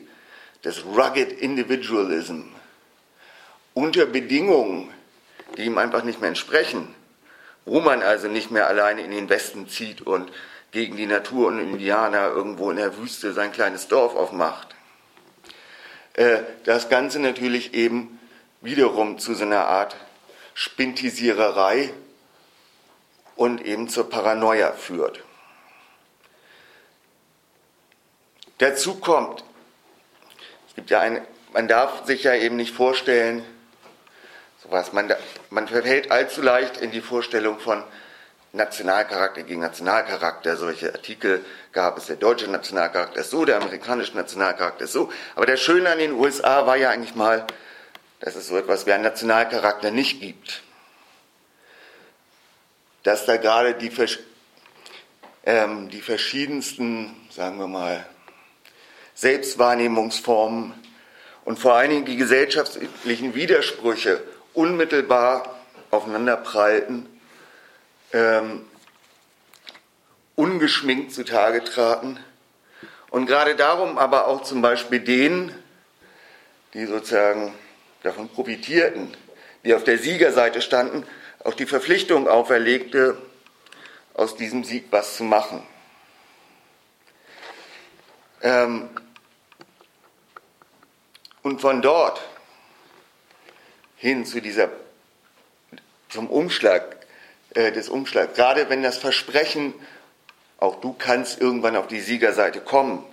des 0.64 0.84
Rugged 0.84 1.32
Individualism, 1.32 2.42
unter 3.74 4.06
Bedingungen, 4.06 4.92
die 5.56 5.62
ihm 5.62 5.78
einfach 5.78 6.02
nicht 6.02 6.20
mehr 6.20 6.28
entsprechen, 6.28 6.94
wo 7.64 7.80
man 7.80 8.02
also 8.02 8.28
nicht 8.28 8.50
mehr 8.50 8.66
alleine 8.66 9.02
in 9.02 9.10
den 9.10 9.28
Westen 9.28 9.68
zieht 9.68 10.02
und 10.02 10.30
gegen 10.72 10.96
die 10.96 11.06
Natur 11.06 11.48
und 11.48 11.58
Indianer 11.58 12.28
irgendwo 12.28 12.70
in 12.70 12.76
der 12.76 12.96
Wüste 12.96 13.32
sein 13.32 13.52
kleines 13.52 13.88
Dorf 13.88 14.14
aufmacht. 14.14 14.68
Äh, 16.14 16.38
das 16.64 16.88
Ganze 16.88 17.18
natürlich 17.18 17.74
eben 17.74 18.18
wiederum 18.60 19.18
zu 19.18 19.34
so 19.34 19.44
einer 19.44 19.66
Art 19.66 19.96
Spintisiererei 20.54 21.92
und 23.36 23.64
eben 23.64 23.88
zur 23.88 24.10
Paranoia 24.10 24.72
führt. 24.72 25.24
Dazu 28.58 28.96
kommt, 28.96 29.42
es 30.68 30.74
gibt 30.74 30.90
ja 30.90 31.00
eine, 31.00 31.26
man 31.54 31.66
darf 31.66 32.04
sich 32.04 32.24
ja 32.24 32.34
eben 32.34 32.56
nicht 32.56 32.74
vorstellen, 32.74 33.42
sowas, 34.70 34.92
man, 34.92 35.12
man 35.50 35.68
verfällt 35.68 36.10
allzu 36.10 36.42
leicht 36.42 36.76
in 36.78 36.90
die 36.90 37.00
Vorstellung 37.00 37.58
von 37.58 37.82
Nationalcharakter 38.52 39.42
gegen 39.42 39.60
Nationalcharakter. 39.60 40.56
Solche 40.56 40.92
Artikel 40.92 41.44
gab 41.72 41.98
es. 41.98 42.06
Der 42.06 42.16
deutsche 42.16 42.48
Nationalcharakter 42.48 43.20
ist 43.20 43.30
so, 43.30 43.44
der 43.44 43.56
amerikanische 43.56 44.16
Nationalcharakter 44.16 44.84
ist 44.84 44.92
so. 44.92 45.10
Aber 45.34 45.46
der 45.46 45.56
Schöne 45.56 45.90
an 45.90 45.98
den 45.98 46.12
USA 46.12 46.66
war 46.66 46.76
ja 46.76 46.90
eigentlich 46.90 47.14
mal, 47.14 47.46
dass 48.20 48.36
es 48.36 48.48
so 48.48 48.56
etwas 48.56 48.86
wie 48.86 48.92
einen 48.92 49.04
Nationalcharakter 49.04 49.90
nicht 49.90 50.20
gibt. 50.20 50.62
Dass 53.02 53.24
da 53.24 53.38
gerade 53.38 53.74
die, 53.74 53.90
ähm, 55.46 55.88
die 55.88 56.02
verschiedensten, 56.02 57.16
sagen 57.30 57.58
wir 57.58 57.66
mal, 57.66 58.06
Selbstwahrnehmungsformen 59.14 60.74
und 61.44 61.58
vor 61.58 61.74
allen 61.74 61.90
Dingen 61.90 62.04
die 62.04 62.16
gesellschaftlichen 62.16 63.34
Widersprüche 63.34 64.22
unmittelbar 64.54 65.60
aufeinanderprallten 65.90 67.06
ähm, 68.12 68.66
ungeschminkt 70.36 71.12
zutage 71.12 71.64
traten. 71.64 72.18
Und 73.10 73.26
gerade 73.26 73.56
darum 73.56 73.98
aber 73.98 74.26
auch 74.26 74.42
zum 74.42 74.62
Beispiel 74.62 75.00
denen, 75.00 75.54
die 76.74 76.86
sozusagen 76.86 77.52
davon 78.02 78.28
profitierten, 78.28 79.14
die 79.64 79.74
auf 79.74 79.84
der 79.84 79.98
Siegerseite 79.98 80.62
standen, 80.62 81.06
auch 81.44 81.54
die 81.54 81.66
Verpflichtung 81.66 82.28
auferlegte, 82.28 83.18
aus 84.14 84.36
diesem 84.36 84.64
Sieg 84.64 84.86
was 84.90 85.16
zu 85.16 85.24
machen. 85.24 85.66
Ähm, 88.42 88.88
und 91.42 91.60
von 91.60 91.82
dort 91.82 92.20
hin 94.00 94.24
zu 94.24 94.40
dieser, 94.40 94.70
zum 96.08 96.28
Umschlag, 96.28 96.96
äh, 97.54 97.70
des 97.70 97.90
Umschlags. 97.90 98.34
Gerade 98.34 98.70
wenn 98.70 98.82
das 98.82 98.96
Versprechen, 98.96 99.74
auch 100.58 100.80
du 100.80 100.94
kannst 100.94 101.40
irgendwann 101.40 101.76
auf 101.76 101.86
die 101.86 102.00
Siegerseite 102.00 102.60
kommen, 102.60 103.04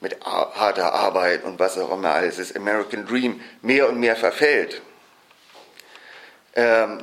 mit 0.00 0.20
harter 0.22 0.92
Arbeit 0.92 1.44
und 1.44 1.58
was 1.58 1.78
auch 1.78 1.92
immer 1.92 2.14
alles 2.14 2.38
ist, 2.38 2.54
American 2.54 3.06
Dream, 3.06 3.40
mehr 3.62 3.88
und 3.88 3.98
mehr 3.98 4.16
verfällt. 4.16 4.82
Ähm, 6.54 7.02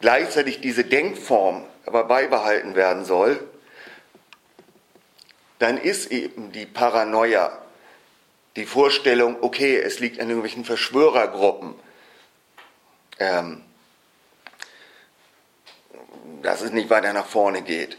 gleichzeitig 0.00 0.60
diese 0.60 0.84
Denkform 0.84 1.64
aber 1.84 2.04
beibehalten 2.04 2.74
werden 2.74 3.04
soll, 3.04 3.38
dann 5.60 5.78
ist 5.78 6.10
eben 6.10 6.50
die 6.50 6.66
Paranoia, 6.66 7.56
die 8.56 8.66
Vorstellung, 8.66 9.36
okay, 9.42 9.76
es 9.76 10.00
liegt 10.00 10.18
an 10.18 10.28
irgendwelchen 10.28 10.64
Verschwörergruppen, 10.64 11.74
ähm, 13.18 13.62
dass 16.42 16.60
es 16.60 16.72
nicht 16.72 16.90
weiter 16.90 17.12
nach 17.12 17.26
vorne 17.26 17.62
geht. 17.62 17.96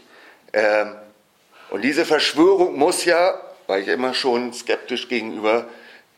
Ähm, 0.52 0.96
und 1.70 1.82
diese 1.82 2.04
Verschwörung 2.04 2.78
muss 2.78 3.04
ja, 3.04 3.40
weil 3.66 3.82
ich 3.82 3.88
immer 3.88 4.14
schon 4.14 4.52
skeptisch 4.52 5.08
gegenüber 5.08 5.68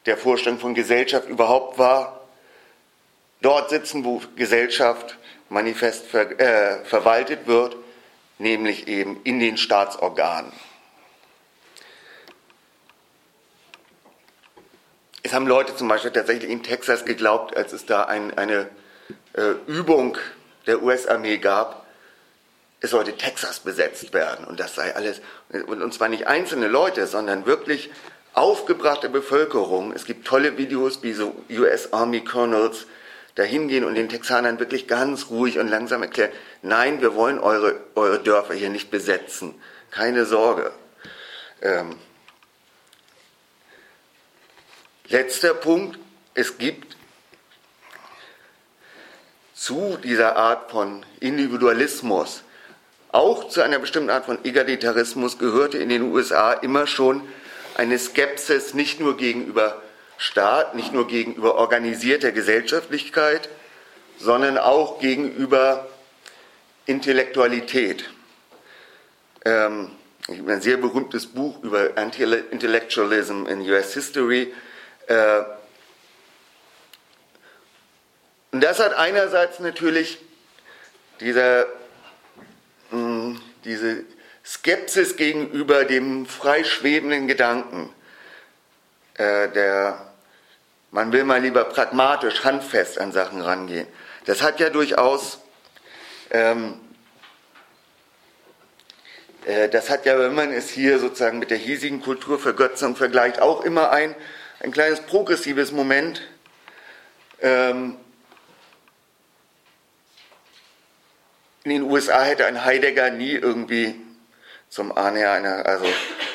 der 0.06 0.16
Vorstellung 0.16 0.58
von 0.58 0.74
Gesellschaft 0.74 1.28
überhaupt 1.28 1.78
war, 1.78 2.20
dort 3.40 3.70
sitzen, 3.70 4.04
wo 4.04 4.22
Gesellschaft 4.36 5.18
manifest 5.48 6.06
ver, 6.06 6.38
äh, 6.38 6.84
verwaltet 6.84 7.46
wird, 7.46 7.76
nämlich 8.38 8.86
eben 8.86 9.20
in 9.24 9.40
den 9.40 9.56
Staatsorganen. 9.56 10.52
Es 15.22 15.34
haben 15.34 15.46
Leute 15.46 15.76
zum 15.76 15.88
Beispiel 15.88 16.12
tatsächlich 16.12 16.50
in 16.50 16.62
Texas 16.62 17.04
geglaubt, 17.04 17.56
als 17.56 17.72
es 17.72 17.84
da 17.84 18.04
ein, 18.04 18.36
eine 18.38 18.68
äh, 19.34 19.52
Übung 19.66 20.16
der 20.66 20.82
US-Armee 20.82 21.38
gab, 21.38 21.86
es 22.80 22.90
sollte 22.90 23.16
Texas 23.16 23.60
besetzt 23.60 24.12
werden 24.14 24.46
und 24.46 24.58
das 24.58 24.74
sei 24.74 24.94
alles, 24.94 25.20
und 25.66 25.92
zwar 25.92 26.08
nicht 26.08 26.26
einzelne 26.26 26.68
Leute, 26.68 27.06
sondern 27.06 27.44
wirklich 27.44 27.90
aufgebrachte 28.32 29.08
Bevölkerung. 29.08 29.92
Es 29.92 30.04
gibt 30.04 30.26
tolle 30.26 30.56
Videos, 30.56 31.02
wie 31.02 31.12
so 31.12 31.34
US 31.50 31.92
Army 31.92 32.24
Colonels 32.24 32.86
da 33.34 33.42
hingehen 33.42 33.84
und 33.84 33.94
den 33.94 34.08
Texanern 34.08 34.58
wirklich 34.58 34.88
ganz 34.88 35.30
ruhig 35.30 35.58
und 35.58 35.68
langsam 35.68 36.02
erklären, 36.02 36.32
nein, 36.62 37.00
wir 37.00 37.14
wollen 37.14 37.38
eure, 37.38 37.80
eure 37.94 38.18
Dörfer 38.18 38.54
hier 38.54 38.70
nicht 38.70 38.90
besetzen. 38.90 39.54
Keine 39.90 40.24
Sorge. 40.24 40.72
Ähm, 41.62 41.96
letzter 45.08 45.54
Punkt, 45.54 45.98
es 46.34 46.58
gibt 46.58 46.96
zu 49.60 49.98
dieser 50.02 50.36
Art 50.36 50.70
von 50.70 51.04
Individualismus, 51.20 52.44
auch 53.12 53.46
zu 53.48 53.60
einer 53.60 53.78
bestimmten 53.78 54.08
Art 54.08 54.24
von 54.24 54.42
Egalitarismus 54.42 55.36
gehörte 55.36 55.76
in 55.76 55.90
den 55.90 56.00
USA 56.00 56.54
immer 56.54 56.86
schon 56.86 57.20
eine 57.74 57.98
Skepsis 57.98 58.72
nicht 58.72 59.00
nur 59.00 59.18
gegenüber 59.18 59.82
Staat, 60.16 60.74
nicht 60.74 60.94
nur 60.94 61.06
gegenüber 61.06 61.56
organisierter 61.56 62.32
Gesellschaftlichkeit, 62.32 63.50
sondern 64.18 64.56
auch 64.56 64.98
gegenüber 64.98 65.86
Intellektualität. 66.86 68.08
Ähm, 69.44 69.90
ich 70.26 70.38
habe 70.38 70.54
ein 70.54 70.62
sehr 70.62 70.78
berühmtes 70.78 71.26
Buch 71.26 71.62
über 71.62 71.90
Anti-Intellectualism 71.96 73.44
in 73.44 73.60
US 73.60 73.92
History. 73.92 74.54
Äh, 75.06 75.42
und 78.60 78.64
das 78.64 78.78
hat 78.78 78.92
einerseits 78.92 79.58
natürlich 79.58 80.18
dieser, 81.18 81.64
hm, 82.90 83.40
diese 83.64 84.04
Skepsis 84.44 85.16
gegenüber 85.16 85.86
dem 85.86 86.26
freischwebenden 86.26 87.26
Gedanken, 87.26 87.90
äh, 89.14 89.48
der 89.48 90.12
man 90.90 91.10
will 91.10 91.24
mal 91.24 91.40
lieber 91.40 91.64
pragmatisch, 91.64 92.44
handfest 92.44 92.98
an 92.98 93.12
Sachen 93.12 93.40
rangehen. 93.40 93.86
Das 94.26 94.42
hat 94.42 94.60
ja 94.60 94.68
durchaus, 94.68 95.38
ähm, 96.30 96.78
äh, 99.46 99.70
das 99.70 99.88
hat 99.88 100.04
ja, 100.04 100.18
wenn 100.18 100.34
man 100.34 100.52
es 100.52 100.68
hier 100.68 100.98
sozusagen 100.98 101.38
mit 101.38 101.50
der 101.50 101.56
hiesigen 101.56 102.02
Kulturvergötzung 102.02 102.94
vergleicht, 102.94 103.40
auch 103.40 103.64
immer 103.64 103.90
ein, 103.90 104.14
ein 104.62 104.70
kleines 104.70 105.00
progressives 105.00 105.72
Moment. 105.72 106.20
Ähm, 107.40 107.96
in 111.64 111.70
den 111.70 111.82
USA 111.82 112.22
hätte 112.22 112.46
ein 112.46 112.64
Heidegger 112.64 113.10
nie 113.10 113.32
irgendwie 113.32 114.00
zum 114.68 114.96
Anhänger 114.96 115.32
einer, 115.32 115.66
also 115.66 115.86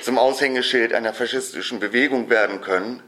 zum 0.01 0.17
Aushängeschild 0.17 0.93
einer 0.93 1.13
faschistischen 1.13 1.79
Bewegung 1.79 2.29
werden 2.29 2.61
können 2.61 3.01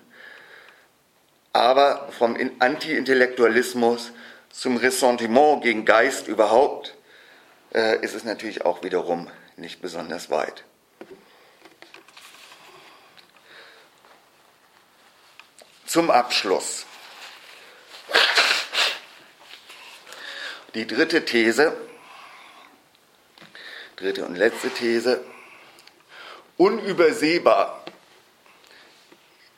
aber 1.58 2.10
vom 2.12 2.38
Anti-Intellektualismus 2.60 4.12
zum 4.52 4.78
Ressentiment 4.78 5.64
gegen 5.64 5.86
Geist 5.86 6.28
überhaupt 6.28 6.96
äh, 7.74 8.00
ist 8.02 8.14
es 8.14 8.24
natürlich 8.24 8.64
auch 8.64 8.84
wiederum 8.84 9.28
nicht 9.56 9.82
besonders 9.82 10.30
weit. 10.30 10.64
Zum 15.88 16.12
Abschluss. 16.12 16.86
Die 20.76 20.86
dritte 20.86 21.26
These, 21.26 21.76
dritte 23.98 24.26
und 24.26 24.36
letzte 24.36 24.70
These, 24.70 25.22
unübersehbar 26.56 27.84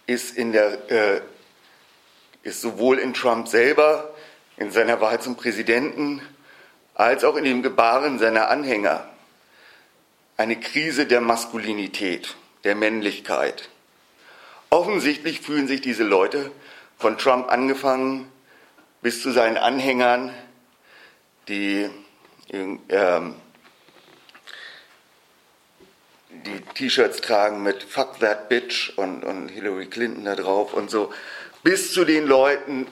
ist 0.08 0.36
in 0.36 0.54
der 0.54 0.90
äh, 0.90 1.22
ist 2.44 2.62
sowohl 2.62 3.00
in 3.00 3.14
Trump 3.14 3.50
selber, 3.50 4.16
in 4.56 4.72
seiner 4.72 5.02
Wahl 5.02 5.20
zum 5.20 5.36
Präsidenten, 5.36 6.22
als 6.96 7.26
auch 7.26 7.36
in 7.36 7.44
dem 7.44 7.62
Gebaren 7.62 8.18
seiner 8.18 8.50
Anhänger 8.50 9.10
eine 10.38 10.58
Krise 10.58 11.06
der 11.06 11.20
Maskulinität, 11.20 12.36
der 12.64 12.76
Männlichkeit. 12.76 13.70
Offensichtlich 14.70 15.42
fühlen 15.42 15.68
sich 15.68 15.82
diese 15.82 16.04
Leute, 16.04 16.50
von 16.98 17.18
Trump 17.18 17.50
angefangen 17.50 18.32
bis 19.02 19.22
zu 19.22 19.32
seinen 19.32 19.58
Anhängern, 19.58 20.34
die 21.50 21.90
ähm, 22.52 23.36
die 26.46 26.62
T-Shirts 26.74 27.22
tragen 27.22 27.64
mit 27.64 27.84
Fuck 27.84 28.20
that 28.20 28.50
bitch 28.50 28.94
und, 28.98 29.24
und 29.24 29.50
Hillary 29.50 29.88
Clinton 29.88 30.26
da 30.26 30.36
drauf 30.36 30.74
und 30.74 30.90
so, 30.90 31.12
bis 31.64 31.94
zu 31.94 32.06
den 32.06 32.26
Leuten 32.26 32.88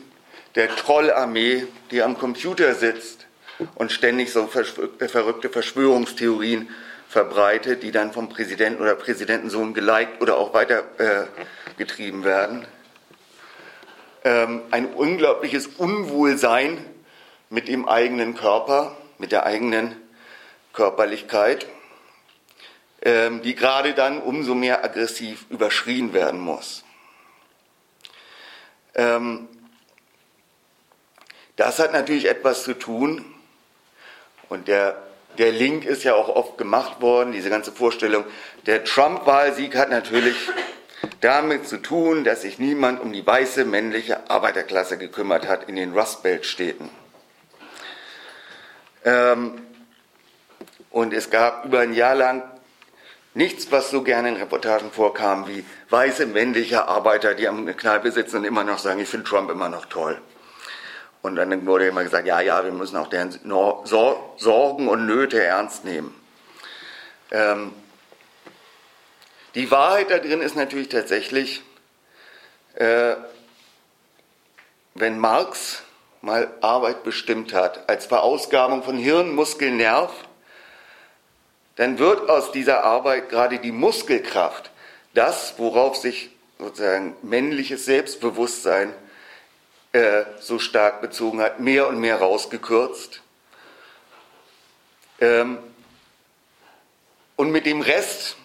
der 0.56 0.76
Trollarmee, 0.76 1.68
die 1.92 2.02
am 2.02 2.18
Computer 2.18 2.74
sitzt 2.76 3.28
und 3.76 3.92
ständig 3.92 4.32
so 4.32 4.50
äh, 5.00 5.08
verrückte 5.08 5.50
Verschwörungstheorien 5.50 6.70
verbreitet, 7.08 7.84
die 7.84 7.92
dann 7.92 8.12
vom 8.12 8.30
Präsidenten 8.30 8.82
oder 8.82 8.96
Präsidentensohn 8.96 9.74
geliked 9.74 10.22
oder 10.22 10.38
auch 10.38 10.54
weitergetrieben 10.54 12.22
äh, 12.22 12.26
werden. 12.26 12.66
Ähm, 14.24 14.62
ein 14.72 14.88
unglaubliches 14.88 15.68
Unwohlsein 15.68 16.78
mit 17.50 17.68
dem 17.68 17.88
eigenen 17.88 18.36
Körper, 18.36 18.98
mit 19.20 19.32
der 19.32 19.46
eigenen 19.46 19.96
Körperlichkeit, 20.74 21.66
die 23.08 23.56
gerade 23.56 23.94
dann 23.94 24.22
umso 24.22 24.54
mehr 24.54 24.84
aggressiv 24.84 25.46
überschrien 25.50 26.14
werden 26.14 26.40
muss. 26.42 26.84
Ähm, 28.96 29.48
das 31.56 31.80
hat 31.80 31.94
natürlich 31.94 32.28
etwas 32.28 32.64
zu 32.64 32.74
tun 32.74 33.24
und 34.50 34.68
der, 34.68 35.02
der 35.38 35.52
Link 35.52 35.86
ist 35.86 36.04
ja 36.04 36.16
auch 36.16 36.30
oft 36.30 36.58
gemacht 36.58 37.02
worden, 37.02 37.32
diese 37.32 37.50
ganze 37.50 37.72
Vorstellung. 37.72 38.26
Der 38.66 38.84
Trump-Wahlsieg 38.84 39.76
hat 39.76 39.90
natürlich 39.90 40.36
damit 41.22 41.68
zu 41.68 41.78
tun, 41.78 42.24
dass 42.24 42.42
sich 42.42 42.60
niemand 42.60 43.00
um 43.00 43.14
die 43.14 43.26
weiße 43.26 43.64
männliche 43.64 44.30
Arbeiterklasse 44.30 44.98
gekümmert 44.98 45.48
hat 45.48 45.70
in 45.70 45.76
den 45.76 45.98
Rust 45.98 46.24
Belt-Städten. 46.24 46.90
Ähm, 49.06 49.62
und 50.90 51.14
es 51.14 51.30
gab 51.30 51.66
über 51.66 51.80
ein 51.80 51.94
Jahr 51.94 52.16
lang 52.16 52.44
Nichts, 53.38 53.72
was 53.72 53.92
so 53.92 54.02
gerne 54.02 54.30
in 54.30 54.38
Reportagen 54.38 54.90
vorkam, 54.92 55.48
wie 55.48 55.64
weiße 55.92 56.26
männliche 56.26 56.88
Arbeiter, 56.88 57.36
die 57.36 57.48
am 57.48 57.68
Kneipe 57.68 58.12
sitzen 58.12 58.38
und 58.38 58.46
immer 58.46 58.64
noch 58.64 58.80
sagen, 58.80 59.00
ich 59.00 59.08
finde 59.08 59.30
Trump 59.30 59.52
immer 59.52 59.70
noch 59.70 59.86
toll. 59.86 60.20
Und 61.22 61.36
dann 61.36 61.64
wurde 61.68 61.86
immer 61.86 62.04
gesagt, 62.04 62.26
ja, 62.26 62.42
ja, 62.42 62.66
wir 62.66 62.72
müssen 62.72 62.98
auch 62.98 63.10
deren 63.10 63.40
Sorgen 63.44 64.88
und 64.88 65.06
Nöte 65.06 65.40
ernst 65.40 65.86
nehmen. 65.86 66.20
Ähm, 67.30 67.74
die 69.54 69.70
Wahrheit 69.70 70.10
da 70.10 70.18
drin 70.18 70.42
ist 70.42 70.56
natürlich 70.56 70.90
tatsächlich, 70.90 71.62
äh, 72.74 73.18
wenn 74.96 75.20
Marx 75.20 75.84
mal 76.22 76.52
Arbeit 76.62 77.04
bestimmt 77.04 77.54
hat, 77.54 77.88
als 77.88 78.08
Verausgabung 78.08 78.82
von 78.82 78.98
Hirn, 78.98 79.36
Muskel, 79.36 79.70
Nerv, 79.70 80.27
dann 81.78 82.00
wird 82.00 82.30
aus 82.30 82.52
dieser 82.52 82.84
Arbeit 82.84 83.30
gerade 83.30 83.60
die 83.60 83.72
Muskelkraft, 83.72 84.72
das, 85.14 85.54
worauf 85.58 85.96
sich 85.96 86.32
sozusagen 86.60 87.16
männliches 87.22 87.86
Selbstbewusstsein 87.86 88.94
äh, 89.94 90.24
so 90.40 90.60
stark 90.60 91.02
bezogen 91.02 91.40
hat, 91.40 91.60
mehr 91.60 91.88
und 91.88 92.00
mehr 92.00 92.18
rausgekürzt. 92.18 93.22
Ähm, 95.22 95.60
und 97.36 97.52
mit 97.52 97.68
dem 97.68 97.82
Rest 97.82 98.38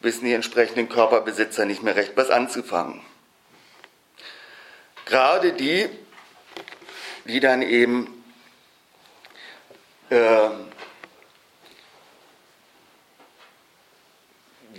wissen 0.00 0.24
die 0.24 0.32
entsprechenden 0.32 0.88
Körperbesitzer 0.88 1.64
nicht 1.64 1.82
mehr 1.82 1.96
recht, 1.96 2.12
was 2.14 2.30
anzufangen. 2.30 3.00
Gerade 5.06 5.52
die, 5.52 5.88
die 7.24 7.40
dann 7.40 7.62
eben 7.62 8.24
äh, 10.10 10.50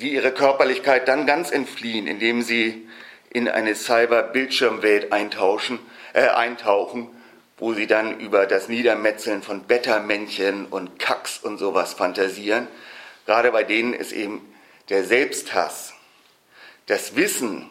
die 0.01 0.13
ihre 0.13 0.31
Körperlichkeit 0.31 1.07
dann 1.07 1.25
ganz 1.25 1.51
entfliehen, 1.51 2.07
indem 2.07 2.41
sie 2.41 2.87
in 3.29 3.49
eine 3.49 3.75
Cyber-Bildschirmwelt 3.75 5.11
eintauschen, 5.11 5.79
äh, 6.13 6.27
eintauchen, 6.27 7.09
wo 7.57 7.73
sie 7.73 7.87
dann 7.87 8.19
über 8.19 8.45
das 8.45 8.67
Niedermetzeln 8.67 9.41
von 9.41 9.63
Beta-Männchen 9.63 10.65
und 10.65 10.99
Kacks 10.99 11.39
und 11.39 11.57
sowas 11.57 11.93
fantasieren. 11.93 12.67
Gerade 13.25 13.51
bei 13.51 13.63
denen 13.63 13.93
ist 13.93 14.11
eben 14.11 14.41
der 14.89 15.03
Selbsthass, 15.03 15.93
das 16.85 17.15
Wissen, 17.15 17.69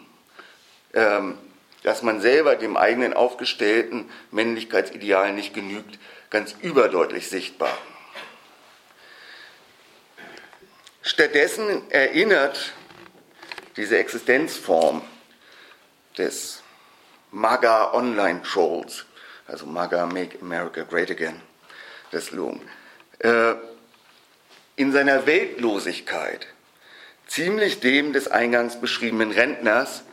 ähm, 0.95 1.39
dass 1.83 2.03
man 2.03 2.21
selber 2.21 2.57
dem 2.57 2.77
eigenen 2.77 3.13
aufgestellten 3.13 4.11
Männlichkeitsideal 4.31 5.33
nicht 5.33 5.55
genügt, 5.55 5.99
ganz 6.31 6.57
überdeutlich 6.63 7.29
sichtbar. 7.29 7.77
Stattdessen 11.07 11.83
erinnert 11.91 12.73
diese 13.77 13.99
Existenzform 13.99 15.03
des 16.17 16.63
MAGA 17.31 17.93
Online 17.93 18.41
Trolls, 18.43 19.05
also 19.47 19.67
MAGA 19.67 20.07
Make 20.07 20.39
America 20.41 20.83
Great 20.83 21.11
Again, 21.11 21.43
des 22.11 22.31
Loom, 22.31 22.63
äh, 23.19 23.53
in 24.77 24.93
seiner 24.93 25.27
Weltlosigkeit 25.27 26.47
ziemlich 27.27 27.81
dem 27.81 28.15
des 28.15 28.29
eingangs 28.29 28.81
beschriebenen 28.81 29.31
Rentners, 29.31 30.05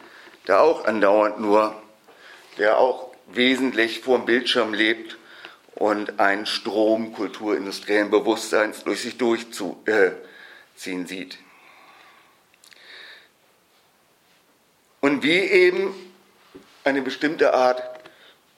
der 0.50 0.60
auch 0.60 0.84
andauernd 0.84 1.40
nur, 1.40 1.74
der 2.58 2.80
auch 2.80 3.16
wesentlich 3.28 4.02
vor 4.02 4.18
dem 4.18 4.26
Bildschirm 4.26 4.74
lebt 4.74 5.18
und 5.74 6.20
einen 6.20 6.46
Strom 6.46 7.14
kulturindustriellen 7.14 8.12
Bewusstseins 8.12 8.84
durch 8.84 9.04
sich 9.04 9.18
durchziehen 9.18 9.78
äh, 9.86 10.12
sieht. 10.82 11.38
Und 15.00 15.24
wie 15.24 15.40
eben 15.40 15.94
eine 16.84 17.02
bestimmte 17.02 17.54
Art 17.54 17.82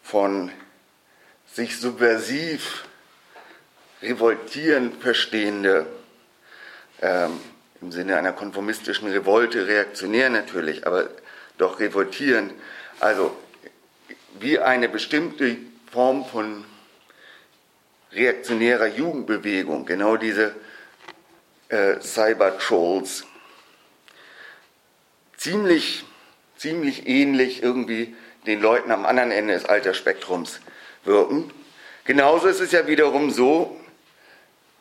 von 0.02 0.52
sich 1.52 1.78
subversiv 1.78 2.86
revoltieren 4.02 4.94
verstehende, 5.00 5.86
ähm, 7.02 7.40
im 7.82 7.92
Sinne 7.92 8.18
einer 8.18 8.34
konformistischen 8.34 9.10
Revolte, 9.10 9.68
reaktionär 9.68 10.30
natürlich, 10.30 10.88
aber 10.88 11.10
doch 11.58 11.80
revoltieren, 11.80 12.52
also 13.00 13.36
wie 14.40 14.60
eine 14.60 14.90
bestimmte 14.90 15.58
Form 15.92 16.26
von 16.26 16.66
reaktionärer 18.14 18.88
Jugendbewegung, 18.88 19.86
genau 19.86 20.18
diese 20.18 20.56
äh, 21.74 22.00
Cyber-Trolls, 22.02 23.26
ziemlich, 25.38 26.06
ziemlich 26.58 27.08
ähnlich 27.08 27.64
irgendwie 27.64 28.16
den 28.46 28.62
Leuten 28.62 28.92
am 28.92 29.06
anderen 29.06 29.32
Ende 29.32 29.56
des 29.56 29.66
Altersspektrums 29.66 30.60
wirken. 31.04 31.52
Genauso 32.06 32.48
ist 32.48 32.60
es 32.60 32.72
ja 32.72 32.86
wiederum 32.86 33.32
so, 33.32 33.80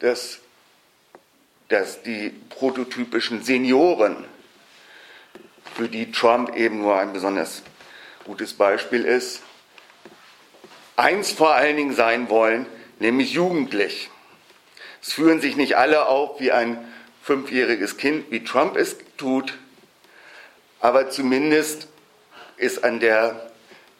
dass, 0.00 0.40
dass 1.68 2.02
die 2.02 2.30
prototypischen 2.50 3.42
Senioren, 3.42 4.24
für 5.74 5.88
die 5.88 6.12
Trump 6.12 6.54
eben 6.54 6.82
nur 6.82 6.98
ein 6.98 7.14
besonders 7.14 7.62
gutes 8.24 8.52
Beispiel 8.52 9.06
ist, 9.06 9.40
eins 10.96 11.32
vor 11.32 11.54
allen 11.54 11.76
Dingen 11.76 11.94
sein 11.94 12.28
wollen, 12.28 12.66
nämlich 12.98 13.32
jugendlich. 13.32 14.10
Es 15.02 15.12
führen 15.12 15.40
sich 15.40 15.56
nicht 15.56 15.76
alle 15.76 16.06
auf 16.06 16.40
wie 16.40 16.52
ein 16.52 16.78
fünfjähriges 17.22 17.96
Kind, 17.96 18.30
wie 18.30 18.44
Trump 18.44 18.76
es 18.76 18.96
tut, 19.16 19.58
aber 20.80 21.10
zumindest 21.10 21.88
ist 22.56 22.84
an 22.84 23.00
der 23.00 23.50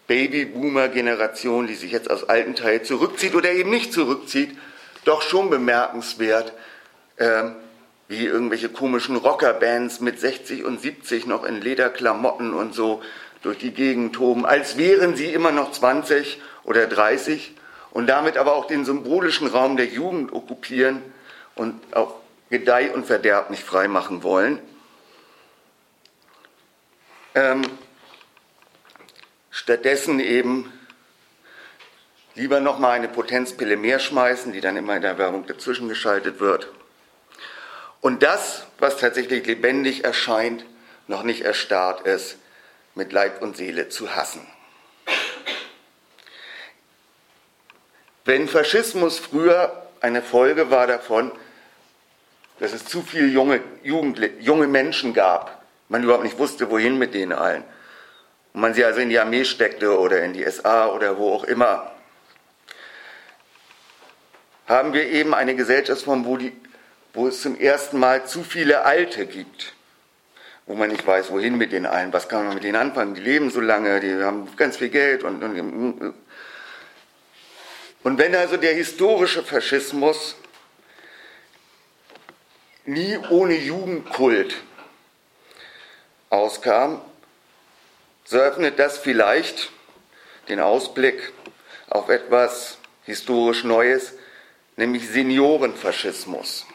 Babyboomer-Generation, 0.06 1.66
die 1.66 1.74
sich 1.74 1.92
jetzt 1.92 2.10
aus 2.10 2.28
alten 2.28 2.54
Teilen 2.54 2.84
zurückzieht 2.84 3.34
oder 3.34 3.50
eben 3.50 3.70
nicht 3.70 3.92
zurückzieht, 3.92 4.56
doch 5.04 5.22
schon 5.22 5.50
bemerkenswert, 5.50 6.52
äh, 7.16 7.44
wie 8.08 8.26
irgendwelche 8.26 8.68
komischen 8.68 9.16
Rockerbands 9.16 10.00
mit 10.00 10.20
60 10.20 10.64
und 10.64 10.80
70 10.80 11.26
noch 11.26 11.44
in 11.44 11.60
Lederklamotten 11.60 12.52
und 12.52 12.74
so 12.74 13.02
durch 13.42 13.58
die 13.58 13.72
Gegend 13.72 14.14
toben, 14.14 14.46
als 14.46 14.76
wären 14.76 15.16
sie 15.16 15.32
immer 15.32 15.50
noch 15.50 15.72
20 15.72 16.40
oder 16.64 16.86
30 16.86 17.54
und 17.92 18.06
damit 18.06 18.36
aber 18.36 18.54
auch 18.54 18.66
den 18.66 18.84
symbolischen 18.84 19.46
Raum 19.46 19.76
der 19.76 19.86
Jugend 19.86 20.32
okkupieren 20.32 21.02
und 21.54 21.80
auch 21.94 22.14
Gedeih 22.50 22.92
und 22.92 23.06
Verderb 23.06 23.50
nicht 23.50 23.62
freimachen 23.62 24.22
wollen. 24.22 24.58
Ähm, 27.34 27.62
stattdessen 29.50 30.20
eben 30.20 30.72
lieber 32.34 32.60
nochmal 32.60 32.92
eine 32.92 33.08
Potenzpille 33.08 33.76
mehr 33.76 33.98
schmeißen, 33.98 34.52
die 34.52 34.60
dann 34.60 34.76
immer 34.76 34.96
in 34.96 35.02
der 35.02 35.18
Werbung 35.18 35.46
dazwischen 35.46 35.88
geschaltet 35.88 36.40
wird. 36.40 36.68
Und 38.00 38.22
das, 38.22 38.66
was 38.78 38.96
tatsächlich 38.96 39.46
lebendig 39.46 40.04
erscheint, 40.04 40.64
noch 41.06 41.22
nicht 41.22 41.42
erstarrt 41.42 42.02
ist, 42.06 42.36
mit 42.94 43.12
Leib 43.12 43.42
und 43.42 43.56
Seele 43.56 43.88
zu 43.88 44.14
hassen. 44.14 44.46
Wenn 48.24 48.46
Faschismus 48.46 49.18
früher 49.18 49.82
eine 50.00 50.22
Folge 50.22 50.70
war 50.70 50.86
davon, 50.86 51.32
dass 52.60 52.72
es 52.72 52.84
zu 52.84 53.02
viele 53.02 53.26
junge, 53.26 53.60
Jugendliche, 53.82 54.34
junge 54.40 54.68
Menschen 54.68 55.14
gab, 55.14 55.64
man 55.88 56.04
überhaupt 56.04 56.24
nicht 56.24 56.38
wusste, 56.38 56.70
wohin 56.70 56.98
mit 56.98 57.14
denen 57.14 57.32
allen, 57.32 57.64
und 58.54 58.60
man 58.60 58.74
sie 58.74 58.84
also 58.84 59.00
in 59.00 59.08
die 59.08 59.18
Armee 59.18 59.44
steckte 59.44 59.98
oder 59.98 60.22
in 60.22 60.34
die 60.34 60.44
SA 60.44 60.88
oder 60.88 61.18
wo 61.18 61.32
auch 61.32 61.44
immer, 61.44 61.90
haben 64.66 64.92
wir 64.92 65.06
eben 65.06 65.34
eine 65.34 65.56
Gesellschaftsform, 65.56 66.24
wo, 66.24 66.36
die, 66.36 66.52
wo 67.14 67.26
es 67.26 67.42
zum 67.42 67.58
ersten 67.58 67.98
Mal 67.98 68.26
zu 68.26 68.44
viele 68.44 68.84
Alte 68.84 69.26
gibt, 69.26 69.74
wo 70.66 70.74
man 70.74 70.90
nicht 70.90 71.04
weiß, 71.04 71.32
wohin 71.32 71.58
mit 71.58 71.72
den 71.72 71.86
allen, 71.86 72.12
was 72.12 72.28
kann 72.28 72.44
man 72.44 72.54
mit 72.54 72.62
denen 72.62 72.76
anfangen, 72.76 73.14
die 73.14 73.20
leben 73.20 73.50
so 73.50 73.60
lange, 73.60 73.98
die 73.98 74.22
haben 74.22 74.48
ganz 74.56 74.76
viel 74.76 74.90
Geld 74.90 75.24
und, 75.24 75.42
und 75.42 76.14
und 78.02 78.18
wenn 78.18 78.34
also 78.34 78.56
der 78.56 78.74
historische 78.74 79.42
Faschismus 79.42 80.36
nie 82.84 83.16
ohne 83.30 83.54
Jugendkult 83.54 84.56
auskam, 86.30 87.00
so 88.24 88.38
öffnet 88.38 88.78
das 88.78 88.98
vielleicht 88.98 89.70
den 90.48 90.60
Ausblick 90.60 91.32
auf 91.88 92.08
etwas 92.08 92.78
historisch 93.04 93.64
Neues, 93.64 94.14
nämlich 94.76 95.08
Seniorenfaschismus. 95.08 96.66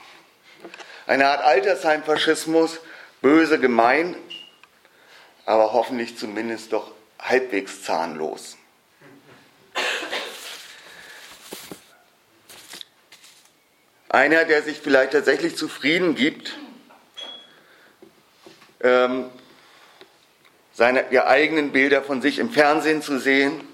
Eine 1.07 1.27
Art 1.27 1.43
Altersheimfaschismus, 1.43 2.79
böse, 3.21 3.59
gemein, 3.59 4.15
aber 5.45 5.73
hoffentlich 5.73 6.17
zumindest 6.17 6.73
doch 6.73 6.91
halbwegs 7.19 7.83
zahnlos. 7.83 8.57
Einer, 14.09 14.45
der 14.45 14.63
sich 14.63 14.79
vielleicht 14.79 15.11
tatsächlich 15.11 15.57
zufrieden 15.57 16.15
gibt, 16.15 16.57
ähm, 18.81 19.29
seine 20.73 21.03
die 21.05 21.19
eigenen 21.19 21.71
Bilder 21.71 22.01
von 22.01 22.21
sich 22.21 22.39
im 22.39 22.51
Fernsehen 22.51 23.01
zu 23.01 23.19
sehen, 23.19 23.67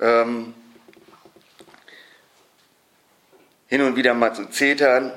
ähm, 0.00 0.54
hin 3.66 3.82
und 3.82 3.96
wieder 3.96 4.14
mal 4.14 4.34
zu 4.34 4.46
zetern, 4.50 5.12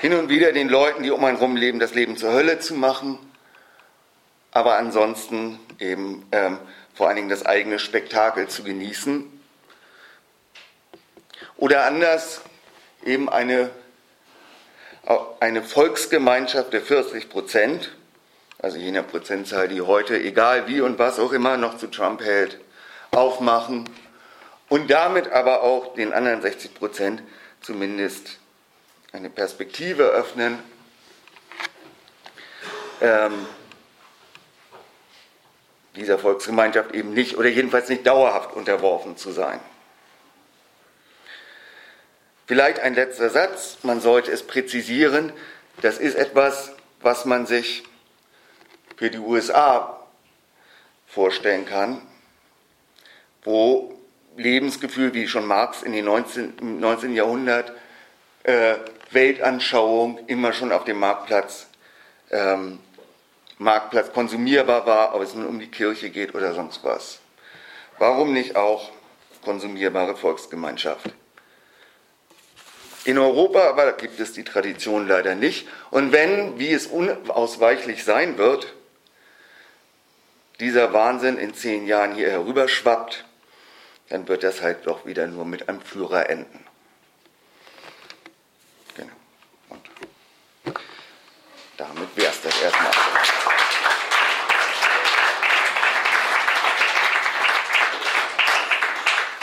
hin 0.00 0.14
und 0.14 0.28
wieder 0.28 0.52
den 0.52 0.68
Leuten, 0.68 1.02
die 1.02 1.10
um 1.10 1.24
einen 1.24 1.38
herum 1.38 1.56
leben, 1.56 1.78
das 1.78 1.94
Leben 1.94 2.16
zur 2.16 2.32
Hölle 2.32 2.58
zu 2.60 2.74
machen 2.74 3.18
aber 4.52 4.78
ansonsten 4.78 5.58
eben 5.78 6.26
ähm, 6.32 6.58
vor 6.94 7.08
allen 7.08 7.16
Dingen 7.16 7.28
das 7.28 7.46
eigene 7.46 7.78
Spektakel 7.78 8.48
zu 8.48 8.62
genießen. 8.62 9.39
Oder 11.60 11.84
anders 11.84 12.40
eben 13.04 13.28
eine, 13.28 13.70
eine 15.40 15.62
Volksgemeinschaft 15.62 16.72
der 16.72 16.80
40 16.80 17.28
Prozent, 17.28 17.94
also 18.58 18.78
jener 18.78 19.02
Prozentzahl, 19.02 19.68
die 19.68 19.82
heute, 19.82 20.18
egal 20.18 20.68
wie 20.68 20.80
und 20.80 20.98
was 20.98 21.18
auch 21.18 21.32
immer, 21.32 21.58
noch 21.58 21.76
zu 21.76 21.88
Trump 21.88 22.22
hält, 22.22 22.58
aufmachen 23.10 23.90
und 24.70 24.90
damit 24.90 25.32
aber 25.32 25.62
auch 25.62 25.94
den 25.94 26.14
anderen 26.14 26.40
60 26.40 26.74
Prozent 26.74 27.22
zumindest 27.60 28.38
eine 29.12 29.28
Perspektive 29.28 30.04
öffnen, 30.04 30.58
ähm, 33.02 33.46
dieser 35.94 36.18
Volksgemeinschaft 36.18 36.94
eben 36.94 37.12
nicht 37.12 37.36
oder 37.36 37.50
jedenfalls 37.50 37.90
nicht 37.90 38.06
dauerhaft 38.06 38.54
unterworfen 38.54 39.18
zu 39.18 39.30
sein. 39.30 39.60
Vielleicht 42.50 42.80
ein 42.80 42.94
letzter 42.96 43.30
Satz, 43.30 43.78
man 43.84 44.00
sollte 44.00 44.32
es 44.32 44.44
präzisieren, 44.44 45.32
das 45.82 45.98
ist 45.98 46.16
etwas, 46.16 46.72
was 47.00 47.24
man 47.24 47.46
sich 47.46 47.84
für 48.96 49.08
die 49.08 49.20
USA 49.20 50.00
vorstellen 51.06 51.64
kann, 51.64 52.02
wo 53.44 53.96
Lebensgefühl, 54.36 55.14
wie 55.14 55.28
schon 55.28 55.46
Marx 55.46 55.84
in 55.84 55.92
den 55.92 56.06
19, 56.06 56.58
im 56.60 56.80
19. 56.80 57.14
Jahrhundert, 57.14 57.72
äh, 58.42 58.78
Weltanschauung 59.12 60.18
immer 60.26 60.52
schon 60.52 60.72
auf 60.72 60.82
dem 60.82 60.98
Marktplatz, 60.98 61.68
ähm, 62.32 62.80
Marktplatz 63.58 64.12
konsumierbar 64.12 64.86
war, 64.86 65.14
ob 65.14 65.22
es 65.22 65.36
nun 65.36 65.46
um 65.46 65.60
die 65.60 65.70
Kirche 65.70 66.10
geht 66.10 66.34
oder 66.34 66.52
sonst 66.52 66.82
was. 66.82 67.20
Warum 67.98 68.32
nicht 68.32 68.56
auch 68.56 68.90
konsumierbare 69.44 70.16
Volksgemeinschaft? 70.16 71.10
In 73.04 73.18
Europa 73.18 73.68
aber 73.68 73.92
gibt 73.92 74.20
es 74.20 74.32
die 74.32 74.44
Tradition 74.44 75.08
leider 75.08 75.34
nicht. 75.34 75.66
Und 75.90 76.12
wenn, 76.12 76.58
wie 76.58 76.72
es 76.72 76.86
unausweichlich 76.86 78.04
sein 78.04 78.36
wird, 78.36 78.74
dieser 80.60 80.92
Wahnsinn 80.92 81.38
in 81.38 81.54
zehn 81.54 81.86
Jahren 81.86 82.14
hier 82.14 82.30
herüberschwappt, 82.30 83.24
dann 84.10 84.28
wird 84.28 84.42
das 84.42 84.60
halt 84.60 84.86
doch 84.86 85.06
wieder 85.06 85.26
nur 85.26 85.46
mit 85.46 85.68
einem 85.68 85.80
Führer 85.80 86.28
enden. 86.28 86.64
Genau. 88.96 89.12
Und 89.70 89.82
damit 91.78 92.16
wäre 92.16 92.30
es 92.30 92.42
das 92.42 92.62
erstmal. 92.62 93.09